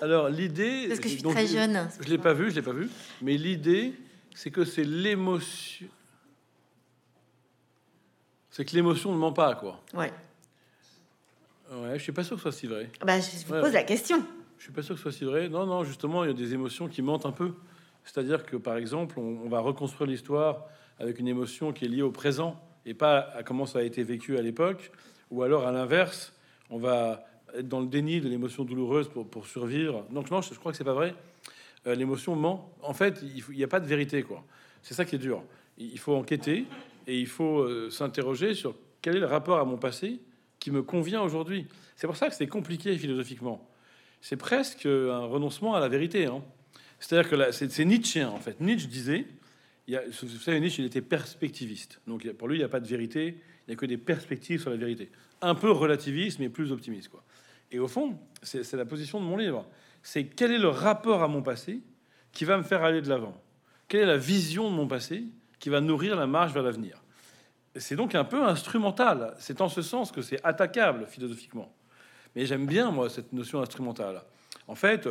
Alors 0.00 0.28
l'idée. 0.28 0.86
Parce 0.88 0.98
que 1.00 1.08
je 1.08 1.14
suis 1.14 1.22
donc, 1.22 1.34
très 1.34 1.46
jeune. 1.46 1.88
Je 2.00 2.08
l'ai 2.08 2.18
pas 2.18 2.32
vu, 2.32 2.50
je 2.50 2.56
l'ai 2.56 2.62
pas 2.62 2.72
vu. 2.72 2.90
Mais 3.22 3.36
l'idée, 3.36 3.94
c'est 4.34 4.50
que 4.50 4.64
c'est 4.64 4.82
l'émotion. 4.84 5.86
C'est 8.50 8.64
que 8.64 8.74
l'émotion 8.74 9.12
ne 9.12 9.18
ment 9.18 9.32
pas, 9.32 9.54
quoi. 9.54 9.80
Ouais. 9.94 10.12
Ouais, 11.72 11.96
je 11.98 12.02
suis 12.02 12.12
pas 12.12 12.22
sûr 12.22 12.36
que 12.36 12.42
ce 12.42 12.50
soit 12.50 12.58
si 12.58 12.66
vrai. 12.66 12.90
Bah, 13.04 13.18
je 13.20 13.46
vous 13.46 13.52
Ouais. 13.52 13.60
pose 13.60 13.72
la 13.72 13.82
question. 13.82 14.24
Je 14.58 14.64
suis 14.64 14.72
pas 14.72 14.82
sûr 14.82 14.94
que 14.94 14.98
ce 14.98 15.02
soit 15.02 15.12
si 15.12 15.24
vrai. 15.24 15.48
Non, 15.48 15.66
non, 15.66 15.82
justement, 15.84 16.24
il 16.24 16.28
y 16.28 16.30
a 16.30 16.36
des 16.36 16.54
émotions 16.54 16.88
qui 16.88 17.02
mentent 17.02 17.26
un 17.26 17.32
peu. 17.32 17.52
C'est-à-dire 18.04 18.44
que, 18.44 18.56
par 18.56 18.76
exemple, 18.76 19.18
on, 19.18 19.48
va 19.48 19.60
reconstruire 19.60 20.08
l'histoire 20.08 20.66
avec 20.98 21.18
une 21.18 21.28
émotion 21.28 21.72
qui 21.72 21.86
est 21.86 21.88
liée 21.88 22.02
au 22.02 22.12
présent 22.12 22.60
et 22.86 22.94
pas 22.94 23.18
à 23.34 23.42
comment 23.42 23.66
ça 23.66 23.80
a 23.80 23.82
été 23.82 24.02
vécu 24.02 24.36
à 24.38 24.42
l'époque. 24.42 24.92
Ou 25.30 25.42
alors, 25.42 25.66
à 25.66 25.72
l'inverse, 25.72 26.34
on 26.70 26.78
va 26.78 27.24
être 27.54 27.68
dans 27.68 27.80
le 27.80 27.86
déni 27.86 28.20
de 28.20 28.28
l'émotion 28.28 28.64
douloureuse 28.64 29.08
pour, 29.08 29.46
survivre. 29.46 30.04
Non, 30.10 30.22
je, 30.22 30.54
crois 30.54 30.72
que 30.72 30.78
c'est 30.78 30.84
pas 30.84 30.92
vrai. 30.92 31.14
Euh, 31.86 31.94
l'émotion 31.94 32.36
ment. 32.36 32.74
En 32.82 32.92
fait, 32.92 33.22
il 33.22 33.56
n'y 33.56 33.64
a 33.64 33.68
pas 33.68 33.80
de 33.80 33.86
vérité, 33.86 34.22
quoi. 34.22 34.44
C'est 34.82 34.94
ça 34.94 35.04
qui 35.04 35.16
est 35.16 35.18
dur. 35.18 35.42
Il 35.78 35.92
il 35.92 35.98
faut 35.98 36.14
enquêter 36.14 36.66
et 37.06 37.18
il 37.18 37.26
faut 37.26 37.60
euh, 37.60 37.90
s'interroger 37.90 38.54
sur 38.54 38.74
quel 39.00 39.16
est 39.16 39.20
le 39.20 39.26
rapport 39.26 39.58
à 39.58 39.64
mon 39.64 39.76
passé 39.76 40.20
qui 40.58 40.70
me 40.70 40.82
convient 40.82 41.22
aujourd'hui. 41.22 41.66
C'est 41.96 42.06
pour 42.06 42.16
ça 42.16 42.28
que 42.28 42.34
c'est 42.34 42.46
compliqué 42.46 42.96
philosophiquement. 42.96 43.66
C'est 44.20 44.36
presque 44.36 44.86
un 44.86 45.24
renoncement 45.26 45.74
à 45.74 45.80
la 45.80 45.88
vérité. 45.88 46.26
Hein. 46.26 46.42
C'est-à-dire 47.04 47.28
que 47.28 47.52
c'est 47.52 47.84
Nietzsche, 47.84 48.24
en 48.24 48.38
fait. 48.38 48.58
Nietzsche 48.60 48.88
disait, 48.88 49.26
il 49.86 49.92
y 49.92 49.96
a, 49.98 50.02
vous 50.22 50.38
savez, 50.38 50.58
Nietzsche, 50.58 50.82
il 50.82 50.86
était 50.86 51.02
perspectiviste. 51.02 52.00
Donc 52.06 52.26
pour 52.32 52.48
lui, 52.48 52.56
il 52.56 52.60
n'y 52.60 52.64
a 52.64 52.68
pas 52.68 52.80
de 52.80 52.86
vérité, 52.86 53.26
il 53.28 53.70
n'y 53.70 53.74
a 53.74 53.76
que 53.76 53.84
des 53.84 53.98
perspectives 53.98 54.62
sur 54.62 54.70
la 54.70 54.76
vérité. 54.76 55.10
Un 55.42 55.54
peu 55.54 55.70
relativiste, 55.70 56.38
mais 56.38 56.48
plus 56.48 56.72
optimiste. 56.72 57.10
Quoi. 57.10 57.22
Et 57.70 57.78
au 57.78 57.88
fond, 57.88 58.18
c'est 58.42 58.72
la 58.72 58.86
position 58.86 59.20
de 59.20 59.26
mon 59.26 59.36
livre. 59.36 59.68
C'est 60.02 60.24
quel 60.24 60.50
est 60.50 60.58
le 60.58 60.70
rapport 60.70 61.22
à 61.22 61.28
mon 61.28 61.42
passé 61.42 61.82
qui 62.32 62.46
va 62.46 62.56
me 62.56 62.62
faire 62.62 62.82
aller 62.82 63.02
de 63.02 63.08
l'avant? 63.10 63.38
Quelle 63.86 64.00
est 64.00 64.06
la 64.06 64.16
vision 64.16 64.70
de 64.70 64.74
mon 64.74 64.88
passé 64.88 65.24
qui 65.58 65.68
va 65.68 65.82
nourrir 65.82 66.16
la 66.16 66.26
marche 66.26 66.54
vers 66.54 66.62
l'avenir? 66.62 67.02
C'est 67.76 67.96
donc 67.96 68.14
un 68.14 68.24
peu 68.24 68.42
instrumental. 68.44 69.34
C'est 69.38 69.60
en 69.60 69.68
ce 69.68 69.82
sens 69.82 70.10
que 70.10 70.22
c'est 70.22 70.42
attaquable 70.42 71.04
philosophiquement. 71.06 71.70
Mais 72.34 72.46
j'aime 72.46 72.64
bien, 72.64 72.90
moi, 72.90 73.10
cette 73.10 73.34
notion 73.34 73.60
instrumentale. 73.60 74.22
En 74.66 74.74
fait, 74.74 75.06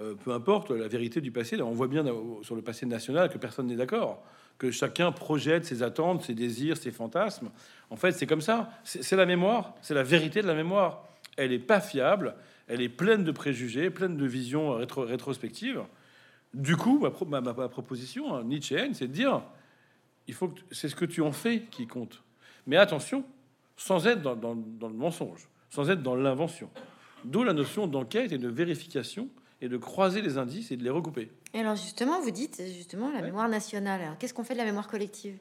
euh, 0.00 0.14
peu 0.14 0.32
importe 0.32 0.70
la 0.70 0.88
vérité 0.88 1.20
du 1.20 1.30
passé, 1.32 1.60
on 1.60 1.70
voit 1.72 1.88
bien 1.88 2.04
sur 2.42 2.54
le 2.54 2.62
passé 2.62 2.86
national 2.86 3.28
que 3.30 3.38
personne 3.38 3.66
n'est 3.66 3.76
d'accord, 3.76 4.22
que 4.58 4.70
chacun 4.70 5.12
projette 5.12 5.64
ses 5.64 5.82
attentes, 5.82 6.22
ses 6.22 6.34
désirs, 6.34 6.76
ses 6.76 6.90
fantasmes. 6.90 7.50
En 7.90 7.96
fait, 7.96 8.12
c'est 8.12 8.26
comme 8.26 8.40
ça. 8.40 8.70
C'est 8.84 9.16
la 9.16 9.26
mémoire, 9.26 9.74
c'est 9.82 9.94
la 9.94 10.02
vérité 10.02 10.42
de 10.42 10.46
la 10.46 10.54
mémoire. 10.54 11.06
Elle 11.36 11.50
n'est 11.50 11.58
pas 11.58 11.80
fiable, 11.80 12.34
elle 12.68 12.80
est 12.80 12.88
pleine 12.88 13.24
de 13.24 13.32
préjugés, 13.32 13.90
pleine 13.90 14.16
de 14.16 14.26
visions 14.26 14.72
rétro 14.74 15.02
rétrospectives. 15.04 15.82
Du 16.54 16.76
coup, 16.76 16.98
ma, 16.98 17.10
pro- 17.10 17.26
ma- 17.26 17.40
ma- 17.42 17.68
proposition 17.68 18.34
hein, 18.34 18.44
c'est 18.92 19.08
de 19.08 19.12
dire 19.12 19.42
il 20.26 20.34
faut 20.34 20.48
que 20.48 20.60
c'est 20.70 20.88
ce 20.88 20.96
que 20.96 21.04
tu 21.04 21.20
en 21.20 21.32
fais 21.32 21.62
qui 21.70 21.86
compte. 21.86 22.22
Mais 22.66 22.76
attention, 22.76 23.24
sans 23.76 24.06
être 24.06 24.22
dans 24.22 24.54
le 24.54 24.94
mensonge, 24.94 25.48
sans 25.68 25.90
être 25.90 26.02
dans 26.02 26.16
l'invention. 26.16 26.70
D'où 27.24 27.44
la 27.44 27.52
notion 27.52 27.86
d'enquête 27.86 28.32
et 28.32 28.38
de 28.38 28.48
vérification 28.48 29.28
et 29.60 29.68
de 29.68 29.76
croiser 29.76 30.22
les 30.22 30.38
indices 30.38 30.70
et 30.70 30.76
de 30.76 30.84
les 30.84 30.90
recouper. 30.90 31.30
Et 31.54 31.60
alors, 31.60 31.76
justement, 31.76 32.20
vous 32.20 32.30
dites 32.30 32.62
justement 32.66 33.10
la 33.10 33.22
mémoire 33.22 33.48
nationale. 33.48 34.02
Alors, 34.02 34.18
qu'est-ce 34.18 34.34
qu'on 34.34 34.44
fait 34.44 34.54
de 34.54 34.58
la 34.58 34.64
mémoire 34.64 34.88
collective? 34.88 35.36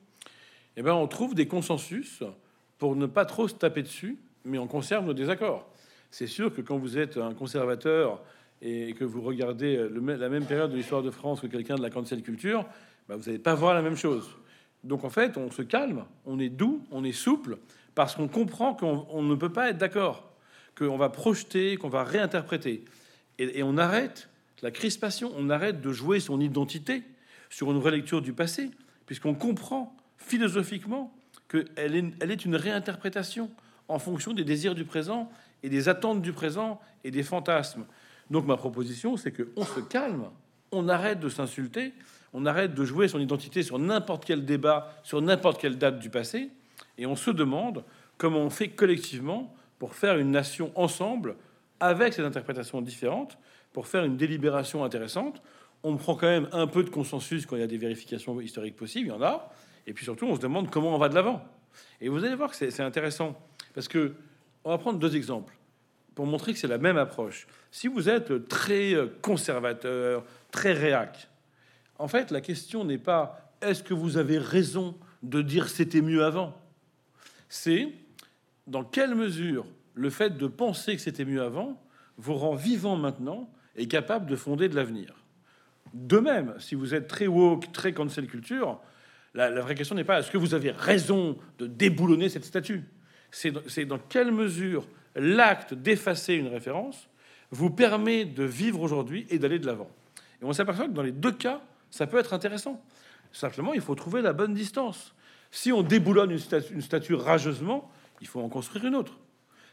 Eh 0.78 0.82
ben, 0.82 0.93
on 0.93 1.08
trouve 1.08 1.36
des 1.36 1.47
consensus 1.47 2.23
pour 2.78 2.95
ne 2.95 3.06
pas 3.06 3.25
trop 3.25 3.47
se 3.47 3.56
taper 3.56 3.82
dessus, 3.82 4.17
mais 4.43 4.58
on 4.58 4.67
conserve 4.67 5.06
nos 5.06 5.13
désaccords. 5.13 5.67
C'est 6.12 6.28
sûr 6.28 6.54
que 6.54 6.62
quand 6.62 6.78
vous 6.78 6.97
êtes 6.97 7.17
un 7.17 7.34
conservateur 7.34 8.21
et 8.62 8.93
que 8.93 9.04
vous 9.04 9.21
regardez 9.21 9.75
le 9.75 10.15
la 10.15 10.30
même 10.30 10.45
période 10.45 10.71
de 10.71 10.78
l'histoire 10.78 11.04
de 11.04 11.12
France 11.12 11.41
que 11.41 11.47
quelqu'un 11.47 11.75
de 11.75 11.82
la 11.82 11.89
cancel 11.89 12.21
culture, 12.21 12.65
ben, 13.08 13.15
vous 13.15 13.25
n'allez 13.25 13.39
pas 13.39 13.56
voir 13.56 13.73
la 13.73 13.82
même 13.82 13.97
chose. 13.97 14.30
Donc 14.84 15.04
en 15.04 15.10
fait, 15.10 15.38
on 15.38 15.51
se 15.51 15.62
calme, 15.62 16.06
on 16.25 16.39
est 16.39 16.49
doux, 16.49 16.84
on 16.91 17.04
est 17.04 17.12
souple, 17.12 17.58
parce 17.95 18.15
qu'on 18.15 18.28
comprend 18.28 18.73
qu'on 18.75 19.08
on 19.10 19.23
ne 19.23 19.36
peut 19.36 19.51
pas 19.51 19.69
être 19.69 19.78
d'accord, 19.78 20.32
qu'on 20.78 20.97
va 20.97 21.10
projeter, 21.10 21.78
qu'on 21.78 21.89
va 21.89 22.04
réinterpréter. 22.04 22.86
Et, 23.39 23.63
on 23.63 23.78
arrête 23.78 24.30
la 24.62 24.71
crispation, 24.71 25.32
on 25.38 25.50
arrête 25.50 25.82
de 25.82 25.91
jouer 25.91 26.19
son 26.19 26.39
identité 26.39 27.04
sur 27.50 27.71
une 27.71 27.78
relecture 27.78 28.21
du 28.21 28.34
passé, 28.34 28.71
puisqu'on 29.06 29.36
comprend 29.36 29.95
philosophiquement 30.17 31.13
qu'elle 31.50 31.95
est, 31.95 32.32
est 32.32 32.45
une 32.45 32.56
réinterprétation 32.56 33.52
en 33.88 34.00
fonction 34.00 34.34
des 34.34 34.43
désirs 34.43 34.76
du 34.76 34.86
présent 34.86 35.32
et 35.62 35.69
des 35.69 35.89
attentes 35.89 36.21
du 36.21 36.34
présent 36.34 36.80
et 37.04 37.12
des 37.12 37.24
fantasmes. 37.24 37.86
Donc 38.32 38.48
ma 38.48 38.58
proposition, 38.58 39.17
c'est 39.17 39.32
qu'on 39.32 39.65
se 39.65 39.80
calme, 39.82 40.30
on 40.71 40.89
arrête 40.89 41.19
de 41.19 41.30
s'insulter, 41.30 41.93
on 42.34 42.45
arrête 42.45 42.74
de 42.74 42.84
jouer 42.84 43.08
son 43.08 43.19
identité 43.19 43.63
sur 43.63 43.80
n'importe 43.80 44.26
quel 44.26 44.45
débat, 44.45 44.93
sur 45.04 45.21
n'importe 45.21 45.62
quelle 45.62 45.78
date 45.78 46.00
du 46.00 46.10
passé, 46.10 46.50
et 46.98 47.06
on 47.06 47.15
se 47.15 47.32
demande 47.32 47.84
comment 48.17 48.39
on 48.39 48.50
fait 48.50 48.69
collectivement 48.69 49.56
pour 49.80 49.95
faire 49.95 50.17
une 50.17 50.32
nation 50.32 50.71
ensemble 50.76 51.36
avec 51.79 52.13
ces 52.13 52.23
interprétations 52.23 52.81
différentes, 52.81 53.38
pour 53.73 53.88
faire 53.88 54.05
une 54.05 54.17
délibération 54.17 54.83
intéressante. 54.83 55.41
On 55.83 55.97
prend 55.97 56.15
quand 56.15 56.27
même 56.27 56.47
un 56.51 56.67
peu 56.67 56.83
de 56.83 56.89
consensus 56.89 57.45
quand 57.45 57.55
il 57.57 57.59
y 57.59 57.63
a 57.63 57.67
des 57.67 57.77
vérifications 57.77 58.39
historiques 58.39 58.75
possibles, 58.75 59.07
il 59.07 59.09
y 59.09 59.13
en 59.13 59.21
a, 59.21 59.51
et 59.85 59.93
puis 59.93 60.05
surtout 60.05 60.25
on 60.25 60.35
se 60.35 60.39
demande 60.39 60.69
comment 60.69 60.95
on 60.95 60.97
va 60.97 61.09
de 61.09 61.15
l'avant. 61.15 61.43
Et 61.99 62.09
vous 62.09 62.23
allez 62.23 62.35
voir 62.35 62.51
que 62.51 62.55
c'est 62.55 62.79
intéressant, 62.81 63.38
parce 63.73 63.88
que 63.88 64.15
on 64.63 64.69
va 64.69 64.77
prendre 64.77 64.97
deux 64.97 65.15
exemples 65.15 65.55
pour 66.15 66.25
montrer 66.25 66.53
que 66.53 66.59
c'est 66.59 66.67
la 66.67 66.77
même 66.77 66.97
approche. 66.97 67.45
Si 67.69 67.88
vous 67.88 68.09
êtes 68.09 68.47
très 68.47 68.95
conservateur, 69.21 70.23
très 70.51 70.73
réac, 70.73 71.29
en 71.99 72.07
fait, 72.07 72.31
la 72.31 72.41
question 72.41 72.83
n'est 72.83 72.97
pas 72.97 73.51
est-ce 73.61 73.83
que 73.83 73.93
vous 73.93 74.17
avez 74.17 74.38
raison 74.38 74.95
de 75.23 75.41
dire 75.41 75.69
c'était 75.69 76.01
mieux 76.01 76.23
avant? 76.23 76.57
C'est 77.49 77.93
dans 78.67 78.83
quelle 78.83 79.15
mesure 79.15 79.65
le 79.95 80.10
fait 80.10 80.38
de 80.38 80.47
penser 80.47 80.95
que 80.95 81.01
c'était 81.01 81.25
mieux 81.25 81.41
avant 81.41 81.81
vous 82.17 82.36
rend 82.36 82.53
vivant 82.55 82.95
maintenant 82.95 83.49
et 83.75 83.88
capable 83.88 84.27
de 84.27 84.36
fonder 84.36 84.69
de 84.69 84.75
l'avenir. 84.75 85.15
De 85.93 86.17
même, 86.19 86.53
si 86.60 86.75
vous 86.75 86.93
êtes 86.93 87.08
très 87.08 87.27
woke, 87.27 87.71
très 87.71 87.93
cancel 87.93 88.27
culture, 88.27 88.79
la, 89.34 89.49
la 89.49 89.62
vraie 89.62 89.75
question 89.75 89.95
n'est 89.95 90.03
pas 90.03 90.20
est-ce 90.20 90.32
que 90.32 90.38
vous 90.38 90.53
avez 90.53 90.72
raison 90.72 91.38
de 91.57 91.67
déboulonner 91.67 92.30
cette 92.30 92.45
statue? 92.45 92.84
C'est 93.32 93.86
dans- 93.86 93.99
quelle 94.09 94.32
mesure 94.32 94.88
l'acte 95.15 95.74
d'effacer 95.74 96.36
une 96.36 96.47
référence 96.47 97.09
vous 97.51 97.70
permet 97.70 98.24
de 98.26 98.43
vivre 98.43 98.82
aujourd'hui 98.82 99.26
et 99.30 99.39
d'aller 99.39 99.59
de 99.59 99.65
l'avant? 99.65 99.89
Et 100.41 100.45
on 100.45 100.53
s'aperçoit 100.53 100.88
que 100.88 100.93
dans 100.93 101.01
les 101.01 101.11
deux 101.11 101.32
cas, 101.34 101.61
ça 101.89 102.07
peut 102.07 102.17
être 102.17 102.34
intéressant. 102.34 102.82
Simplement, 103.32 103.74
il 103.74 103.82
faut 103.82 103.95
trouver 103.95 104.22
la 104.22 104.32
bonne 104.34 104.53
distance. 104.53 105.13
Si 105.51 105.72
on 105.72 105.82
déboulonne 105.84 106.32
une 106.32 106.82
statue 106.82 107.13
rageusement, 107.13 107.89
il 108.22 108.28
faut 108.28 108.41
en 108.41 108.49
construire 108.49 108.86
une 108.86 108.95
autre. 108.95 109.17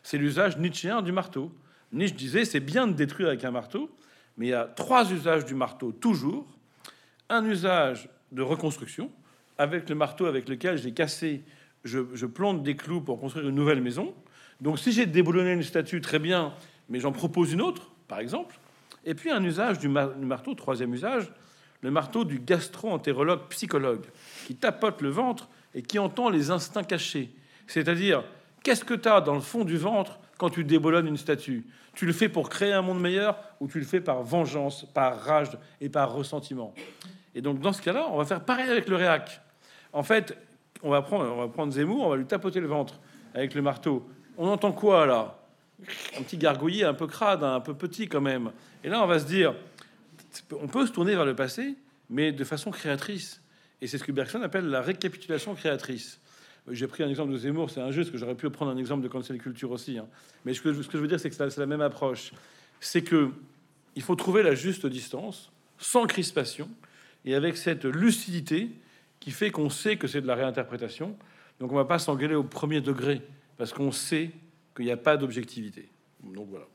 C'est 0.02 0.18
l'usage 0.18 0.58
nietzschéen 0.58 1.02
du 1.02 1.12
marteau. 1.12 1.52
Nietzsche 1.92 2.16
disait 2.16 2.44
c'est 2.44 2.60
bien 2.60 2.86
de 2.86 2.92
détruire 2.92 3.28
avec 3.28 3.44
un 3.44 3.50
marteau, 3.50 3.90
mais 4.36 4.46
il 4.46 4.50
y 4.50 4.54
a 4.54 4.64
trois 4.64 5.10
usages 5.10 5.44
du 5.44 5.54
marteau 5.54 5.92
toujours 5.92 6.46
un 7.28 7.44
usage 7.46 8.08
de 8.30 8.42
reconstruction, 8.42 9.10
avec 9.56 9.88
le 9.88 9.94
marteau 9.94 10.26
avec 10.26 10.48
lequel 10.48 10.76
j'ai 10.76 10.92
cassé, 10.92 11.42
je, 11.84 12.00
je, 12.12 12.26
plante 12.26 12.62
des 12.62 12.76
clous 12.76 13.00
pour 13.00 13.18
construire 13.18 13.48
une 13.48 13.54
nouvelle 13.54 13.80
maison. 13.80 14.14
Donc 14.60 14.78
si 14.78 14.92
j'ai 14.92 15.06
déboulonné 15.06 15.52
une 15.52 15.62
statue, 15.62 16.00
très 16.00 16.18
bien, 16.18 16.52
mais 16.88 17.00
j'en 17.00 17.12
propose 17.12 17.52
une 17.52 17.62
autre, 17.62 17.90
par 18.06 18.18
exemple. 18.18 18.58
Et 19.04 19.14
puis 19.14 19.30
un 19.30 19.42
usage 19.42 19.78
du, 19.78 19.88
marteau, 19.88 20.54
troisième 20.54 20.92
usage, 20.94 21.32
le 21.80 21.90
marteau 21.90 22.24
du 22.24 22.38
gastro-entérologue 22.38 23.48
psychologue, 23.48 24.04
qui 24.46 24.54
tapote 24.54 25.00
le 25.00 25.08
ventre 25.08 25.48
et 25.74 25.82
qui 25.82 25.98
entend 25.98 26.28
les 26.28 26.50
instincts 26.50 26.84
cachés. 26.84 27.30
C'est-à-dire, 27.66 28.24
qu'est-ce 28.62 28.84
que 28.84 28.94
tu 28.94 29.08
as 29.08 29.20
dans 29.20 29.34
le 29.34 29.40
fond 29.40 29.64
du 29.64 29.76
ventre 29.76 30.18
quand 30.38 30.50
tu 30.50 30.64
déboulonnes 30.64 31.06
une 31.06 31.16
statue? 31.16 31.66
Tu 31.94 32.06
le 32.06 32.12
fais 32.12 32.28
pour 32.28 32.48
créer 32.48 32.72
un 32.72 32.82
monde 32.82 33.00
meilleur 33.00 33.38
ou 33.60 33.68
tu 33.68 33.78
le 33.78 33.84
fais 33.84 34.00
par 34.00 34.22
vengeance, 34.22 34.86
par 34.94 35.20
rage 35.20 35.48
et 35.80 35.88
par 35.88 36.12
ressentiment? 36.12 36.74
Et 37.34 37.40
donc, 37.40 37.60
dans 37.60 37.72
ce 37.72 37.82
cas-là, 37.82 38.06
on 38.10 38.16
va 38.16 38.24
faire 38.24 38.44
pareil 38.44 38.70
avec 38.70 38.88
le 38.88 38.96
réac. 38.96 39.40
En 39.92 40.02
fait, 40.02 40.36
on 40.82 40.90
va 40.90 41.02
prendre, 41.02 41.70
Zemmour, 41.70 42.06
on 42.06 42.10
va 42.10 42.16
lui 42.16 42.26
tapoter 42.26 42.60
le 42.60 42.66
ventre 42.66 42.98
avec 43.34 43.54
le 43.54 43.62
marteau. 43.62 44.08
On 44.38 44.48
entend 44.48 44.72
quoi 44.72 45.06
là? 45.06 45.38
Un 46.18 46.22
petit 46.22 46.38
gargouillis 46.38 46.84
un 46.84 46.94
peu 46.94 47.06
crade, 47.06 47.42
un 47.42 47.60
peu 47.60 47.74
petit 47.74 48.08
quand 48.08 48.20
même. 48.20 48.52
Et 48.84 48.88
là, 48.88 49.02
on 49.02 49.06
va 49.06 49.18
se 49.18 49.26
dire, 49.26 49.54
on 50.60 50.68
peut 50.68 50.86
se 50.86 50.92
tourner 50.92 51.14
vers 51.14 51.24
le 51.24 51.36
passé, 51.36 51.76
mais 52.08 52.32
de 52.32 52.44
façon 52.44 52.70
créatrice. 52.70 53.42
Et 53.80 53.86
c'est 53.86 53.98
ce 53.98 54.04
que 54.04 54.12
Bergson 54.12 54.40
appelle 54.42 54.66
la 54.66 54.80
récapitulation 54.80 55.54
créatrice. 55.54 56.20
J'ai 56.70 56.86
pris 56.86 57.02
un 57.02 57.08
exemple 57.08 57.32
de 57.32 57.38
Zemmour, 57.38 57.70
c'est 57.70 57.80
injuste, 57.80 58.12
que 58.12 58.18
j'aurais 58.18 58.36
pu 58.36 58.48
prendre 58.48 58.70
un 58.70 58.76
exemple 58.76 59.02
de 59.02 59.08
cancel 59.08 59.38
culture 59.38 59.70
aussi. 59.72 59.98
Hein. 59.98 60.06
Mais 60.44 60.54
ce 60.54 60.60
que, 60.60 60.72
je 60.72 60.98
veux 60.98 61.08
dire, 61.08 61.18
c'est 61.18 61.28
que 61.28 61.34
c'est 61.34 61.58
la 61.58 61.66
même 61.66 61.80
approche. 61.80 62.32
C'est 62.80 63.02
que 63.02 63.30
il 63.94 64.02
faut 64.02 64.14
trouver 64.14 64.42
la 64.42 64.54
juste 64.54 64.86
distance, 64.86 65.50
sans 65.78 66.06
crispation, 66.06 66.68
et 67.24 67.34
avec 67.34 67.56
cette 67.56 67.84
lucidité 67.84 68.70
qui 69.20 69.32
fait 69.32 69.50
qu'on 69.50 69.70
sait 69.70 69.96
que 69.96 70.06
c'est 70.06 70.20
de 70.20 70.26
la 70.26 70.34
réinterprétation. 70.34 71.16
Donc 71.60 71.72
on 71.72 71.76
va 71.76 71.84
pas 71.84 71.98
s'engueuler 71.98 72.34
au 72.34 72.44
premier 72.44 72.80
degré, 72.80 73.22
parce 73.58 73.72
qu'on 73.72 73.92
sait 73.92 74.30
qu'il 74.74 74.84
n'y 74.84 74.92
a 74.92 74.96
pas 74.96 75.16
d'objectivité. 75.16 75.88
Donc 76.22 76.48
voilà. 76.48 76.66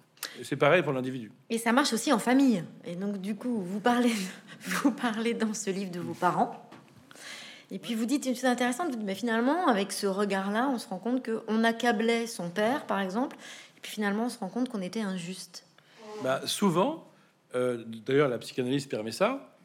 C'est 0.43 0.57
pareil 0.57 0.83
pour 0.83 0.93
l'individu. 0.93 1.31
Et 1.49 1.57
ça 1.57 1.71
marche 1.71 1.93
aussi 1.93 2.11
en 2.11 2.19
famille. 2.19 2.63
Et 2.85 2.95
donc 2.95 3.19
du 3.19 3.35
coup, 3.35 3.61
vous 3.61 3.79
parlez, 3.79 4.13
vous 4.61 4.91
parlez 4.91 5.33
dans 5.33 5.53
ce 5.53 5.69
livre 5.69 5.91
de 5.91 5.99
vos 5.99 6.13
parents. 6.13 6.66
Et 7.69 7.79
puis 7.79 7.95
vous 7.95 8.05
dites 8.05 8.25
une 8.25 8.35
chose 8.35 8.45
intéressante, 8.45 8.95
mais 9.03 9.15
finalement, 9.15 9.67
avec 9.67 9.91
ce 9.91 10.07
regard-là, 10.07 10.69
on 10.71 10.77
se 10.77 10.87
rend 10.87 10.99
compte 10.99 11.25
qu'on 11.25 11.63
accablait 11.63 12.25
son 12.25 12.49
père, 12.49 12.85
par 12.85 13.01
exemple, 13.01 13.35
et 13.77 13.79
puis 13.81 13.91
finalement, 13.91 14.25
on 14.25 14.29
se 14.29 14.39
rend 14.39 14.47
compte 14.47 14.69
qu'on 14.69 14.81
était 14.81 15.01
injuste. 15.01 15.65
Bah, 16.23 16.41
souvent, 16.45 17.07
euh, 17.55 17.83
d'ailleurs, 17.85 18.29
la 18.29 18.37
psychanalyse 18.37 18.85
permet 18.85 19.11
ça. 19.11 19.57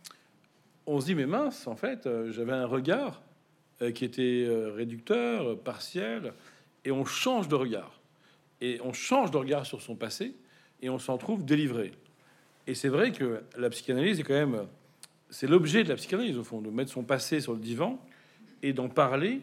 On 0.87 1.01
se 1.01 1.07
dit, 1.07 1.15
mais 1.15 1.27
mince, 1.27 1.67
en 1.69 1.77
fait, 1.77 2.07
euh, 2.07 2.33
j'avais 2.33 2.53
un 2.53 2.67
regard 2.67 3.23
euh, 3.83 3.93
qui 3.93 4.05
était 4.05 4.49
réducteur, 4.75 5.59
partiel, 5.61 6.33
et 6.85 6.91
on 6.91 7.05
change 7.05 7.47
de 7.47 7.55
regard. 7.55 8.01
Et 8.61 8.81
on 8.83 8.93
change 8.93 9.31
de 9.31 9.37
regard 9.37 9.65
sur 9.65 9.81
son 9.81 9.95
passé, 9.95 10.35
et 10.81 10.91
on 10.91 10.99
s'en 10.99 11.19
trouve 11.19 11.45
délivré. 11.45 11.93
Et 12.67 12.75
c'est 12.75 12.89
vrai 12.89 13.13
que 13.13 13.43
la 13.57 13.71
psychanalyse 13.71 14.19
est 14.19 14.25
quand 14.25 14.35
même 14.35 14.67
c'est 15.33 15.47
l'objet 15.47 15.83
de 15.83 15.89
la 15.89 15.97
psychanalyse, 15.97 16.37
au 16.37 16.45
fond, 16.45 16.61
de 16.61 16.69
mettre 16.69 16.93
son 16.93 17.05
passé 17.05 17.41
sur 17.41 17.55
le 17.55 17.59
divan 17.59 17.99
et 18.63 18.75
d'en 18.75 18.91
parler 18.91 19.41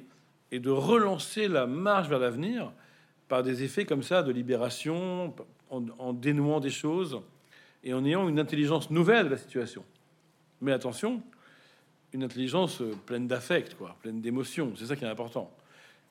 et 0.52 0.60
de 0.60 0.70
relancer 0.70 1.48
la 1.48 1.66
marche 1.66 2.08
vers 2.08 2.20
l'avenir 2.20 2.72
par 3.28 3.42
des 3.42 3.64
effets 3.64 3.86
comme 3.86 4.04
ça 4.04 4.22
de 4.22 4.32
libération, 4.32 5.36
en, 5.72 6.14
dénouant 6.14 6.60
des 6.60 6.70
choses 6.70 7.20
et 7.84 7.94
en 7.94 8.06
ayant 8.06 8.30
une 8.30 8.40
intelligence 8.40 8.92
nouvelle 8.92 9.26
de 9.26 9.32
la 9.32 9.38
situation. 9.38 9.84
Mais 10.62 10.72
attention, 10.74 11.24
une 12.14 12.24
intelligence 12.24 12.84
pleine 13.08 13.28
d'affect, 13.28 13.76
quoi, 13.76 13.96
pleine 14.02 14.22
d'émotions. 14.22 14.74
C'est 14.76 14.86
ça 14.86 14.96
qui 14.96 15.06
est 15.06 15.10
important. 15.10 15.52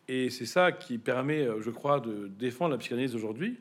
Et 0.09 0.29
c'est 0.31 0.47
ça 0.47 0.73
qui 0.73 0.99
permet, 0.99 1.47
je 1.61 1.71
crois, 1.71 2.01
de 2.01 2.27
défendre 2.27 2.73
la 2.73 2.79
psychanalyse 2.79 3.15
aujourd'hui. 3.15 3.59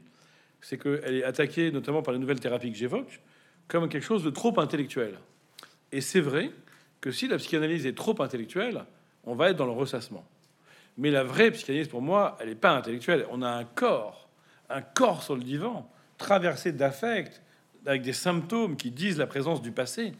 C'est 0.61 0.79
qu'elle 0.79 1.15
est 1.15 1.23
attaquée, 1.23 1.71
notamment 1.71 2.01
par 2.01 2.13
les 2.13 2.19
nouvelles 2.19 2.39
thérapies 2.39 2.71
que 2.71 2.77
j'évoque, 2.77 3.21
comme 3.67 3.87
quelque 3.87 4.05
chose 4.05 4.23
de 4.23 4.31
trop 4.31 4.59
intellectuel. 4.59 5.19
Et 5.91 6.01
c'est 6.01 6.21
vrai 6.21 6.51
que 7.01 7.11
si 7.11 7.27
la 7.27 7.37
psychanalyse 7.37 7.85
est 7.85 7.95
trop 7.95 8.21
intellectuelle, 8.21 8.85
on 9.23 9.35
va 9.35 9.49
être 9.49 9.57
dans 9.57 9.65
le 9.65 9.71
ressassement. 9.71 10.25
Mais 10.97 11.11
la 11.11 11.23
vraie 11.23 11.51
psychanalyse, 11.51 11.87
pour 11.87 12.01
moi, 12.01 12.37
elle 12.39 12.49
n'est 12.49 12.55
pas 12.55 12.71
intellectuelle. 12.71 13.25
On 13.31 13.41
a 13.41 13.49
un 13.49 13.63
corps, 13.63 14.29
un 14.69 14.81
corps 14.81 15.23
sur 15.23 15.35
le 15.35 15.43
divan, 15.43 15.89
traversé 16.17 16.71
d'affects, 16.71 17.41
avec 17.85 18.01
des 18.01 18.13
symptômes 18.13 18.75
qui 18.75 18.91
disent 18.91 19.17
la 19.17 19.27
présence 19.27 19.61
du 19.61 19.71
passé. 19.71 20.13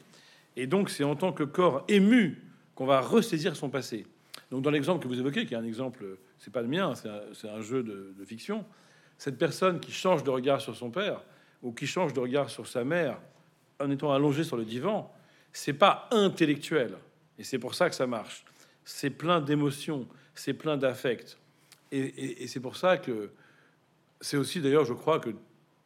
Et 0.56 0.68
donc, 0.68 0.90
c'est 0.90 1.04
en 1.04 1.16
tant 1.16 1.34
que 1.34 1.44
corps 1.44 1.84
ému 1.88 2.42
qu'on 2.76 2.86
va 2.86 3.02
ressaisir 3.02 3.56
son 3.56 3.70
passé. 3.70 4.06
Donc, 4.52 4.62
dans 4.62 4.70
l'exemple 4.70 5.04
que 5.04 5.08
vous 5.08 5.20
évoquez, 5.20 5.46
qui 5.46 5.54
est 5.54 5.58
un 5.58 5.66
exemple, 5.66 6.06
c'est 6.38 6.54
pas 6.54 6.62
le 6.62 6.68
mien, 6.68 6.94
c'est 6.96 7.50
un, 7.50 7.62
jeu 7.62 7.84
de, 7.84 8.14
de 8.18 8.26
fiction, 8.26 8.64
cette 9.18 9.38
personne 9.38 9.80
qui 9.80 9.92
change 9.92 10.24
de 10.24 10.30
regard 10.30 10.62
sur 10.62 10.76
son 10.76 10.92
père 10.92 11.22
ou 11.64 11.72
qui 11.72 11.88
change 11.88 12.14
de 12.14 12.20
regard 12.20 12.50
sur 12.50 12.68
sa 12.68 12.84
mère 12.84 13.20
en 13.80 13.90
étant 13.92 14.14
allongé 14.14 14.44
sur 14.44 14.58
le 14.58 14.66
divan, 14.66 15.12
c'est 15.54 15.74
pas 15.74 16.08
intellectuel. 16.12 16.98
Et 17.40 17.44
c'est 17.44 17.60
pour 17.60 17.76
ça 17.76 17.90
que 17.90 17.96
ça 17.96 18.08
marche. 18.08 18.46
C'est 18.86 19.10
plein 19.10 19.42
d'émotions, 19.42 20.08
c'est 20.36 20.54
plein 20.54 20.78
d'affects. 20.78 21.38
Et, 21.92 22.48
c'est 22.48 22.60
pour 22.60 22.76
ça 22.76 22.98
que 22.98 23.32
c'est 24.20 24.38
aussi, 24.38 24.60
d'ailleurs, 24.62 24.86
je 24.86 24.94
crois 24.94 25.20
que 25.20 25.30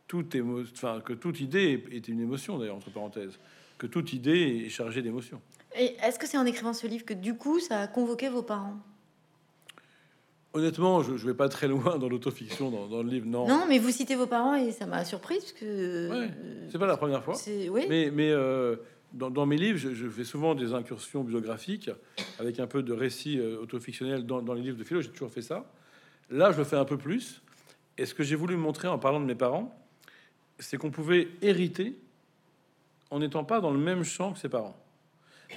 toute, 0.07 0.35
enfin, 0.73 1.01
que 1.01 1.13
toute 1.13 1.39
idée 1.39 1.83
est 1.91 2.07
une 2.07 2.19
émotion, 2.19 2.57
d'ailleurs, 2.57 2.75
entre 2.75 2.91
parenthèses. 2.91 3.39
Que 3.77 3.87
toute 3.87 4.13
idée 4.13 4.63
est 4.65 4.69
chargée 4.69 5.01
d'émotions. 5.01 5.41
Et 5.75 5.95
est-ce 6.03 6.19
que 6.19 6.27
c'est 6.27 6.37
en 6.37 6.45
écrivant 6.45 6.73
ce 6.73 6.87
livre 6.87 7.05
que, 7.05 7.13
du 7.13 7.35
coup, 7.35 7.59
ça 7.59 7.81
a 7.81 7.87
convoqué 7.87 8.29
vos 8.29 8.43
parents? 8.43 8.77
Honnêtement, 10.53 11.01
je 11.01 11.13
ne 11.13 11.17
vais 11.17 11.33
pas 11.33 11.47
très 11.47 11.67
loin 11.67 11.97
dans 11.97 12.09
l'autofiction, 12.09 12.69
dans, 12.69 12.87
dans, 12.87 13.03
le 13.03 13.09
livre, 13.09 13.25
non. 13.25 13.47
Non, 13.47 13.65
mais 13.69 13.79
vous 13.79 13.89
citez 13.89 14.15
vos 14.15 14.27
parents 14.27 14.55
et 14.55 14.71
ça 14.71 14.85
m'a 14.85 15.05
surpris 15.05 15.37
parce 15.37 15.53
que. 15.53 16.27
c'est 16.69 16.77
pas 16.77 16.87
la 16.87 16.97
première 16.97 17.23
fois. 17.23 17.37
Oui. 17.47 17.85
Mais, 17.87 18.11
mais 18.11 18.31
euh, 18.31 18.75
dans, 19.13 19.45
mes 19.45 19.57
livres, 19.57 19.77
je, 19.77 20.09
fais 20.09 20.23
souvent 20.23 20.55
des 20.55 20.73
incursions 20.73 21.23
biographiques 21.23 21.89
avec 22.39 22.59
un 22.59 22.67
peu 22.67 22.81
de 22.83 22.93
récits 22.93 23.39
euh, 23.39 23.59
autofictionnels 23.59 24.25
dans, 24.25 24.53
les 24.53 24.61
livres 24.61 24.77
de 24.77 24.83
philo. 24.83 25.01
J'ai 25.01 25.09
toujours 25.09 25.31
fait 25.31 25.41
ça. 25.41 25.71
Là, 26.29 26.51
je 26.51 26.57
le 26.57 26.63
fais 26.63 26.77
un 26.77 26.85
peu 26.85 26.97
plus. 26.97 27.41
Et 27.97 28.05
ce 28.05 28.13
que 28.13 28.23
j'ai 28.23 28.35
voulu 28.35 28.55
montrer 28.55 28.87
en 28.87 28.97
parlant 28.97 29.19
de 29.19 29.25
mes 29.25 29.35
parents, 29.35 29.77
c'est 30.59 30.77
qu'on 30.77 30.91
pouvait 30.91 31.27
hériter 31.41 31.97
en 33.09 33.19
n'étant 33.19 33.43
pas 33.43 33.59
dans 33.59 33.71
le 33.71 33.79
même 33.79 34.03
champ 34.03 34.31
que 34.31 34.39
ses 34.39 34.49
parents. 34.49 34.77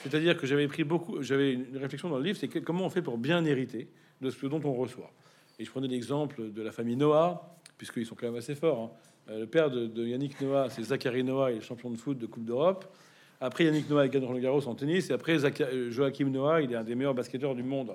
C'est-à-dire 0.03 0.37
que 0.37 0.47
j'avais 0.47 0.67
pris 0.67 0.83
beaucoup, 0.83 1.23
j'avais 1.23 1.53
une 1.53 1.77
réflexion 1.77 2.09
dans 2.09 2.19
le 2.19 2.25
livre, 2.25 2.39
c'est 2.39 2.49
comment 2.49 2.85
on 2.85 2.91
fait 2.91 3.03
pour 3.03 3.17
bien 3.17 3.45
hériter 3.45 3.89
de 4.21 4.31
ce 4.31 4.47
dont 4.47 4.61
on 4.65 4.73
reçoit. 4.73 5.13
Et 5.61 5.65
je 5.65 5.71
prenais 5.71 5.87
l'exemple 5.87 6.51
de 6.51 6.63
la 6.63 6.73
famille 6.73 6.97
Noah, 6.97 7.57
puisqu'ils 7.79 8.05
sont 8.05 8.17
quand 8.17 8.27
même 8.27 8.37
assez 8.37 8.57
forts. 8.57 8.81
Hein. 8.81 8.91
Euh, 9.31 9.41
le 9.41 9.47
père 9.47 9.71
de, 9.71 9.87
de 9.87 10.05
Yannick 10.05 10.41
Noah, 10.41 10.69
c'est 10.71 10.83
Zachary 10.83 11.23
Noah, 11.23 11.53
il 11.53 11.59
est 11.59 11.61
champion 11.61 11.91
de 11.91 11.97
foot 11.97 12.19
de 12.19 12.27
Coupe 12.27 12.45
d'Europe. 12.45 12.93
Après, 13.41 13.65
Yannick 13.65 13.89
Noah, 13.91 14.09
gagne 14.09 14.25
Roland 14.25 14.41
Garros 14.41 14.67
en 14.69 14.75
tennis. 14.75 15.11
Et 15.11 15.13
après, 15.13 15.45
euh, 15.45 15.91
Joachim 15.91 16.31
Noah, 16.31 16.63
il 16.63 16.73
est 16.73 16.77
un 16.77 16.85
des 16.85 16.95
meilleurs 16.95 17.15
basketteurs 17.15 17.55
du 17.55 17.63
monde. 17.63 17.93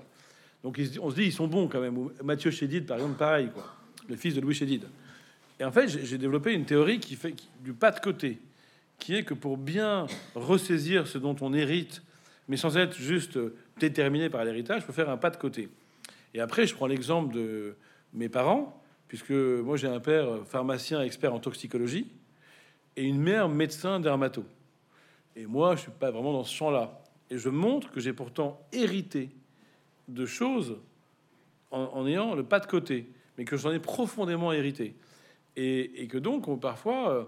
Donc, 0.64 0.80
on 1.02 1.10
se 1.10 1.16
dit, 1.16 1.24
ils 1.24 1.32
sont 1.32 1.48
bons 1.48 1.68
quand 1.68 1.80
même. 1.80 2.10
Mathieu 2.24 2.52
Chédid, 2.52 2.86
par 2.86 2.98
exemple, 2.98 3.18
pareil, 3.18 3.50
quoi. 3.54 3.66
Le 4.08 4.16
fils 4.16 4.36
de 4.36 4.42
Louis 4.42 4.54
Chédid. 4.54 4.84
Et 5.60 5.64
en 5.64 5.72
fait, 5.72 5.88
j'ai 5.88 6.18
développé 6.18 6.54
une 6.54 6.66
théorie 6.66 7.00
qui 7.00 7.16
fait 7.16 7.36
du 7.62 7.74
pas 7.74 7.92
de 7.92 8.00
côté, 8.00 8.40
qui 8.98 9.16
est 9.16 9.24
que 9.24 9.34
pour 9.34 9.58
bien 9.58 10.08
ressaisir 10.36 11.08
ce 11.08 11.18
dont 11.18 11.36
on 11.42 11.54
hérite, 11.54 12.02
mais 12.48 12.58
sans 12.58 12.78
être 12.78 12.98
juste 12.98 13.38
déterminé 13.80 14.30
par 14.30 14.44
l'héritage, 14.44 14.82
il 14.84 14.86
faut 14.86 14.94
faire 14.94 15.10
un 15.10 15.18
pas 15.18 15.30
de 15.30 15.38
côté. 15.38 15.70
Et 16.34 16.40
après, 16.40 16.66
je 16.66 16.74
prends 16.74 16.88
l'exemple 16.88 17.34
de 17.34 17.76
mes 18.14 18.30
parents, 18.30 18.82
puisque 19.08 19.32
moi 19.32 19.76
j'ai 19.76 19.88
un 19.88 20.00
père 20.00 20.46
pharmacien 20.46 21.02
expert 21.02 21.34
en 21.34 21.40
toxicologie 21.40 22.08
et 22.96 23.04
une 23.04 23.20
mère 23.20 23.50
médecin 23.50 24.00
dermato. 24.00 24.46
Et 25.40 25.46
moi, 25.46 25.78
je 25.78 25.82
suis 25.84 25.92
pas 25.92 26.12
vraiment 26.12 26.34
dans 26.34 26.44
ce 26.44 26.54
champ-là. 26.54 27.00
Et 27.30 27.38
je 27.38 27.48
montre 27.48 27.90
que 27.92 28.02
j'ai 28.02 28.12
pourtant 28.12 28.60
hérité 28.74 29.30
de 30.10 30.26
choses 30.26 30.76
en, 31.72 32.06
ayant 32.08 32.36
le 32.36 32.44
pas 32.44 32.60
de 32.60 32.66
côté, 32.66 33.08
mais 33.38 33.46
que 33.46 33.56
j'en 33.56 33.72
ai 33.72 33.80
profondément 33.80 34.52
hérité. 34.52 34.96
Et, 35.56 36.08
que 36.10 36.18
donc, 36.18 36.60
parfois, 36.60 37.12
euh, 37.12 37.24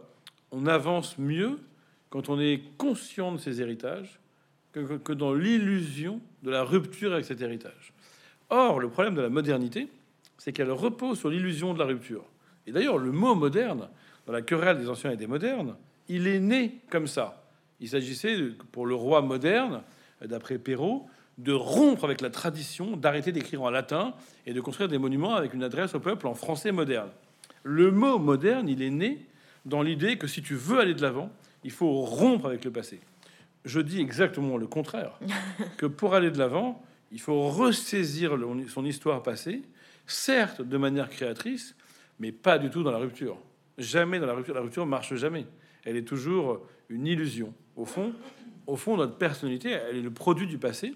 on 0.52 0.66
avance 0.66 1.18
mieux 1.18 1.58
quand 2.10 2.28
on 2.28 2.38
est 2.38 2.62
conscient 2.78 3.32
de 3.32 3.38
ses 3.38 3.62
héritages 3.62 4.20
que, 4.74 4.98
que 4.98 5.14
dans 5.14 5.34
l'illusion 5.34 6.20
de 6.44 6.52
la 6.52 6.64
rupture 6.64 7.14
avec 7.14 7.24
cet 7.24 7.40
héritage. 7.40 7.94
Or, 8.50 8.82
le 8.82 8.90
problème 8.90 9.16
de 9.16 9.22
la 9.22 9.30
modernité, 9.30 9.88
c'est 10.38 10.52
qu'elle 10.52 10.72
repose 10.72 11.18
sur 11.18 11.30
l'illusion 11.30 11.74
de 11.74 11.80
la 11.80 11.86
rupture. 11.86 12.26
Et 12.68 12.74
d'ailleurs, 12.74 12.98
le 12.98 13.14
mot 13.14 13.36
moderne, 13.36 13.88
dans 14.26 14.34
la 14.34 14.42
querelle 14.42 14.80
des 14.80 14.90
anciens 14.90 15.12
et 15.12 15.18
des 15.18 15.28
modernes, 15.28 15.78
il 16.10 16.28
est 16.28 16.42
né 16.42 16.80
comme 16.90 17.08
ça. 17.08 17.41
Il 17.82 17.90
s'agissait, 17.90 18.38
pour 18.72 18.86
le 18.86 18.96
roi 18.96 19.22
moderne, 19.22 19.82
d'après 20.24 20.58
Perrault, 20.58 21.08
de 21.38 21.52
rompre 21.52 22.06
avec 22.06 22.22
la 22.22 22.30
tradition, 22.30 22.96
d'arrêter 22.96 23.32
d'écrire 23.32 23.64
en 23.64 23.70
latin 23.70 24.14
et 24.46 24.54
de 24.54 24.62
construire 24.62 24.88
des 24.88 25.00
monuments 25.00 25.36
avec 25.36 25.54
une 25.54 25.64
adresse 25.64 25.96
au 25.96 26.00
peuple 26.00 26.28
en 26.28 26.36
français 26.36 26.72
moderne. 26.72 27.10
Le 27.64 27.92
mot 27.92 28.20
moderne, 28.20 28.70
il 28.70 28.82
est 28.82 28.90
né 28.90 29.26
dans 29.66 29.82
l'idée 29.82 30.18
que 30.18 30.28
si 30.28 30.42
tu 30.42 30.56
veux 30.56 30.80
aller 30.80 30.94
de 30.94 31.02
l'avant, 31.02 31.32
il 31.64 31.72
faut 31.72 32.02
rompre 32.02 32.46
avec 32.46 32.64
le 32.66 32.72
passé. 32.72 33.00
je 33.66 33.80
dis 33.80 34.00
exactement 34.00 34.58
le 34.58 34.68
contraire. 34.68 35.20
que 35.78 35.86
pour 35.86 36.14
aller 36.14 36.32
de 36.32 36.38
l'avant, 36.38 36.84
il 37.12 37.20
faut 37.20 37.50
ressaisir 37.50 38.38
son 38.70 38.86
histoire 38.86 39.22
passée, 39.22 39.64
certes 40.08 40.62
de 40.62 40.78
manière 40.78 41.10
créatrice, 41.10 41.76
mais 42.20 42.32
pas 42.32 42.58
du 42.58 42.70
tout 42.70 42.84
dans 42.84 42.92
la 42.92 42.98
rupture. 42.98 43.38
Jamais 43.78 44.20
dans 44.20 44.28
la 44.28 44.34
rupture. 44.34 44.54
La 44.54 44.62
rupture 44.62 44.86
marche 44.86 45.16
jamais. 45.16 45.46
Elle 45.84 45.98
est 45.98 46.08
toujours 46.08 46.62
une 46.90 47.08
illusion. 47.08 47.54
Au 47.76 47.86
fond, 47.86 48.14
au 48.68 48.76
fond, 48.76 48.98
notre 48.98 49.18
personnalité, 49.18 49.70
elle 49.70 49.98
est 49.98 50.02
le 50.02 50.12
produit 50.12 50.48
du 50.48 50.58
passé 50.58 50.96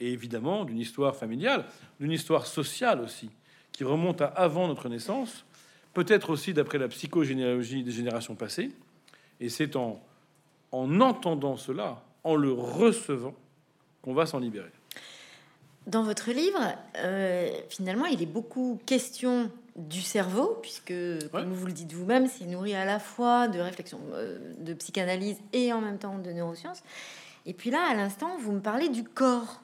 et 0.00 0.12
évidemment 0.12 0.64
d'une 0.64 0.78
histoire 0.78 1.14
familiale, 1.16 1.66
d'une 1.98 2.12
histoire 2.12 2.46
sociale 2.46 3.00
aussi, 3.00 3.30
qui 3.72 3.84
remonte 3.84 4.20
à 4.20 4.26
avant 4.26 4.68
notre 4.68 4.88
naissance, 4.88 5.44
peut-être 5.92 6.30
aussi 6.30 6.54
d'après 6.54 6.78
la 6.78 6.88
psychogénéalogie 6.88 7.82
des 7.82 7.90
générations 7.90 8.34
passées. 8.34 8.70
Et 9.40 9.48
c'est 9.48 9.76
en, 9.76 10.02
en 10.72 11.00
entendant 11.00 11.56
cela, 11.56 12.02
en 12.24 12.36
le 12.36 12.52
recevant, 12.52 13.34
qu'on 14.02 14.14
va 14.14 14.26
s'en 14.26 14.38
libérer. 14.38 14.70
Dans 15.90 16.04
votre 16.04 16.30
livre, 16.30 16.60
euh, 16.98 17.50
finalement, 17.68 18.06
il 18.06 18.22
est 18.22 18.26
beaucoup 18.26 18.78
question 18.86 19.50
du 19.74 20.02
cerveau, 20.02 20.56
puisque, 20.62 20.92
comme 21.32 21.52
vous 21.52 21.66
le 21.66 21.72
dites 21.72 21.92
vous-même, 21.92 22.28
c'est 22.28 22.44
nourri 22.46 22.74
à 22.74 22.84
la 22.84 23.00
fois 23.00 23.48
de 23.48 23.58
réflexion, 23.58 23.98
euh, 24.12 24.38
de 24.58 24.72
psychanalyse 24.74 25.38
et 25.52 25.72
en 25.72 25.80
même 25.80 25.98
temps 25.98 26.18
de 26.18 26.30
neurosciences. 26.30 26.82
Et 27.46 27.54
puis 27.54 27.70
là, 27.70 27.80
à 27.90 27.94
l'instant, 27.94 28.36
vous 28.38 28.52
me 28.52 28.60
parlez 28.60 28.88
du 28.88 29.02
corps, 29.02 29.60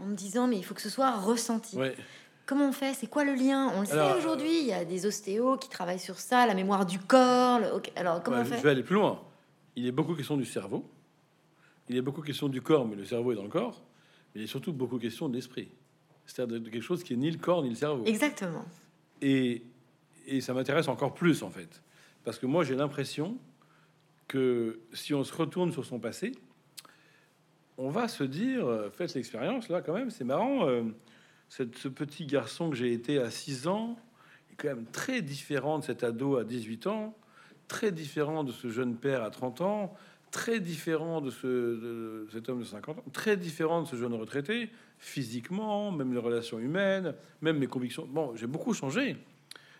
en 0.00 0.06
me 0.06 0.14
disant, 0.14 0.46
mais 0.46 0.56
il 0.56 0.64
faut 0.64 0.72
que 0.74 0.80
ce 0.80 0.88
soit 0.88 1.10
ressenti. 1.16 1.76
Ouais. 1.76 1.94
Comment 2.46 2.68
on 2.68 2.72
fait? 2.72 2.94
C'est 2.94 3.08
quoi 3.08 3.24
le 3.24 3.34
lien? 3.34 3.70
On 3.76 3.82
le 3.82 3.92
Alors, 3.92 4.12
sait 4.12 4.18
aujourd'hui, 4.18 4.60
il 4.60 4.66
y 4.66 4.72
a 4.72 4.84
des 4.84 5.04
ostéos 5.04 5.56
qui 5.58 5.68
travaillent 5.68 5.98
sur 5.98 6.18
ça, 6.20 6.46
la 6.46 6.54
mémoire 6.54 6.86
du 6.86 6.98
corps. 7.00 7.58
le- 7.58 7.82
Alors, 7.96 8.22
comment 8.22 8.38
on 8.38 8.44
je 8.44 8.54
fait? 8.54 8.60
vais 8.62 8.70
aller 8.70 8.82
plus 8.84 8.94
loin. 8.94 9.20
Il 9.74 9.84
est 9.86 9.92
beaucoup 9.92 10.14
question 10.14 10.36
du 10.38 10.46
cerveau. 10.46 10.84
Il 11.88 11.96
est 11.96 12.02
beaucoup 12.02 12.22
question 12.22 12.48
du 12.48 12.62
corps, 12.62 12.86
mais 12.86 12.94
le 12.96 13.04
cerveau 13.04 13.32
est 13.32 13.36
dans 13.36 13.42
le 13.42 13.48
corps. 13.50 13.82
Mais 14.36 14.42
il 14.42 14.44
est 14.44 14.48
surtout 14.48 14.74
beaucoup 14.74 14.98
question 14.98 15.30
de 15.30 15.34
l'esprit. 15.34 15.70
C'est-à-dire 16.26 16.60
de, 16.60 16.68
quelque 16.68 16.82
chose 16.82 17.02
qui 17.02 17.14
est 17.14 17.16
ni 17.16 17.30
le 17.30 17.38
corps 17.38 17.62
ni 17.62 17.70
le 17.70 17.74
cerveau. 17.74 18.04
Exactement. 18.04 18.66
Et, 19.22 19.62
et 20.26 20.42
ça 20.42 20.52
m'intéresse 20.52 20.88
encore 20.88 21.14
plus, 21.14 21.42
en 21.42 21.48
fait. 21.48 21.82
Parce 22.22 22.38
que 22.38 22.44
moi, 22.44 22.62
j'ai 22.62 22.74
l'impression 22.74 23.38
que 24.28 24.78
si 24.92 25.14
on 25.14 25.24
se 25.24 25.32
retourne 25.34 25.72
sur 25.72 25.86
son 25.86 25.98
passé, 25.98 26.32
on 27.78 27.88
va 27.88 28.08
se 28.08 28.24
dire, 28.24 28.66
euh, 28.66 28.90
faites 28.90 29.14
l'expérience, 29.14 29.70
là, 29.70 29.80
quand 29.80 29.94
même, 29.94 30.10
c'est 30.10 30.24
marrant. 30.24 30.66
euh, 30.68 30.82
cette- 31.48 31.78
ce 31.78 31.88
petit 31.88 32.26
garçon 32.26 32.68
que 32.68 32.76
j'ai 32.76 32.92
été 32.92 33.18
à 33.18 33.30
6 33.30 33.68
ans 33.68 33.96
est 34.50 34.54
quand 34.56 34.68
même 34.68 34.84
très 34.84 35.22
différent 35.22 35.78
de 35.78 35.84
cet 35.84 36.02
ado 36.04 36.36
à 36.36 36.44
18 36.44 36.86
ans, 36.88 37.16
très 37.68 37.90
différent 37.90 38.44
de 38.44 38.52
ce 38.52 38.68
jeune 38.68 38.96
père 38.96 39.22
à 39.22 39.30
30 39.30 39.62
ans, 39.62 39.94
très 40.36 40.60
différent 40.60 41.22
de, 41.22 41.30
ce, 41.30 42.26
cet 42.30 42.50
homme 42.50 42.58
de 42.58 42.64
50 42.64 42.98
ans, 42.98 43.04
très 43.10 43.38
différent 43.38 43.80
de 43.80 43.86
ce 43.86 43.96
jeune 43.96 44.12
retraité, 44.12 44.68
physiquement, 44.98 45.90
même 45.90 46.12
les 46.12 46.18
relations 46.18 46.58
humaines, 46.58 47.14
même 47.40 47.58
mes 47.58 47.66
convictions. 47.66 48.06
Bon, 48.06 48.36
j'ai 48.36 48.46
beaucoup 48.46 48.74
changé. 48.74 49.16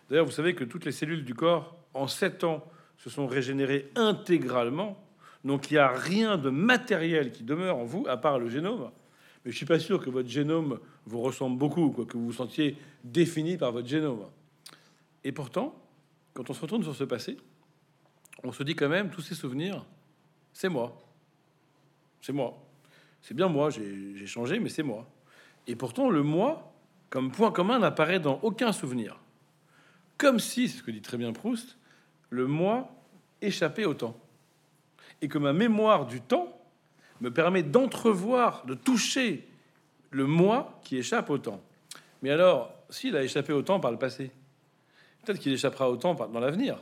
D'ailleurs, 0.08 0.24
vous 0.24 0.32
savez 0.32 0.54
que 0.54 0.64
toutes 0.64 0.86
les 0.86 0.92
cellules 0.92 1.26
du 1.26 1.34
corps, 1.34 1.76
en 1.92 2.08
7 2.08 2.44
ans, 2.44 2.64
se 2.96 3.10
sont 3.10 3.26
régénérées 3.26 3.90
intégralement. 3.96 4.98
Donc, 5.44 5.70
il 5.70 5.74
n'y 5.74 5.78
a 5.78 5.90
rien 5.90 6.38
de 6.38 6.48
matériel 6.48 7.32
qui 7.32 7.44
demeure 7.44 7.76
en 7.76 7.84
vous, 7.84 8.06
à 8.08 8.16
part 8.16 8.38
le 8.38 8.48
génome. 8.48 8.90
Mais 9.44 9.52
je 9.52 9.56
suis 9.58 9.66
pas 9.66 9.78
sûr 9.78 10.02
que 10.02 10.08
votre 10.08 10.30
génome 10.30 10.80
vous 11.04 11.20
ressemble 11.20 11.58
beaucoup, 11.58 11.90
quoi, 11.90 12.06
que 12.06 12.16
vous 12.16 12.24
vous 12.24 12.32
sentiez 12.32 12.78
défini 13.04 13.58
par 13.58 13.72
votre 13.72 13.88
génome. 13.88 14.24
Et 15.22 15.32
pourtant, 15.32 15.78
quand 16.32 16.48
on 16.48 16.54
se 16.54 16.62
retourne 16.62 16.82
sur 16.82 16.96
ce 16.96 17.04
passé, 17.04 17.36
on 18.42 18.52
se 18.52 18.62
dit 18.62 18.74
quand 18.74 18.88
même, 18.88 19.10
tous 19.10 19.20
ces 19.20 19.34
souvenirs, 19.34 19.84
c'est 20.56 20.70
moi. 20.70 20.98
C'est 22.22 22.32
moi. 22.32 22.56
C'est 23.20 23.34
bien 23.34 23.46
moi, 23.46 23.68
j'ai 23.68 24.26
changé, 24.26 24.58
mais 24.58 24.70
c'est 24.70 24.82
moi. 24.82 25.06
Et 25.66 25.76
pourtant, 25.76 26.08
le 26.08 26.22
moi, 26.22 26.72
comme 27.10 27.30
point 27.30 27.52
commun, 27.52 27.78
n'apparaît 27.78 28.20
dans 28.20 28.40
aucun 28.42 28.72
souvenir. 28.72 29.20
Comme 30.16 30.40
si, 30.40 30.70
c'est 30.70 30.78
ce 30.78 30.82
que 30.82 30.90
dit 30.90 31.02
très 31.02 31.18
bien 31.18 31.34
Proust, 31.34 31.76
le 32.30 32.46
moi 32.46 32.88
échappait 33.42 33.84
au 33.84 33.92
temps. 33.92 34.18
Et 35.20 35.28
que 35.28 35.36
ma 35.36 35.52
mémoire 35.52 36.06
du 36.06 36.22
temps 36.22 36.58
me 37.20 37.30
permet 37.30 37.62
d'entrevoir, 37.62 38.64
de 38.64 38.72
toucher 38.72 39.46
le 40.10 40.24
moi 40.24 40.80
qui 40.84 40.96
échappe 40.96 41.28
au 41.28 41.36
temps. 41.36 41.60
Mais 42.22 42.30
alors, 42.30 42.72
s'il 42.88 43.14
a 43.14 43.22
échappé 43.22 43.52
au 43.52 43.60
temps 43.60 43.78
par 43.78 43.90
le 43.90 43.98
passé, 43.98 44.30
peut-être 45.22 45.38
qu'il 45.38 45.52
échappera 45.52 45.90
au 45.90 45.98
temps 45.98 46.14
dans 46.14 46.40
l'avenir, 46.40 46.78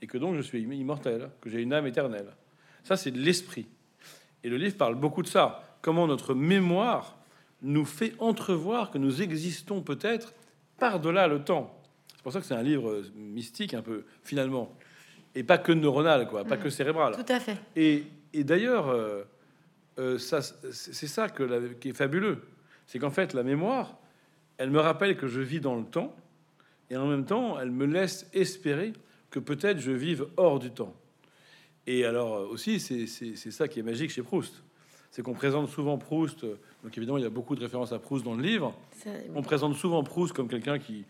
et 0.00 0.06
que 0.06 0.16
donc 0.16 0.36
je 0.36 0.40
suis 0.40 0.62
immortel, 0.62 1.28
que 1.42 1.50
j'ai 1.50 1.60
une 1.60 1.74
âme 1.74 1.86
éternelle. 1.86 2.32
Ça, 2.84 2.96
c'est 2.96 3.10
de 3.10 3.18
l'esprit. 3.18 3.66
Et 4.44 4.48
le 4.48 4.56
livre 4.56 4.76
parle 4.76 4.94
beaucoup 4.94 5.22
de 5.22 5.26
ça. 5.26 5.62
Comment 5.82 6.06
notre 6.06 6.34
mémoire 6.34 7.16
nous 7.62 7.84
fait 7.84 8.12
entrevoir 8.18 8.90
que 8.90 8.98
nous 8.98 9.22
existons 9.22 9.80
peut-être 9.82 10.34
par-delà 10.78 11.26
le 11.28 11.42
temps. 11.42 11.78
C'est 12.14 12.22
pour 12.22 12.32
ça 12.32 12.40
que 12.40 12.46
c'est 12.46 12.54
un 12.54 12.62
livre 12.62 13.02
mystique 13.16 13.74
un 13.74 13.82
peu, 13.82 14.04
finalement. 14.22 14.74
Et 15.34 15.42
pas 15.42 15.58
que 15.58 15.72
neuronal, 15.72 16.28
quoi, 16.28 16.44
pas 16.44 16.56
que 16.56 16.68
cérébral. 16.70 17.14
Tout 17.16 17.32
à 17.32 17.40
fait. 17.40 17.56
Et, 17.74 18.04
et 18.32 18.44
d'ailleurs, 18.44 18.88
euh, 18.88 19.24
euh, 19.98 20.18
ça, 20.18 20.42
c'est 20.42 20.72
c'est 20.72 21.06
ça 21.06 21.28
que 21.28 21.42
la- 21.42 21.74
qui 21.74 21.88
est 21.90 21.92
fabuleux. 21.94 22.42
C'est 22.86 22.98
qu'en 22.98 23.10
fait, 23.10 23.32
la 23.34 23.42
mémoire, 23.42 23.96
elle 24.58 24.70
me 24.70 24.78
rappelle 24.80 25.16
que 25.16 25.26
je 25.26 25.40
vis 25.40 25.60
dans 25.60 25.74
le 25.76 25.84
temps, 25.84 26.14
et 26.90 26.96
en 26.96 27.06
même 27.06 27.24
temps, 27.24 27.58
elle 27.58 27.70
me 27.70 27.86
laisse 27.86 28.28
espérer 28.34 28.92
que 29.30 29.38
peut-être 29.38 29.80
je 29.80 29.90
vive 29.90 30.26
hors 30.36 30.58
du 30.58 30.70
temps. 30.70 30.94
Et 31.86 32.04
alors 32.04 32.36
euh, 32.36 32.46
aussi, 32.46 32.80
c'est 32.80 33.50
ça 33.50 33.68
qui 33.68 33.80
est 33.80 33.82
magique 33.82 34.10
chez 34.10 34.22
Proust. 34.22 34.62
C'est 35.10 35.22
qu'on 35.22 35.34
présente 35.34 35.68
souvent 35.68 35.98
Proust, 35.98 36.44
euh, 36.44 36.58
donc 36.82 36.96
évidemment, 36.96 37.18
il 37.18 37.24
y 37.24 37.26
a 37.26 37.30
beaucoup 37.30 37.54
de 37.54 37.60
références 37.60 37.92
à 37.92 37.98
Proust 37.98 38.24
dans 38.24 38.34
le 38.34 38.42
livre, 38.42 38.74
on 39.34 39.42
présente 39.42 39.76
souvent 39.76 40.02
Proust 40.02 40.32
comme 40.32 40.48
quelqu'un 40.48 40.78
qui, 40.78 41.04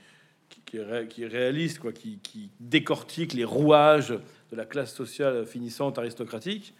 qui, 0.48 0.60
qui 1.08 1.22
est 1.22 1.26
réaliste, 1.26 1.78
quoi, 1.78 1.92
qui, 1.92 2.18
qui 2.18 2.50
décortique 2.60 3.32
les 3.32 3.44
rouages 3.44 4.10
de 4.10 4.56
la 4.56 4.64
classe 4.64 4.94
sociale 4.94 5.46
finissante 5.46 5.98
aristocratique. 5.98 6.74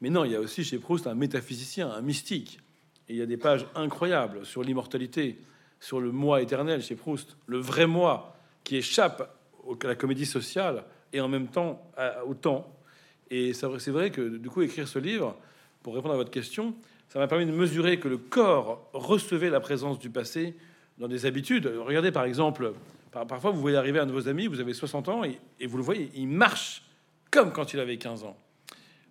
Mais 0.00 0.10
non, 0.10 0.24
il 0.24 0.32
y 0.32 0.36
a 0.36 0.40
aussi 0.40 0.64
chez 0.64 0.78
Proust 0.78 1.06
un 1.06 1.14
métaphysicien, 1.14 1.90
un 1.90 2.02
mystique. 2.02 2.60
Et 3.08 3.14
il 3.14 3.18
y 3.18 3.22
a 3.22 3.26
des 3.26 3.36
pages 3.36 3.66
incroyables 3.74 4.46
sur 4.46 4.62
l'immortalité, 4.62 5.38
sur 5.80 6.00
le 6.00 6.12
moi 6.12 6.40
éternel 6.40 6.82
chez 6.82 6.94
Proust, 6.94 7.36
le 7.46 7.58
vrai 7.58 7.86
moi 7.86 8.36
qui 8.64 8.76
échappe 8.76 9.36
à 9.82 9.86
la 9.86 9.94
comédie 9.94 10.26
sociale 10.26 10.84
et 11.12 11.20
en 11.20 11.28
même 11.28 11.48
temps 11.48 11.90
au 12.26 12.34
temps. 12.34 12.74
Et 13.30 13.52
c'est 13.54 13.66
vrai 13.90 14.10
que 14.10 14.36
du 14.36 14.48
coup, 14.50 14.62
écrire 14.62 14.86
ce 14.88 14.98
livre, 14.98 15.36
pour 15.82 15.94
répondre 15.94 16.14
à 16.14 16.16
votre 16.16 16.30
question, 16.30 16.74
ça 17.08 17.18
m'a 17.18 17.26
permis 17.26 17.46
de 17.46 17.52
mesurer 17.52 17.98
que 17.98 18.08
le 18.08 18.18
corps 18.18 18.88
recevait 18.92 19.50
la 19.50 19.60
présence 19.60 19.98
du 19.98 20.10
passé 20.10 20.54
dans 20.98 21.08
des 21.08 21.26
habitudes. 21.26 21.66
Regardez 21.66 22.12
par 22.12 22.24
exemple, 22.24 22.72
par- 23.10 23.26
parfois 23.26 23.50
vous 23.50 23.60
voyez 23.60 23.76
arriver 23.76 23.98
un 23.98 24.06
de 24.06 24.12
vos 24.12 24.28
amis, 24.28 24.46
vous 24.46 24.60
avez 24.60 24.74
60 24.74 25.08
ans 25.08 25.24
et, 25.24 25.38
et 25.60 25.66
vous 25.66 25.76
le 25.76 25.82
voyez, 25.82 26.10
il 26.14 26.28
marche 26.28 26.82
comme 27.30 27.52
quand 27.52 27.72
il 27.74 27.80
avait 27.80 27.96
15 27.98 28.24
ans. 28.24 28.36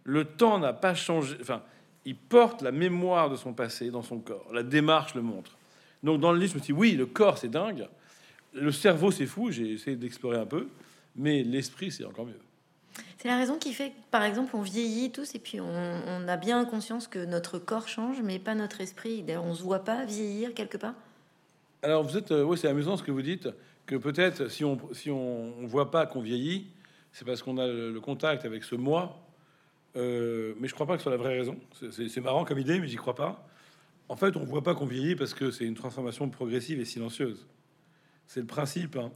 Le 0.04 0.26
temps 0.26 0.60
n'a 0.60 0.74
pas 0.74 0.96
changé. 0.96 1.36
Enfin, 1.42 1.62
il 2.06 2.16
porte 2.16 2.62
la 2.62 2.72
mémoire 2.72 3.30
de 3.30 3.36
son 3.36 3.54
passé 3.54 3.90
dans 3.90 4.02
son 4.02 4.20
corps. 4.20 4.48
La 4.54 4.64
démarche 4.64 5.16
le 5.16 5.22
montre. 5.22 5.58
Donc 6.04 6.20
dans 6.20 6.32
le 6.34 6.40
livre, 6.40 6.52
je 6.54 6.58
me 6.58 6.64
suis 6.64 6.74
dit, 6.74 6.80
oui, 6.80 6.92
le 6.94 7.06
corps 7.06 7.38
c'est 7.38 7.50
dingue, 7.50 7.88
le 8.54 8.72
cerveau 8.72 9.12
c'est 9.12 9.26
fou, 9.26 9.52
j'ai 9.52 9.72
essayé 9.74 9.96
d'explorer 9.96 10.38
un 10.38 10.46
peu, 10.46 10.68
mais 11.16 11.44
l'esprit 11.44 11.92
c'est 11.92 12.04
encore 12.04 12.26
mieux. 12.26 12.40
C'est 13.18 13.28
la 13.28 13.38
raison 13.38 13.58
qui 13.58 13.74
fait 13.74 13.92
que, 13.92 13.96
par 14.12 14.24
exemple, 14.24 14.56
on 14.56 14.62
vieillit 14.62 15.12
tous 15.12 15.36
et 15.36 15.40
puis 15.40 15.60
on, 15.62 16.28
a 16.28 16.38
bien 16.38 16.66
conscience 16.66 17.08
que 17.08 17.24
notre 17.24 17.58
corps 17.58 17.88
change, 17.88 18.22
mais 18.22 18.40
pas 18.40 18.56
notre 18.56 18.82
esprit. 18.82 19.24
D'ailleurs, 19.24 19.46
on 19.46 19.54
se 19.54 19.64
voit 19.64 19.84
pas 19.84 20.06
vieillir 20.06 20.54
quelque 20.54 20.78
part? 20.78 20.94
Alors 21.82 22.04
vous 22.04 22.18
êtes, 22.18 22.32
euh, 22.32 22.44
oui, 22.44 22.58
c'est 22.58 22.68
amusant 22.68 22.96
ce 22.96 23.04
que 23.04 23.12
vous 23.12 23.22
dites, 23.22 23.50
que 23.86 23.96
peut-être 23.96 24.50
si 24.50 24.64
on 24.64 24.80
si 24.94 25.12
on, 25.12 25.54
voit 25.68 25.92
pas 25.92 26.06
qu'on 26.06 26.22
vieillit, 26.22 26.68
c'est 27.12 27.26
parce 27.26 27.44
qu'on 27.44 27.58
a 27.58 27.68
le, 27.68 28.00
contact 28.00 28.46
avec 28.46 28.64
ce 28.64 28.76
moi. 28.76 29.20
Euh, 29.96 30.54
mais 30.60 30.68
je 30.68 30.74
crois 30.74 30.88
pas 30.88 30.94
que 30.94 31.00
ce 31.00 31.04
soit 31.04 31.12
la 31.12 31.18
vraie 31.18 31.38
raison. 31.38 31.58
C'est 31.92 32.22
marrant 32.22 32.46
comme 32.46 32.60
idée, 32.60 32.80
mais 32.80 32.88
j'y 32.88 32.96
crois 32.96 33.16
pas. 33.16 33.48
En 34.10 34.16
fait, 34.16 34.36
on 34.36 34.44
voit 34.44 34.64
pas 34.64 34.76
qu'on 34.76 34.86
vieillit 34.86 35.16
parce 35.16 35.34
que 35.34 35.52
c'est 35.52 35.66
une 35.66 35.76
transformation 35.76 36.30
progressive 36.30 36.80
et 36.80 36.86
silencieuse. 36.86 37.46
C'est 38.28 38.40
le 38.40 38.48
principe. 38.48 38.96
hein. 38.96 39.12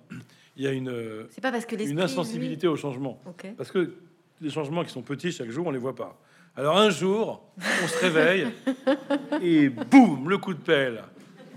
Il 0.58 0.64
y 0.64 0.68
a 0.68 0.72
une, 0.72 0.92
pas 1.40 1.52
parce 1.52 1.68
que 1.68 1.76
une 1.80 2.02
insensibilité 2.02 2.68
au 2.68 2.76
changement. 2.76 3.22
lui-. 3.44 3.52
Parce 3.52 3.72
que 3.72 3.94
les 4.42 4.50
changements 4.50 4.84
qui 4.84 4.90
sont 4.90 5.04
petits 5.04 5.32
chaque 5.32 5.52
jour, 5.52 5.68
on 5.68 5.72
les 5.72 5.78
voit 5.78 5.96
pas. 5.96 6.20
Alors 6.56 6.78
un 6.78 6.90
jour, 6.90 7.44
on 7.60 7.88
se 7.88 8.00
réveille 8.00 8.48
et 9.44 9.70
boum, 9.70 10.28
le 10.28 10.40
coup 10.40 10.56
de 10.56 10.60
pelle 10.60 11.04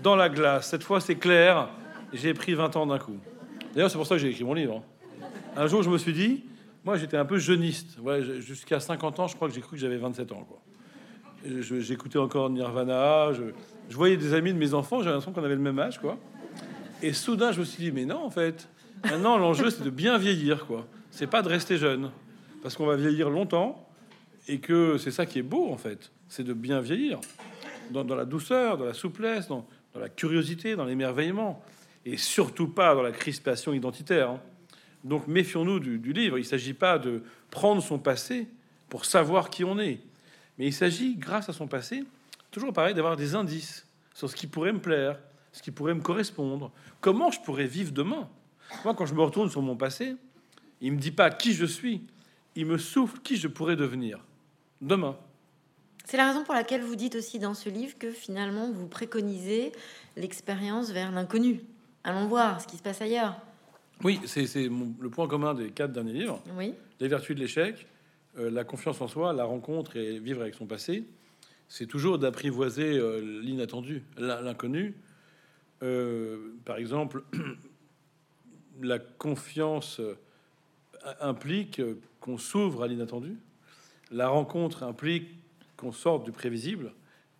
dans 0.03 0.15
la 0.15 0.29
glace. 0.29 0.69
Cette 0.69 0.83
fois, 0.83 1.01
c'est 1.01 1.15
clair. 1.15 1.69
J'ai 2.13 2.35
pris 2.35 2.53
20 2.53 2.75
ans 2.75 2.85
d'un 2.85 2.99
coup. 2.99 3.17
D'ailleurs, 3.73 3.89
c'est 3.89 3.97
pour 3.97 4.05
ça 4.05 4.15
que 4.15 4.21
j'ai 4.21 4.29
écrit 4.29 4.43
mon 4.43 4.53
livre. 4.53 4.83
Un 5.55 5.65
jour, 5.65 5.81
je 5.81 5.89
me 5.89 5.97
suis 5.97 6.13
dit, 6.13 6.43
moi, 6.85 6.97
j'étais 6.97 7.17
un 7.17 7.25
peu 7.25 7.39
jeuniste. 7.39 7.97
Ouais, 7.99 8.21
jusqu'à 8.21 8.79
50 8.79 9.19
ans, 9.19 9.27
je 9.27 9.35
crois 9.35 9.47
que 9.47 9.55
j'ai 9.55 9.61
cru 9.61 9.77
que 9.77 9.81
j'avais 9.81 9.97
27 9.97 10.31
ans. 10.33 10.47
J'écoutais 11.43 12.19
encore 12.19 12.51
Nirvana. 12.51 13.33
Je, 13.33 13.43
je 13.89 13.95
voyais 13.95 14.17
des 14.17 14.35
amis 14.35 14.53
de 14.53 14.59
mes 14.59 14.75
enfants. 14.75 14.99
J'avais 14.99 15.11
l'impression 15.11 15.31
qu'on 15.31 15.43
avait 15.43 15.55
le 15.55 15.61
même 15.61 15.79
âge, 15.79 15.99
quoi. 15.99 16.19
Et 17.01 17.13
soudain, 17.13 17.51
je 17.51 17.61
me 17.61 17.65
suis 17.65 17.83
dit, 17.83 17.91
mais 17.91 18.05
non, 18.05 18.23
en 18.23 18.29
fait, 18.29 18.69
maintenant, 19.03 19.37
l'enjeu, 19.37 19.69
c'est 19.69 19.83
de 19.83 19.89
bien 19.89 20.17
vieillir, 20.17 20.65
quoi. 20.65 20.87
C'est 21.11 21.27
pas 21.27 21.41
de 21.41 21.49
rester 21.49 21.77
jeune, 21.77 22.11
parce 22.61 22.75
qu'on 22.75 22.85
va 22.85 22.95
vieillir 22.95 23.29
longtemps. 23.29 23.87
et 24.47 24.59
que 24.59 24.97
c'est 24.97 25.11
ça 25.11 25.27
qui 25.27 25.37
est 25.37 25.43
beau 25.43 25.71
en 25.71 25.77
fait, 25.77 26.11
c'est 26.27 26.43
de 26.43 26.53
bien 26.53 26.81
vieillir 26.81 27.19
dans, 27.91 28.15
la 28.15 28.25
douceur, 28.25 28.77
dans 28.77 28.85
la 28.85 28.93
souplesse, 28.93 29.47
dans, 29.47 29.67
la 29.95 30.09
curiosité, 30.09 30.75
dans 30.75 30.85
l'émerveillement, 30.85 31.63
et 32.05 32.17
surtout 32.17 32.67
pas 32.67 32.95
dans 32.95 33.01
la 33.01 33.11
crispation 33.11 33.73
identitaire. 33.73 34.31
Hein. 34.31 34.39
Donc 35.03 35.27
méfions-nous 35.27 35.79
du, 35.79 36.13
livre. 36.13 36.37
Il 36.37 36.41
ne 36.41 36.47
s'agit 36.47 36.73
pas 36.73 36.97
de 36.97 37.23
prendre 37.49 37.81
son 37.81 37.99
passé 37.99 38.47
pour 38.89 39.05
savoir 39.05 39.49
qui 39.49 39.63
on 39.63 39.79
est, 39.79 39.99
mais 40.57 40.67
il 40.67 40.73
s'agit, 40.73 41.15
grâce 41.15 41.49
à 41.49 41.53
son 41.53 41.67
passé, 41.67 42.03
toujours 42.51 42.73
pareil, 42.73 42.93
d'avoir 42.93 43.17
des 43.17 43.35
indices 43.35 43.85
sur 44.13 44.29
ce 44.29 44.35
qui 44.35 44.47
pourrait 44.47 44.73
me 44.73 44.79
plaire, 44.79 45.17
ce 45.51 45.61
qui 45.61 45.71
pourrait 45.71 45.93
me 45.93 46.01
correspondre, 46.01 46.71
comment 46.99 47.31
je 47.31 47.39
pourrais 47.41 47.67
vivre 47.67 47.91
demain. 47.91 48.29
Moi, 48.83 48.93
quand 48.95 49.05
je 49.05 49.13
me 49.13 49.21
retourne 49.21 49.49
sur 49.49 49.61
mon 49.61 49.75
passé, 49.75 50.15
il 50.81 50.93
me 50.93 50.97
dit 50.97 51.11
pas 51.11 51.29
qui 51.29 51.53
je 51.53 51.65
suis, 51.65 52.01
il 52.55 52.65
me 52.65 52.77
souffle 52.77 53.19
qui 53.21 53.37
je 53.37 53.47
pourrais 53.47 53.75
devenir 53.75 54.19
demain. 54.81 55.17
C'est 56.05 56.17
la 56.17 56.27
raison 56.27 56.43
pour 56.43 56.53
laquelle 56.53 56.81
vous 56.81 56.95
dites 56.95 57.15
aussi 57.15 57.39
dans 57.39 57.53
ce 57.53 57.69
livre 57.69 57.97
que 57.97 58.11
finalement 58.11 58.71
vous 58.71 58.87
préconisez 58.87 59.71
l'expérience 60.17 60.91
vers 60.91 61.11
l'inconnu. 61.11 61.61
Allons 62.03 62.27
voir 62.27 62.59
ce 62.59 62.67
qui 62.67 62.77
se 62.77 62.83
passe 62.83 63.01
ailleurs. 63.01 63.39
Oui, 64.03 64.19
c'est 64.25 64.47
le 64.67 65.09
point 65.09 65.27
commun 65.27 65.53
des 65.53 65.69
quatre 65.69 65.91
derniers 65.91 66.13
livres. 66.13 66.41
Oui. 66.57 66.73
Les 66.99 67.07
vertus 67.07 67.35
de 67.35 67.41
l'échec, 67.41 67.85
euh, 68.39 68.49
la 68.49 68.63
confiance 68.63 68.99
en 69.01 69.07
soi, 69.07 69.31
la 69.33 69.43
rencontre 69.43 69.95
et 69.95 70.19
vivre 70.19 70.41
avec 70.41 70.55
son 70.55 70.65
passé. 70.65 71.03
C'est 71.67 71.85
toujours 71.85 72.17
d'apprivoiser 72.17 72.97
euh, 72.97 73.21
l'inattendu, 73.43 74.03
l'inconnu. 74.17 74.95
Euh, 75.83 76.55
par 76.65 76.77
exemple, 76.77 77.23
la 78.81 78.99
confiance 78.99 79.99
euh, 79.99 80.17
implique 81.19 81.81
qu'on 82.19 82.37
s'ouvre 82.37 82.83
à 82.83 82.87
l'inattendu. 82.87 83.37
La 84.11 84.27
rencontre 84.27 84.83
implique 84.83 85.29
qu'on 85.77 85.91
sorte 85.91 86.25
du 86.25 86.31
prévisible. 86.31 86.93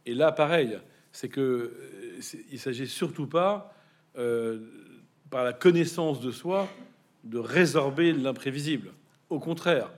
Et 0.05 0.13
là, 0.13 0.31
pareil, 0.31 0.79
c'est 1.11 1.29
que 1.29 1.41
euh, 1.41 2.43
il 2.51 2.59
s'agit 2.59 2.87
surtout 2.87 3.27
pas, 3.27 3.73
euh, 4.17 4.59
par 5.29 5.43
la 5.43 5.53
connaissance 5.53 6.19
de 6.21 6.31
soi, 6.31 6.67
de 7.23 7.37
résorber 7.37 8.13
l'imprévisible. 8.13 8.91
Au 9.29 9.39
contraire, 9.39 9.91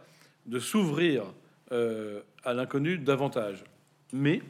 de 0.45 0.59
s'ouvrir 0.59 1.23
euh, 1.71 2.21
à 2.43 2.53
l'inconnu 2.53 2.97
davantage. 2.97 3.63
Mais 4.11 4.41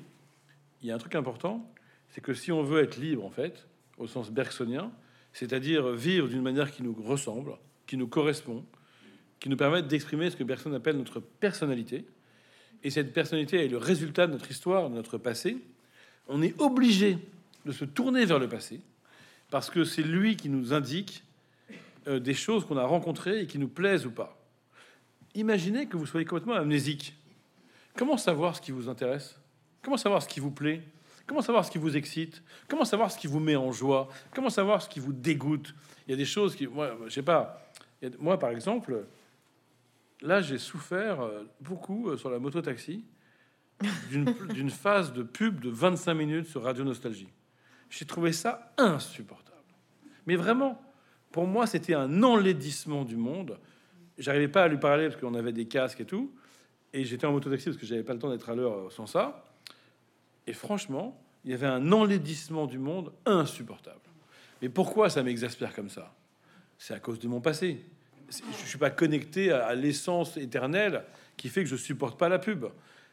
il 0.82 0.90
y 0.90 0.92
a 0.92 0.96
un 0.96 0.98
truc 0.98 1.16
important, 1.16 1.70
c'est 2.10 2.22
que 2.22 2.34
si 2.34 2.52
on 2.52 2.64
veut 2.64 2.82
être 2.82 2.98
libre, 2.98 3.24
en 3.24 3.30
fait, 3.30 3.68
au 3.98 4.08
sens 4.08 4.32
bergsonien, 4.32 4.92
c'est-à-dire 5.34 5.92
vivre 5.92 6.28
d'une 6.28 6.42
manière 6.42 6.72
qui 6.72 6.84
nous 6.84 6.94
ressemble, 6.94 7.58
qui 7.88 7.98
nous 7.98 8.08
correspond, 8.08 8.64
qui 9.40 9.50
nous 9.50 9.58
permet 9.58 9.84
d'exprimer 9.84 10.30
ce 10.30 10.38
que 10.38 10.44
Bergson 10.44 10.74
appelle 10.74 10.98
notre 10.98 11.20
personnalité, 11.20 12.06
et 12.84 12.90
cette 12.90 13.14
personnalité 13.14 13.66
est 13.66 13.68
le 13.68 13.78
résultat 13.78 14.28
de 14.28 14.34
notre 14.34 14.50
histoire, 14.50 14.90
de 14.90 14.96
notre 14.96 15.18
passé, 15.18 15.58
on 16.28 16.42
est 16.42 16.60
obligé 16.62 17.18
de 17.66 17.72
se 17.72 17.86
tourner 17.86 18.26
vers 18.26 18.40
le 18.40 18.48
passé, 18.48 18.80
parce 19.50 19.70
que 19.70 19.84
c'est 19.84 20.04
lui 20.04 20.36
qui 20.36 20.50
nous 20.50 20.74
indique 20.74 21.24
euh, 22.08 22.20
des 22.20 22.34
choses 22.34 22.66
qu'on 22.66 22.78
a 22.78 22.86
rencontrées 22.86 23.42
et 23.42 23.48
qui 23.48 23.60
nous 23.60 23.68
plaisent 23.68 24.06
ou 24.06 24.12
pas. 24.12 24.38
Imaginez 25.36 25.88
que 25.88 25.98
vous 25.98 26.06
soyez 26.06 26.26
complètement 26.26 26.56
amnésique. 26.56 27.16
Comment 27.96 28.18
savoir 28.18 28.56
ce 28.56 28.62
qui 28.62 28.72
vous 28.72 28.90
intéresse? 28.90 29.40
Comment 29.82 29.98
savoir 29.98 30.22
ce 30.22 30.28
qui 30.28 30.40
vous 30.40 30.52
plaît? 30.52 30.84
Comment 31.26 31.42
savoir 31.42 31.64
ce 31.64 31.72
qui 31.72 31.78
vous 31.78 31.96
excite? 31.96 32.44
Comment 32.68 32.86
savoir 32.86 33.12
ce 33.12 33.18
qui 33.18 33.28
vous 33.28 33.40
met 33.40 33.56
en 33.56 33.72
joie? 33.72 34.10
Comment 34.34 34.50
savoir 34.50 34.82
ce 34.82 34.90
qui 34.90 35.00
vous 35.00 35.14
dégoûte? 35.14 35.74
Il 36.08 36.12
y 36.12 36.14
a 36.14 36.18
des 36.18 36.26
choses 36.26 36.56
qui, 36.56 36.68
moi, 36.68 36.98
je 37.06 37.10
sais 37.10 37.22
pas. 37.22 37.62
Moi, 38.20 38.38
par 38.38 38.50
exemple, 38.50 39.06
là, 40.22 40.42
j'ai 40.42 40.58
souffert 40.58 41.22
euh, 41.22 41.44
beaucoup 41.62 42.10
euh, 42.10 42.18
sur 42.18 42.30
la 42.30 42.40
moto-taxi 42.40 43.06
d'une 44.10 44.70
phase 44.70 45.14
de 45.14 45.24
pub 45.24 45.62
de 45.62 45.70
25 45.70 46.14
minutes 46.14 46.48
sur 46.48 46.64
Radio 46.64 46.84
Nostalgie. 46.84 47.30
J'ai 47.90 48.06
trouvé 48.06 48.34
ça 48.34 48.74
insupportable. 48.78 49.58
Mais 50.26 50.36
vraiment, 50.36 50.82
pour 51.32 51.48
moi, 51.48 51.68
c'était 51.68 51.94
un 51.94 52.24
enlaidissement 52.24 53.06
du 53.06 53.16
monde. 53.16 53.60
J'arrivais 54.18 54.48
pas 54.48 54.64
à 54.64 54.68
lui 54.68 54.78
parler 54.78 55.08
parce 55.08 55.20
qu'on 55.20 55.36
avait 55.36 55.54
des 55.54 55.68
casques 55.68 56.02
et 56.02 56.06
tout. 56.06 56.34
Et 56.92 57.06
j'étais 57.06 57.26
en 57.26 57.32
moto-taxi 57.32 57.66
parce 57.66 57.78
que 57.78 57.86
j'avais 57.86 58.04
pas 58.04 58.14
le 58.14 58.20
temps 58.20 58.30
d'être 58.30 58.50
à 58.50 58.56
l'heure 58.56 58.92
sans 58.92 59.08
ça. 59.08 59.44
Et 60.48 60.54
franchement, 60.54 61.20
il 61.46 61.52
y 61.52 61.54
avait 61.54 61.68
un 61.68 61.92
enlaidissement 61.92 62.68
du 62.68 62.78
monde 62.78 63.12
insupportable. 63.26 64.00
Mais 64.62 64.70
pourquoi 64.70 65.10
ça 65.10 65.24
m'exaspère 65.24 65.74
comme 65.76 65.90
ça? 65.90 66.14
C'est 66.78 66.94
à 66.94 67.00
cause 67.00 67.20
de 67.20 67.28
mon 67.28 67.42
passé. 67.42 67.84
Je 68.30 68.46
ne 68.46 68.68
suis 68.68 68.78
pas 68.78 68.90
connecté 68.90 69.52
à, 69.52 69.76
l'essence 69.76 70.38
éternelle 70.38 71.04
qui 71.38 71.50
fait 71.50 71.64
que 71.64 71.70
je 71.70 71.76
supporte 71.76 72.18
pas 72.18 72.30
la 72.30 72.40
pub. 72.40 72.66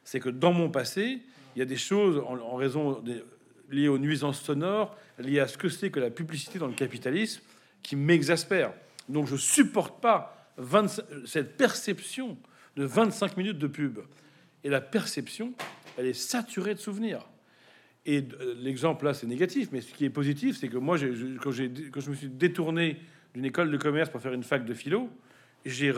C'est 0.04 0.20
que 0.20 0.28
dans 0.28 0.52
mon 0.52 0.70
passé, 0.70 1.20
il 1.54 1.58
y 1.58 1.62
a 1.62 1.66
des 1.66 1.76
choses 1.76 2.22
en, 2.26 2.56
raison 2.56 3.00
des, 3.00 3.22
liées 3.70 3.88
aux 3.88 3.98
nuisances 3.98 4.40
sonores, 4.40 4.96
liées 5.18 5.40
à 5.40 5.48
ce 5.48 5.58
que 5.58 5.68
c'est 5.68 5.90
que 5.90 6.00
la 6.00 6.10
publicité 6.10 6.58
dans 6.58 6.68
le 6.68 6.74
capitalisme, 6.74 7.42
qui 7.82 7.96
m'exaspère. 7.96 8.72
Donc 9.08 9.26
je 9.26 9.36
supporte 9.36 10.00
pas 10.00 10.36
cette 11.26 11.56
perception 11.56 12.36
de 12.76 12.84
25 12.84 13.36
minutes 13.36 13.58
de 13.58 13.66
pub. 13.66 13.98
Et 14.62 14.68
la 14.68 14.80
perception, 14.80 15.52
elle 15.98 16.06
est 16.06 16.12
saturée 16.12 16.74
de 16.74 16.80
souvenirs. 16.80 17.26
Et 18.06 18.24
euh, 18.40 18.54
l'exemple 18.58 19.04
là, 19.04 19.14
c'est 19.14 19.26
négatif, 19.26 19.68
mais 19.72 19.80
ce 19.80 19.92
qui 19.92 20.04
est 20.04 20.10
positif, 20.10 20.58
c'est 20.58 20.68
que 20.68 20.78
moi, 20.78 20.96
quand, 21.42 21.50
je 21.50 22.10
me 22.10 22.14
suis 22.14 22.28
détourné 22.28 22.98
d'une 23.34 23.44
école 23.44 23.70
de 23.70 23.76
commerce 23.76 24.10
pour 24.10 24.20
faire 24.20 24.32
une 24.32 24.42
fac 24.42 24.64
de 24.64 24.74
philo, 24.74 25.10
j'ai 25.64 25.92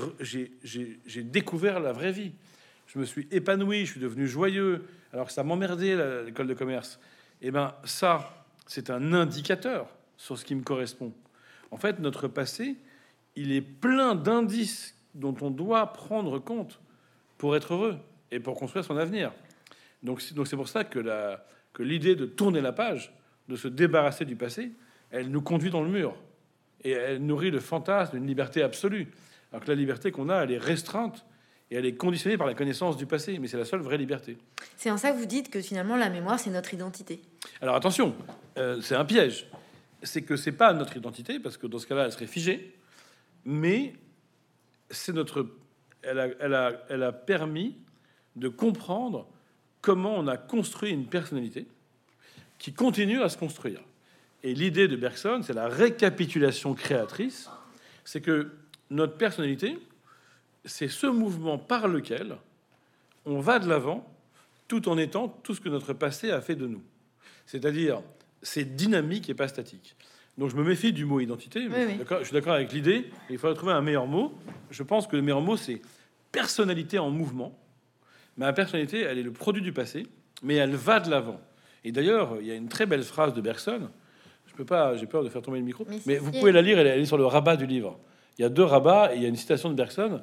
découvert 1.22 1.80
la 1.80 1.92
vraie 1.92 2.12
vie. 2.12 2.32
Je 2.86 2.98
me 2.98 3.04
suis 3.04 3.28
épanoui, 3.30 3.86
je 3.86 3.92
suis 3.92 4.00
devenu 4.00 4.26
joyeux, 4.26 4.84
alors 5.12 5.26
que 5.26 5.32
ça 5.32 5.44
m'emmerdait 5.44 6.24
l'école 6.24 6.48
de 6.48 6.54
commerce. 6.54 6.98
Et 7.40 7.48
eh 7.48 7.50
ben 7.50 7.74
ça, 7.84 8.44
c'est 8.66 8.90
un 8.90 9.12
indicateur 9.12 9.88
sur 10.16 10.38
ce 10.38 10.44
qui 10.44 10.54
me 10.54 10.62
correspond. 10.62 11.12
En 11.70 11.76
fait, 11.76 11.98
notre 12.00 12.28
passé, 12.28 12.76
il 13.34 13.52
est 13.52 13.62
plein 13.62 14.14
d'indices 14.14 14.96
dont 15.14 15.34
on 15.40 15.50
doit 15.50 15.92
prendre 15.92 16.38
compte 16.38 16.80
pour 17.38 17.56
être 17.56 17.74
heureux 17.74 17.98
et 18.30 18.40
pour 18.40 18.56
construire 18.56 18.84
son 18.84 18.96
avenir. 18.96 19.32
Donc 20.02 20.20
c'est 20.20 20.56
pour 20.56 20.68
ça 20.68 20.84
que 20.84 21.38
l'idée 21.78 22.14
de 22.14 22.26
tourner 22.26 22.60
la 22.60 22.72
page, 22.72 23.12
de 23.48 23.56
se 23.56 23.68
débarrasser 23.68 24.24
du 24.24 24.36
passé, 24.36 24.72
elle 25.10 25.30
nous 25.30 25.42
conduit 25.42 25.70
dans 25.70 25.82
le 25.82 25.90
mur. 25.90 26.14
Et 26.84 26.90
elle 26.90 27.24
nourrit 27.24 27.50
le 27.50 27.60
fantasme 27.60 28.16
d'une 28.16 28.26
liberté 28.26 28.62
absolue. 28.62 29.12
Alors 29.52 29.62
que 29.62 29.68
la 29.68 29.74
liberté 29.74 30.10
qu'on 30.10 30.28
a, 30.28 30.42
elle 30.42 30.52
est 30.52 30.58
restreinte 30.58 31.24
et 31.70 31.76
elle 31.76 31.86
est 31.86 31.94
conditionnée 31.94 32.36
par 32.36 32.46
la 32.46 32.54
connaissance 32.54 32.96
du 32.96 33.06
passé, 33.06 33.38
mais 33.38 33.48
c'est 33.48 33.56
la 33.56 33.64
seule 33.64 33.80
vraie 33.80 33.98
liberté. 33.98 34.36
C'est 34.76 34.90
en 34.90 34.96
ça 34.96 35.12
que 35.12 35.18
vous 35.18 35.26
dites 35.26 35.50
que 35.50 35.60
finalement 35.60 35.96
la 35.96 36.10
mémoire, 36.10 36.38
c'est 36.38 36.50
notre 36.50 36.74
identité. 36.74 37.22
Alors 37.60 37.76
attention, 37.76 38.14
euh, 38.58 38.80
c'est 38.80 38.94
un 38.94 39.04
piège. 39.04 39.46
C'est 40.02 40.22
que 40.22 40.36
c'est 40.36 40.52
pas 40.52 40.72
notre 40.72 40.96
identité, 40.96 41.38
parce 41.38 41.56
que 41.56 41.66
dans 41.66 41.78
ce 41.78 41.86
cas-là, 41.86 42.06
elle 42.06 42.12
serait 42.12 42.26
figée, 42.26 42.76
mais 43.44 43.94
c'est 44.90 45.12
notre. 45.12 45.46
Elle 46.02 46.18
a, 46.18 46.26
elle, 46.40 46.54
a, 46.54 46.72
elle 46.88 47.02
a 47.04 47.12
permis 47.12 47.76
de 48.34 48.48
comprendre 48.48 49.28
comment 49.82 50.16
on 50.16 50.26
a 50.28 50.36
construit 50.36 50.92
une 50.92 51.06
personnalité 51.06 51.66
qui 52.58 52.72
continue 52.72 53.20
à 53.20 53.28
se 53.28 53.36
construire. 53.36 53.80
Et 54.44 54.54
l'idée 54.54 54.88
de 54.88 54.96
Bergson, 54.96 55.40
c'est 55.42 55.52
la 55.52 55.68
récapitulation 55.68 56.74
créatrice, 56.74 57.50
c'est 58.04 58.20
que 58.20 58.52
notre 58.90 59.16
personnalité, 59.16 59.78
c'est 60.64 60.88
ce 60.88 61.06
mouvement 61.06 61.58
par 61.58 61.88
lequel 61.88 62.36
on 63.26 63.40
va 63.40 63.58
de 63.58 63.68
l'avant 63.68 64.08
tout 64.68 64.88
en 64.88 64.96
étant 64.96 65.28
tout 65.28 65.54
ce 65.54 65.60
que 65.60 65.68
notre 65.68 65.92
passé 65.92 66.30
a 66.30 66.40
fait 66.40 66.54
de 66.54 66.66
nous. 66.66 66.82
C'est-à-dire, 67.46 68.00
c'est 68.42 68.76
dynamique 68.76 69.28
et 69.28 69.34
pas 69.34 69.48
statique. 69.48 69.96
Donc 70.38 70.50
je 70.50 70.56
me 70.56 70.64
méfie 70.64 70.92
du 70.92 71.04
mot 71.04 71.20
identité. 71.20 71.68
Je 72.20 72.24
suis 72.24 72.32
d'accord 72.32 72.54
avec 72.54 72.72
l'idée. 72.72 73.10
Il 73.28 73.38
faudrait 73.38 73.56
trouver 73.56 73.72
un 73.72 73.82
meilleur 73.82 74.06
mot. 74.06 74.32
Je 74.70 74.82
pense 74.82 75.06
que 75.06 75.16
le 75.16 75.22
meilleur 75.22 75.42
mot, 75.42 75.56
c'est 75.56 75.82
personnalité 76.30 76.98
en 76.98 77.10
mouvement. 77.10 77.58
Ma 78.36 78.52
personnalité, 78.52 79.00
elle 79.00 79.18
est 79.18 79.22
le 79.22 79.32
produit 79.32 79.62
du 79.62 79.72
passé, 79.72 80.06
mais 80.42 80.56
elle 80.56 80.74
va 80.74 81.00
de 81.00 81.10
l'avant. 81.10 81.40
Et 81.84 81.92
d'ailleurs, 81.92 82.36
il 82.40 82.46
y 82.46 82.50
a 82.50 82.54
une 82.54 82.68
très 82.68 82.86
belle 82.86 83.02
phrase 83.02 83.34
de 83.34 83.40
Bergson. 83.40 83.90
Je 84.46 84.54
peux 84.54 84.64
pas, 84.64 84.96
j'ai 84.96 85.06
peur 85.06 85.24
de 85.24 85.28
faire 85.28 85.42
tomber 85.42 85.58
le 85.58 85.64
micro, 85.64 85.86
mais, 86.06 86.18
vous 86.18 86.30
pouvez 86.30 86.52
la 86.52 86.62
lire. 86.62 86.78
Elle 86.78 87.00
est 87.00 87.06
sur 87.06 87.18
le 87.18 87.26
rabat 87.26 87.56
du 87.56 87.66
livre. 87.66 87.98
Il 88.38 88.42
y 88.42 88.44
a 88.44 88.48
deux 88.48 88.64
rabats 88.64 89.12
et 89.12 89.16
il 89.16 89.22
y 89.22 89.26
a 89.26 89.28
une 89.28 89.36
citation 89.36 89.70
de 89.70 89.74
Bergson. 89.74 90.20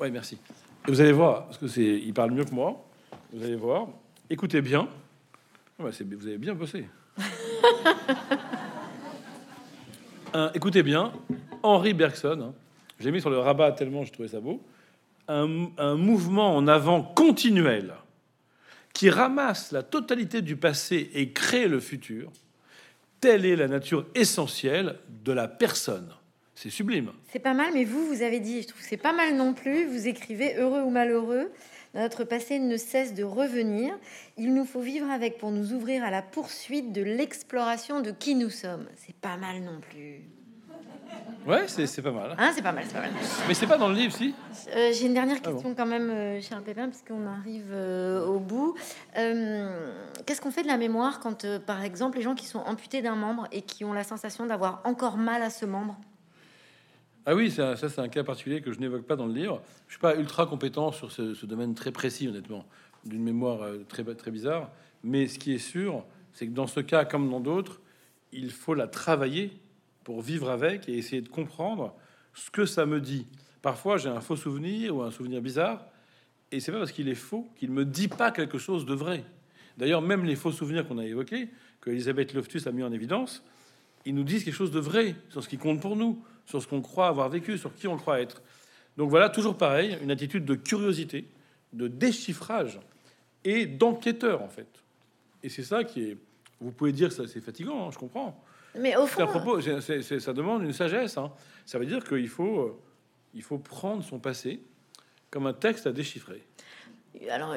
Ouais, 0.00 0.10
merci. 0.10 0.38
Et 0.86 0.90
vous 0.90 1.00
allez 1.00 1.12
voir, 1.12 1.46
parce 1.46 1.58
que 1.58 1.66
c'est, 1.66 1.82
il 1.82 2.12
parle 2.12 2.32
mieux 2.32 2.44
que 2.44 2.54
moi. 2.54 2.84
Vous 3.32 3.42
allez 3.42 3.56
voir. 3.56 3.88
Écoutez 4.30 4.60
bien. 4.60 4.88
Ah 5.78 5.84
vous 5.84 6.26
avez 6.26 6.38
bien 6.38 6.54
bossé. 6.54 6.86
écoutez 10.54 10.82
bien, 10.82 11.12
Henri 11.62 11.94
Bergson. 11.94 12.40
Hein. 12.40 12.54
J'ai 13.00 13.10
mis 13.10 13.20
sur 13.20 13.30
le 13.30 13.38
rabat 13.38 13.72
tellement 13.72 14.04
je 14.04 14.12
trouvais 14.12 14.28
ça 14.28 14.40
beau 14.40 14.62
un, 15.28 15.94
mouvement 15.96 16.56
en 16.56 16.66
avant 16.66 17.02
continuel 17.02 17.94
qui 18.92 19.10
ramasse 19.10 19.72
la 19.72 19.82
totalité 19.82 20.42
du 20.42 20.56
passé 20.56 21.10
et 21.14 21.32
crée 21.32 21.66
le 21.66 21.80
futur, 21.80 22.30
telle 23.20 23.44
est 23.44 23.56
la 23.56 23.68
nature 23.68 24.06
essentielle 24.14 24.98
de 25.24 25.32
la 25.32 25.48
personne. 25.48 26.10
c'est 26.54 26.70
sublime. 26.70 27.10
C'est 27.32 27.40
pas 27.40 27.54
mal, 27.54 27.72
mais 27.74 27.84
vous, 27.84 28.06
vous 28.06 28.22
avez 28.22 28.38
dit, 28.38 28.62
je 28.62 28.68
trouve 28.68 28.82
c'est 28.82 28.96
pas 28.96 29.12
mal 29.12 29.34
non 29.34 29.54
plus. 29.54 29.86
Vous 29.86 30.06
écrivez 30.06 30.56
heureux 30.56 30.82
ou 30.82 30.90
malheureux. 30.90 31.50
Notre 31.94 32.24
passé 32.24 32.58
ne 32.58 32.76
cesse 32.76 33.14
de 33.14 33.24
revenir. 33.24 33.96
Il 34.36 34.52
nous 34.52 34.64
faut 34.64 34.80
vivre 34.80 35.10
avec 35.10 35.38
pour 35.38 35.50
nous 35.50 35.72
ouvrir 35.72 36.04
à 36.04 36.10
la 36.10 36.22
poursuite 36.22 36.92
de 36.92 37.02
l'exploration 37.02 38.00
de 38.00 38.10
qui 38.10 38.34
nous 38.34 38.50
sommes. 38.50 38.86
C'est 38.96 39.16
pas 39.16 39.36
mal 39.36 39.62
non 39.62 39.80
plus. 39.80 40.22
Ouais, 41.46 41.68
c'est 41.68 42.02
pas 42.02 42.10
mal. 42.10 42.34
Hein, 42.38 42.52
c'est 42.54 42.62
pas 42.62 42.72
mal, 42.72 42.84
c'est 42.86 42.94
pas 42.94 43.00
mal. 43.00 43.10
Mais 43.46 43.54
c'est 43.54 43.66
pas 43.66 43.76
dans 43.76 43.88
le 43.88 43.94
livre, 43.94 44.12
si? 44.14 44.34
Euh, 44.74 44.92
J'ai 44.92 45.06
une 45.06 45.14
dernière 45.14 45.36
ah 45.44 45.50
question 45.50 45.74
quand 45.74 45.86
même, 45.86 46.08
euh, 46.10 46.40
Charles 46.40 46.62
Pépin, 46.62 46.88
puisqu'on 46.88 47.26
arrive 47.26 47.70
euh, 47.70 48.24
au 48.24 48.38
bout. 48.38 48.74
Qu'est-ce 49.14 50.40
qu'on 50.40 50.50
fait 50.50 50.62
de 50.62 50.68
la 50.68 50.78
mémoire 50.78 51.20
quand, 51.20 51.46
par 51.66 51.82
exemple, 51.82 52.16
les 52.16 52.22
gens 52.22 52.34
qui 52.34 52.46
sont 52.46 52.60
amputés 52.60 53.02
d'un 53.02 53.16
membre 53.16 53.46
et 53.52 53.62
qui 53.62 53.84
ont 53.84 53.92
la 53.92 54.04
sensation 54.04 54.46
d'avoir 54.46 54.80
encore 54.84 55.18
mal 55.18 55.42
à 55.42 55.50
ce 55.50 55.66
membre? 55.66 55.98
Ah 57.26 57.34
oui, 57.34 57.50
ça, 57.50 57.74
c'est 57.76 57.98
un 57.98 58.08
cas 58.08 58.22
particulier 58.22 58.60
que 58.60 58.70
je 58.70 58.78
n'évoque 58.80 59.06
pas 59.06 59.16
dans 59.16 59.26
le 59.26 59.32
livre. 59.32 59.62
Je 59.88 59.94
suis 59.94 60.00
pas 60.00 60.14
ultra 60.16 60.44
compétent 60.46 60.92
sur 60.92 61.10
ce, 61.10 61.46
domaine 61.46 61.74
très 61.74 61.90
précis, 61.90 62.28
honnêtement, 62.28 62.66
d'une 63.06 63.22
mémoire 63.22 63.62
euh, 63.62 63.78
très, 63.88 64.04
très 64.14 64.30
bizarre. 64.30 64.70
Mais 65.02 65.26
ce 65.26 65.38
qui 65.38 65.54
est 65.54 65.58
sûr, 65.58 66.04
c'est 66.34 66.46
que 66.46 66.52
dans 66.52 66.66
ce 66.66 66.80
cas, 66.80 67.06
comme 67.06 67.30
dans 67.30 67.40
d'autres, 67.40 67.80
il 68.32 68.50
faut 68.50 68.74
la 68.74 68.88
travailler 68.88 69.58
pour 70.04 70.20
vivre 70.20 70.50
avec 70.50 70.88
et 70.88 70.96
essayer 70.96 71.22
de 71.22 71.28
comprendre 71.28 71.94
ce 72.34 72.50
que 72.50 72.66
ça 72.66 72.86
me 72.86 73.00
dit. 73.00 73.26
Parfois, 73.62 73.96
j'ai 73.96 74.08
un 74.08 74.20
faux 74.20 74.36
souvenir 74.36 74.96
ou 74.96 75.02
un 75.02 75.10
souvenir 75.10 75.40
bizarre, 75.40 75.84
et 76.52 76.60
c'est 76.60 76.70
pas 76.70 76.78
parce 76.78 76.92
qu'il 76.92 77.08
est 77.08 77.14
faux 77.14 77.48
qu'il 77.56 77.70
me 77.70 77.84
dit 77.84 78.08
pas 78.08 78.30
quelque 78.30 78.58
chose 78.58 78.86
de 78.86 78.94
vrai. 78.94 79.24
D'ailleurs, 79.78 80.02
même 80.02 80.24
les 80.24 80.36
faux 80.36 80.52
souvenirs 80.52 80.86
qu'on 80.86 80.98
a 80.98 81.04
évoqués, 81.04 81.48
que 81.80 81.90
Elisabeth 81.90 82.34
Loftus 82.34 82.66
a 82.66 82.72
mis 82.72 82.82
en 82.82 82.92
évidence, 82.92 83.42
ils 84.04 84.14
nous 84.14 84.22
disent 84.22 84.44
quelque 84.44 84.54
chose 84.54 84.70
de 84.70 84.80
vrai 84.80 85.16
sur 85.30 85.42
ce 85.42 85.48
qui 85.48 85.58
compte 85.58 85.80
pour 85.80 85.96
nous 85.96 86.22
sur 86.46 86.62
ce 86.62 86.68
qu'on 86.68 86.80
croit 86.80 87.08
avoir 87.08 87.28
vécu, 87.28 87.58
sur 87.58 87.74
qui 87.74 87.88
on 87.88 87.96
croit 87.96 88.20
être. 88.20 88.42
Donc 88.96 89.10
voilà, 89.10 89.28
toujours 89.28 89.56
pareil, 89.56 89.98
une 90.02 90.10
attitude 90.10 90.44
de 90.44 90.54
curiosité, 90.54 91.26
de 91.72 91.88
déchiffrage 91.88 92.80
et 93.44 93.66
d'enquêteur 93.66 94.42
en 94.42 94.48
fait. 94.48 94.68
Et 95.42 95.48
c'est 95.48 95.64
ça 95.64 95.84
qui 95.84 96.02
est. 96.02 96.18
Vous 96.60 96.70
pouvez 96.70 96.92
dire 96.92 97.14
que 97.14 97.26
c'est 97.26 97.40
fatigant, 97.40 97.86
hein, 97.86 97.90
je 97.92 97.98
comprends. 97.98 98.42
Mais 98.78 98.96
au 98.96 99.06
fond, 99.06 99.22
à 99.22 99.26
propos, 99.26 99.60
ça 99.60 100.32
demande 100.32 100.62
une 100.62 100.72
sagesse. 100.72 101.16
Hein. 101.16 101.32
Ça 101.64 101.78
veut 101.78 101.86
dire 101.86 102.04
qu'il 102.04 102.28
faut, 102.28 102.60
euh, 102.60 102.80
il 103.34 103.42
faut 103.42 103.58
prendre 103.58 104.02
son 104.02 104.18
passé 104.18 104.60
comme 105.30 105.46
un 105.46 105.52
texte 105.52 105.86
à 105.86 105.92
déchiffrer. 105.92 106.44
Alors, 107.30 107.56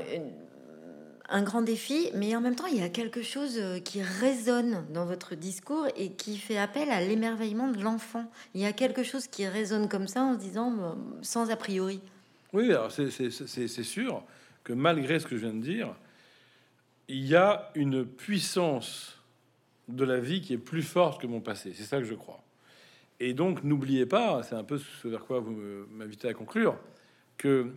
un 1.29 1.43
grand 1.43 1.61
défi, 1.61 2.09
mais 2.13 2.35
en 2.35 2.41
même 2.41 2.55
temps, 2.55 2.67
il 2.67 2.77
y 2.77 2.83
a 2.83 2.89
quelque 2.89 3.21
chose 3.21 3.57
euh, 3.57 3.79
qui 3.79 4.01
résonne 4.01 4.85
dans 4.93 5.05
votre 5.05 5.35
discours 5.35 5.87
et 5.97 6.11
qui 6.11 6.37
fait 6.37 6.57
appel 6.57 6.89
à 6.89 7.01
l'émerveillement 7.01 7.67
de 7.67 7.81
l'enfant. 7.81 8.31
Il 8.53 8.61
y 8.61 8.65
a 8.65 8.71
quelque 8.71 9.03
chose 9.03 9.27
qui 9.27 9.45
résonne 9.47 9.89
comme 9.89 10.07
ça 10.07 10.21
en 10.21 10.33
se 10.35 10.39
disant 10.39 10.73
euh, 10.79 10.91
sans 11.21 11.49
a 11.49 11.55
priori. 11.55 11.99
Oui, 12.53 12.71
alors 12.71 12.91
c'est 12.91 13.83
sûr 13.83 14.23
que 14.63 14.73
malgré 14.73 15.19
ce 15.19 15.27
que 15.27 15.35
je 15.35 15.41
viens 15.41 15.53
de 15.53 15.61
dire, 15.61 15.93
il 17.09 17.25
y 17.25 17.35
a 17.35 17.71
une 17.75 18.05
puissance 18.05 19.16
de 19.87 20.03
la 20.03 20.19
vie 20.19 20.41
qui 20.41 20.53
est 20.53 20.57
plus 20.57 20.83
forte 20.83 21.21
que 21.21 21.27
mon 21.27 21.41
passé. 21.41 21.73
C'est 21.73 21.83
ça 21.83 21.97
que 21.99 22.05
je 22.05 22.13
crois. 22.13 22.43
Et 23.19 23.33
donc, 23.33 23.63
n'oubliez 23.63 24.05
pas, 24.05 24.43
c'est 24.43 24.55
un 24.55 24.63
peu 24.63 24.77
ce 24.77 25.07
vers 25.07 25.25
quoi 25.25 25.39
vous 25.39 25.55
m'invitez 25.91 26.27
à 26.27 26.33
conclure, 26.33 26.77
qu'il 27.37 27.71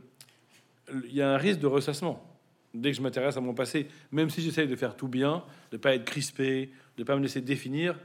y 1.10 1.22
a 1.22 1.32
un 1.32 1.36
risque 1.36 1.60
de 1.60 1.66
ressassement 1.66 2.26
dès 2.74 2.90
que 2.90 2.96
je 2.96 3.02
m'intéresse 3.02 3.36
à 3.36 3.40
mon 3.40 3.54
passé, 3.54 3.88
même 4.12 4.30
si 4.30 4.42
j'essaye 4.42 4.68
de 4.68 4.76
faire 4.76 4.96
tout 4.96 5.08
bien, 5.08 5.44
de 5.72 5.76
pas 5.76 5.94
être 5.94 6.04
crispé, 6.04 6.70
de 6.98 7.04
pas 7.04 7.16
me 7.16 7.22
laisser 7.22 7.40
définir, 7.40 7.98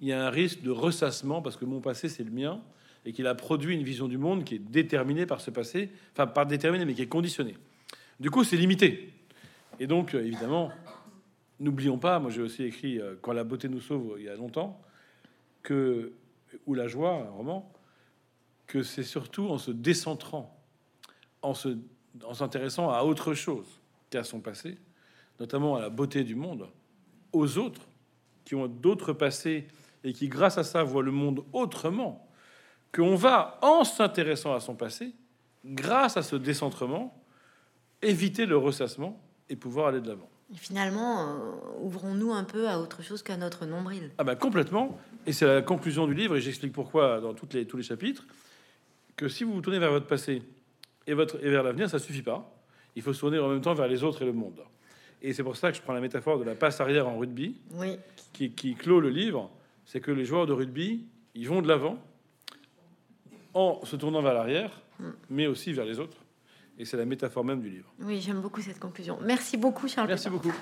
il 0.00 0.08
y 0.08 0.12
a 0.12 0.26
un 0.26 0.30
risque 0.30 0.62
de 0.62 0.70
ressassement 0.70 1.42
parce 1.42 1.56
que 1.56 1.64
mon 1.64 1.80
passé 1.80 2.08
c'est 2.08 2.24
le 2.24 2.30
mien 2.30 2.60
et 3.04 3.12
qu'il 3.12 3.26
a 3.26 3.34
produit 3.34 3.74
une 3.74 3.82
vision 3.82 4.08
du 4.08 4.18
monde 4.18 4.44
qui 4.44 4.56
est 4.56 4.58
déterminée 4.58 5.26
par 5.26 5.40
ce 5.40 5.50
passé, 5.50 5.90
enfin 6.12 6.26
pas 6.26 6.44
déterminée 6.44 6.84
mais 6.84 6.94
qui 6.94 7.02
est 7.02 7.06
conditionnée. 7.06 7.56
Du 8.20 8.30
coup, 8.30 8.42
c'est 8.42 8.56
limité. 8.56 9.12
Et 9.78 9.86
donc, 9.86 10.14
euh, 10.14 10.24
évidemment, 10.24 10.72
n'oublions 11.60 11.98
pas, 11.98 12.18
moi 12.18 12.30
j'ai 12.30 12.42
aussi 12.42 12.64
écrit 12.64 13.00
euh, 13.00 13.16
Quand 13.20 13.32
la 13.32 13.44
beauté 13.44 13.68
nous 13.68 13.80
sauve 13.80 14.16
il 14.18 14.24
y 14.24 14.28
a 14.28 14.36
longtemps, 14.36 14.80
que, 15.62 16.12
ou 16.66 16.74
la 16.74 16.88
joie, 16.88 17.26
un 17.26 17.30
roman, 17.30 17.72
que 18.66 18.82
c'est 18.82 19.02
surtout 19.02 19.48
en 19.48 19.58
se 19.58 19.70
décentrant, 19.70 20.56
en 21.42 21.52
en 22.24 22.34
s'intéressant 22.34 22.90
à 22.90 23.02
autre 23.02 23.34
chose, 23.34 23.80
qu'à 24.10 24.24
son 24.24 24.40
passé, 24.40 24.78
notamment 25.38 25.76
à 25.76 25.80
la 25.80 25.90
beauté 25.90 26.24
du 26.24 26.34
monde, 26.34 26.68
aux 27.32 27.58
autres 27.58 27.86
qui 28.44 28.54
ont 28.54 28.66
d'autres 28.66 29.12
passés 29.12 29.68
et 30.04 30.12
qui, 30.12 30.28
grâce 30.28 30.58
à 30.58 30.64
ça, 30.64 30.82
voient 30.82 31.02
le 31.02 31.12
monde 31.12 31.44
autrement, 31.52 32.26
qu'on 32.94 33.14
va, 33.14 33.58
en 33.62 33.84
s'intéressant 33.84 34.54
à 34.54 34.60
son 34.60 34.74
passé, 34.74 35.14
grâce 35.64 36.16
à 36.16 36.22
ce 36.22 36.36
décentrement, 36.36 37.22
éviter 38.00 38.46
le 38.46 38.56
ressassement 38.56 39.20
et 39.48 39.56
pouvoir 39.56 39.88
aller 39.88 40.00
de 40.00 40.08
l'avant. 40.08 40.30
Finalement, 40.54 41.22
euh, 41.22 41.36
ouvrons-nous 41.80 42.32
un 42.32 42.44
peu 42.44 42.68
à 42.68 42.78
autre 42.78 43.02
chose 43.02 43.22
qu'à 43.22 43.36
notre 43.36 43.66
nombril. 43.66 44.10
Ah 44.18 44.24
ben 44.24 44.34
complètement, 44.34 44.98
et 45.26 45.32
c'est 45.32 45.46
la 45.46 45.62
conclusion 45.62 46.06
du 46.06 46.14
livre, 46.14 46.36
et 46.36 46.40
j'explique 46.40 46.72
pourquoi 46.72 47.20
dans 47.20 47.34
toutes 47.34 47.54
les, 47.54 47.66
tous 47.66 47.76
les 47.76 47.82
chapitres, 47.82 48.26
que 49.16 49.28
si 49.28 49.44
vous 49.44 49.52
vous 49.52 49.60
tournez 49.60 49.78
vers 49.78 49.90
votre 49.90 50.06
passé 50.06 50.42
et, 51.06 51.14
votre, 51.14 51.44
et 51.44 51.50
vers 51.50 51.62
l'avenir, 51.62 51.90
ça 51.90 51.98
suffit 51.98 52.22
pas 52.22 52.54
il 52.98 53.02
faut 53.02 53.12
se 53.12 53.20
tourner 53.20 53.38
en 53.38 53.48
même 53.48 53.60
temps 53.60 53.74
vers 53.74 53.86
les 53.86 54.02
autres 54.02 54.22
et 54.22 54.24
le 54.24 54.32
monde. 54.32 54.60
Et 55.22 55.32
c'est 55.32 55.44
pour 55.44 55.56
ça 55.56 55.70
que 55.70 55.76
je 55.76 55.82
prends 55.82 55.92
la 55.92 56.00
métaphore 56.00 56.36
de 56.36 56.44
la 56.44 56.56
passe 56.56 56.80
arrière 56.80 57.06
en 57.06 57.16
rugby, 57.16 57.54
qui, 58.32 58.50
qui, 58.50 58.74
clôt 58.74 58.98
le 58.98 59.08
livre. 59.08 59.50
C'est 59.84 60.00
que 60.00 60.10
les 60.10 60.24
joueurs 60.24 60.46
de 60.46 60.52
rugby, 60.52 61.06
ils 61.36 61.48
vont 61.48 61.62
de 61.62 61.68
l'avant 61.68 61.96
en 63.54 63.84
se 63.84 63.94
tournant 63.94 64.20
vers 64.20 64.34
l'arrière, 64.34 64.82
mm. 64.98 65.10
mais 65.30 65.46
aussi 65.46 65.72
vers 65.72 65.84
les 65.84 66.00
autres. 66.00 66.16
Et 66.78 66.84
c'est 66.84 66.96
la 66.96 67.04
métaphore 67.04 67.44
même 67.44 67.60
du 67.60 67.70
livre. 67.70 67.92
Oui, 68.00 68.20
j'aime 68.20 68.40
beaucoup 68.40 68.60
cette 68.60 68.78
conclusion. 68.78 69.18
Merci 69.22 69.56
beaucoup, 69.56 69.88
Charles. 69.88 70.08
Merci 70.08 70.30
beaucoup. 70.30 70.52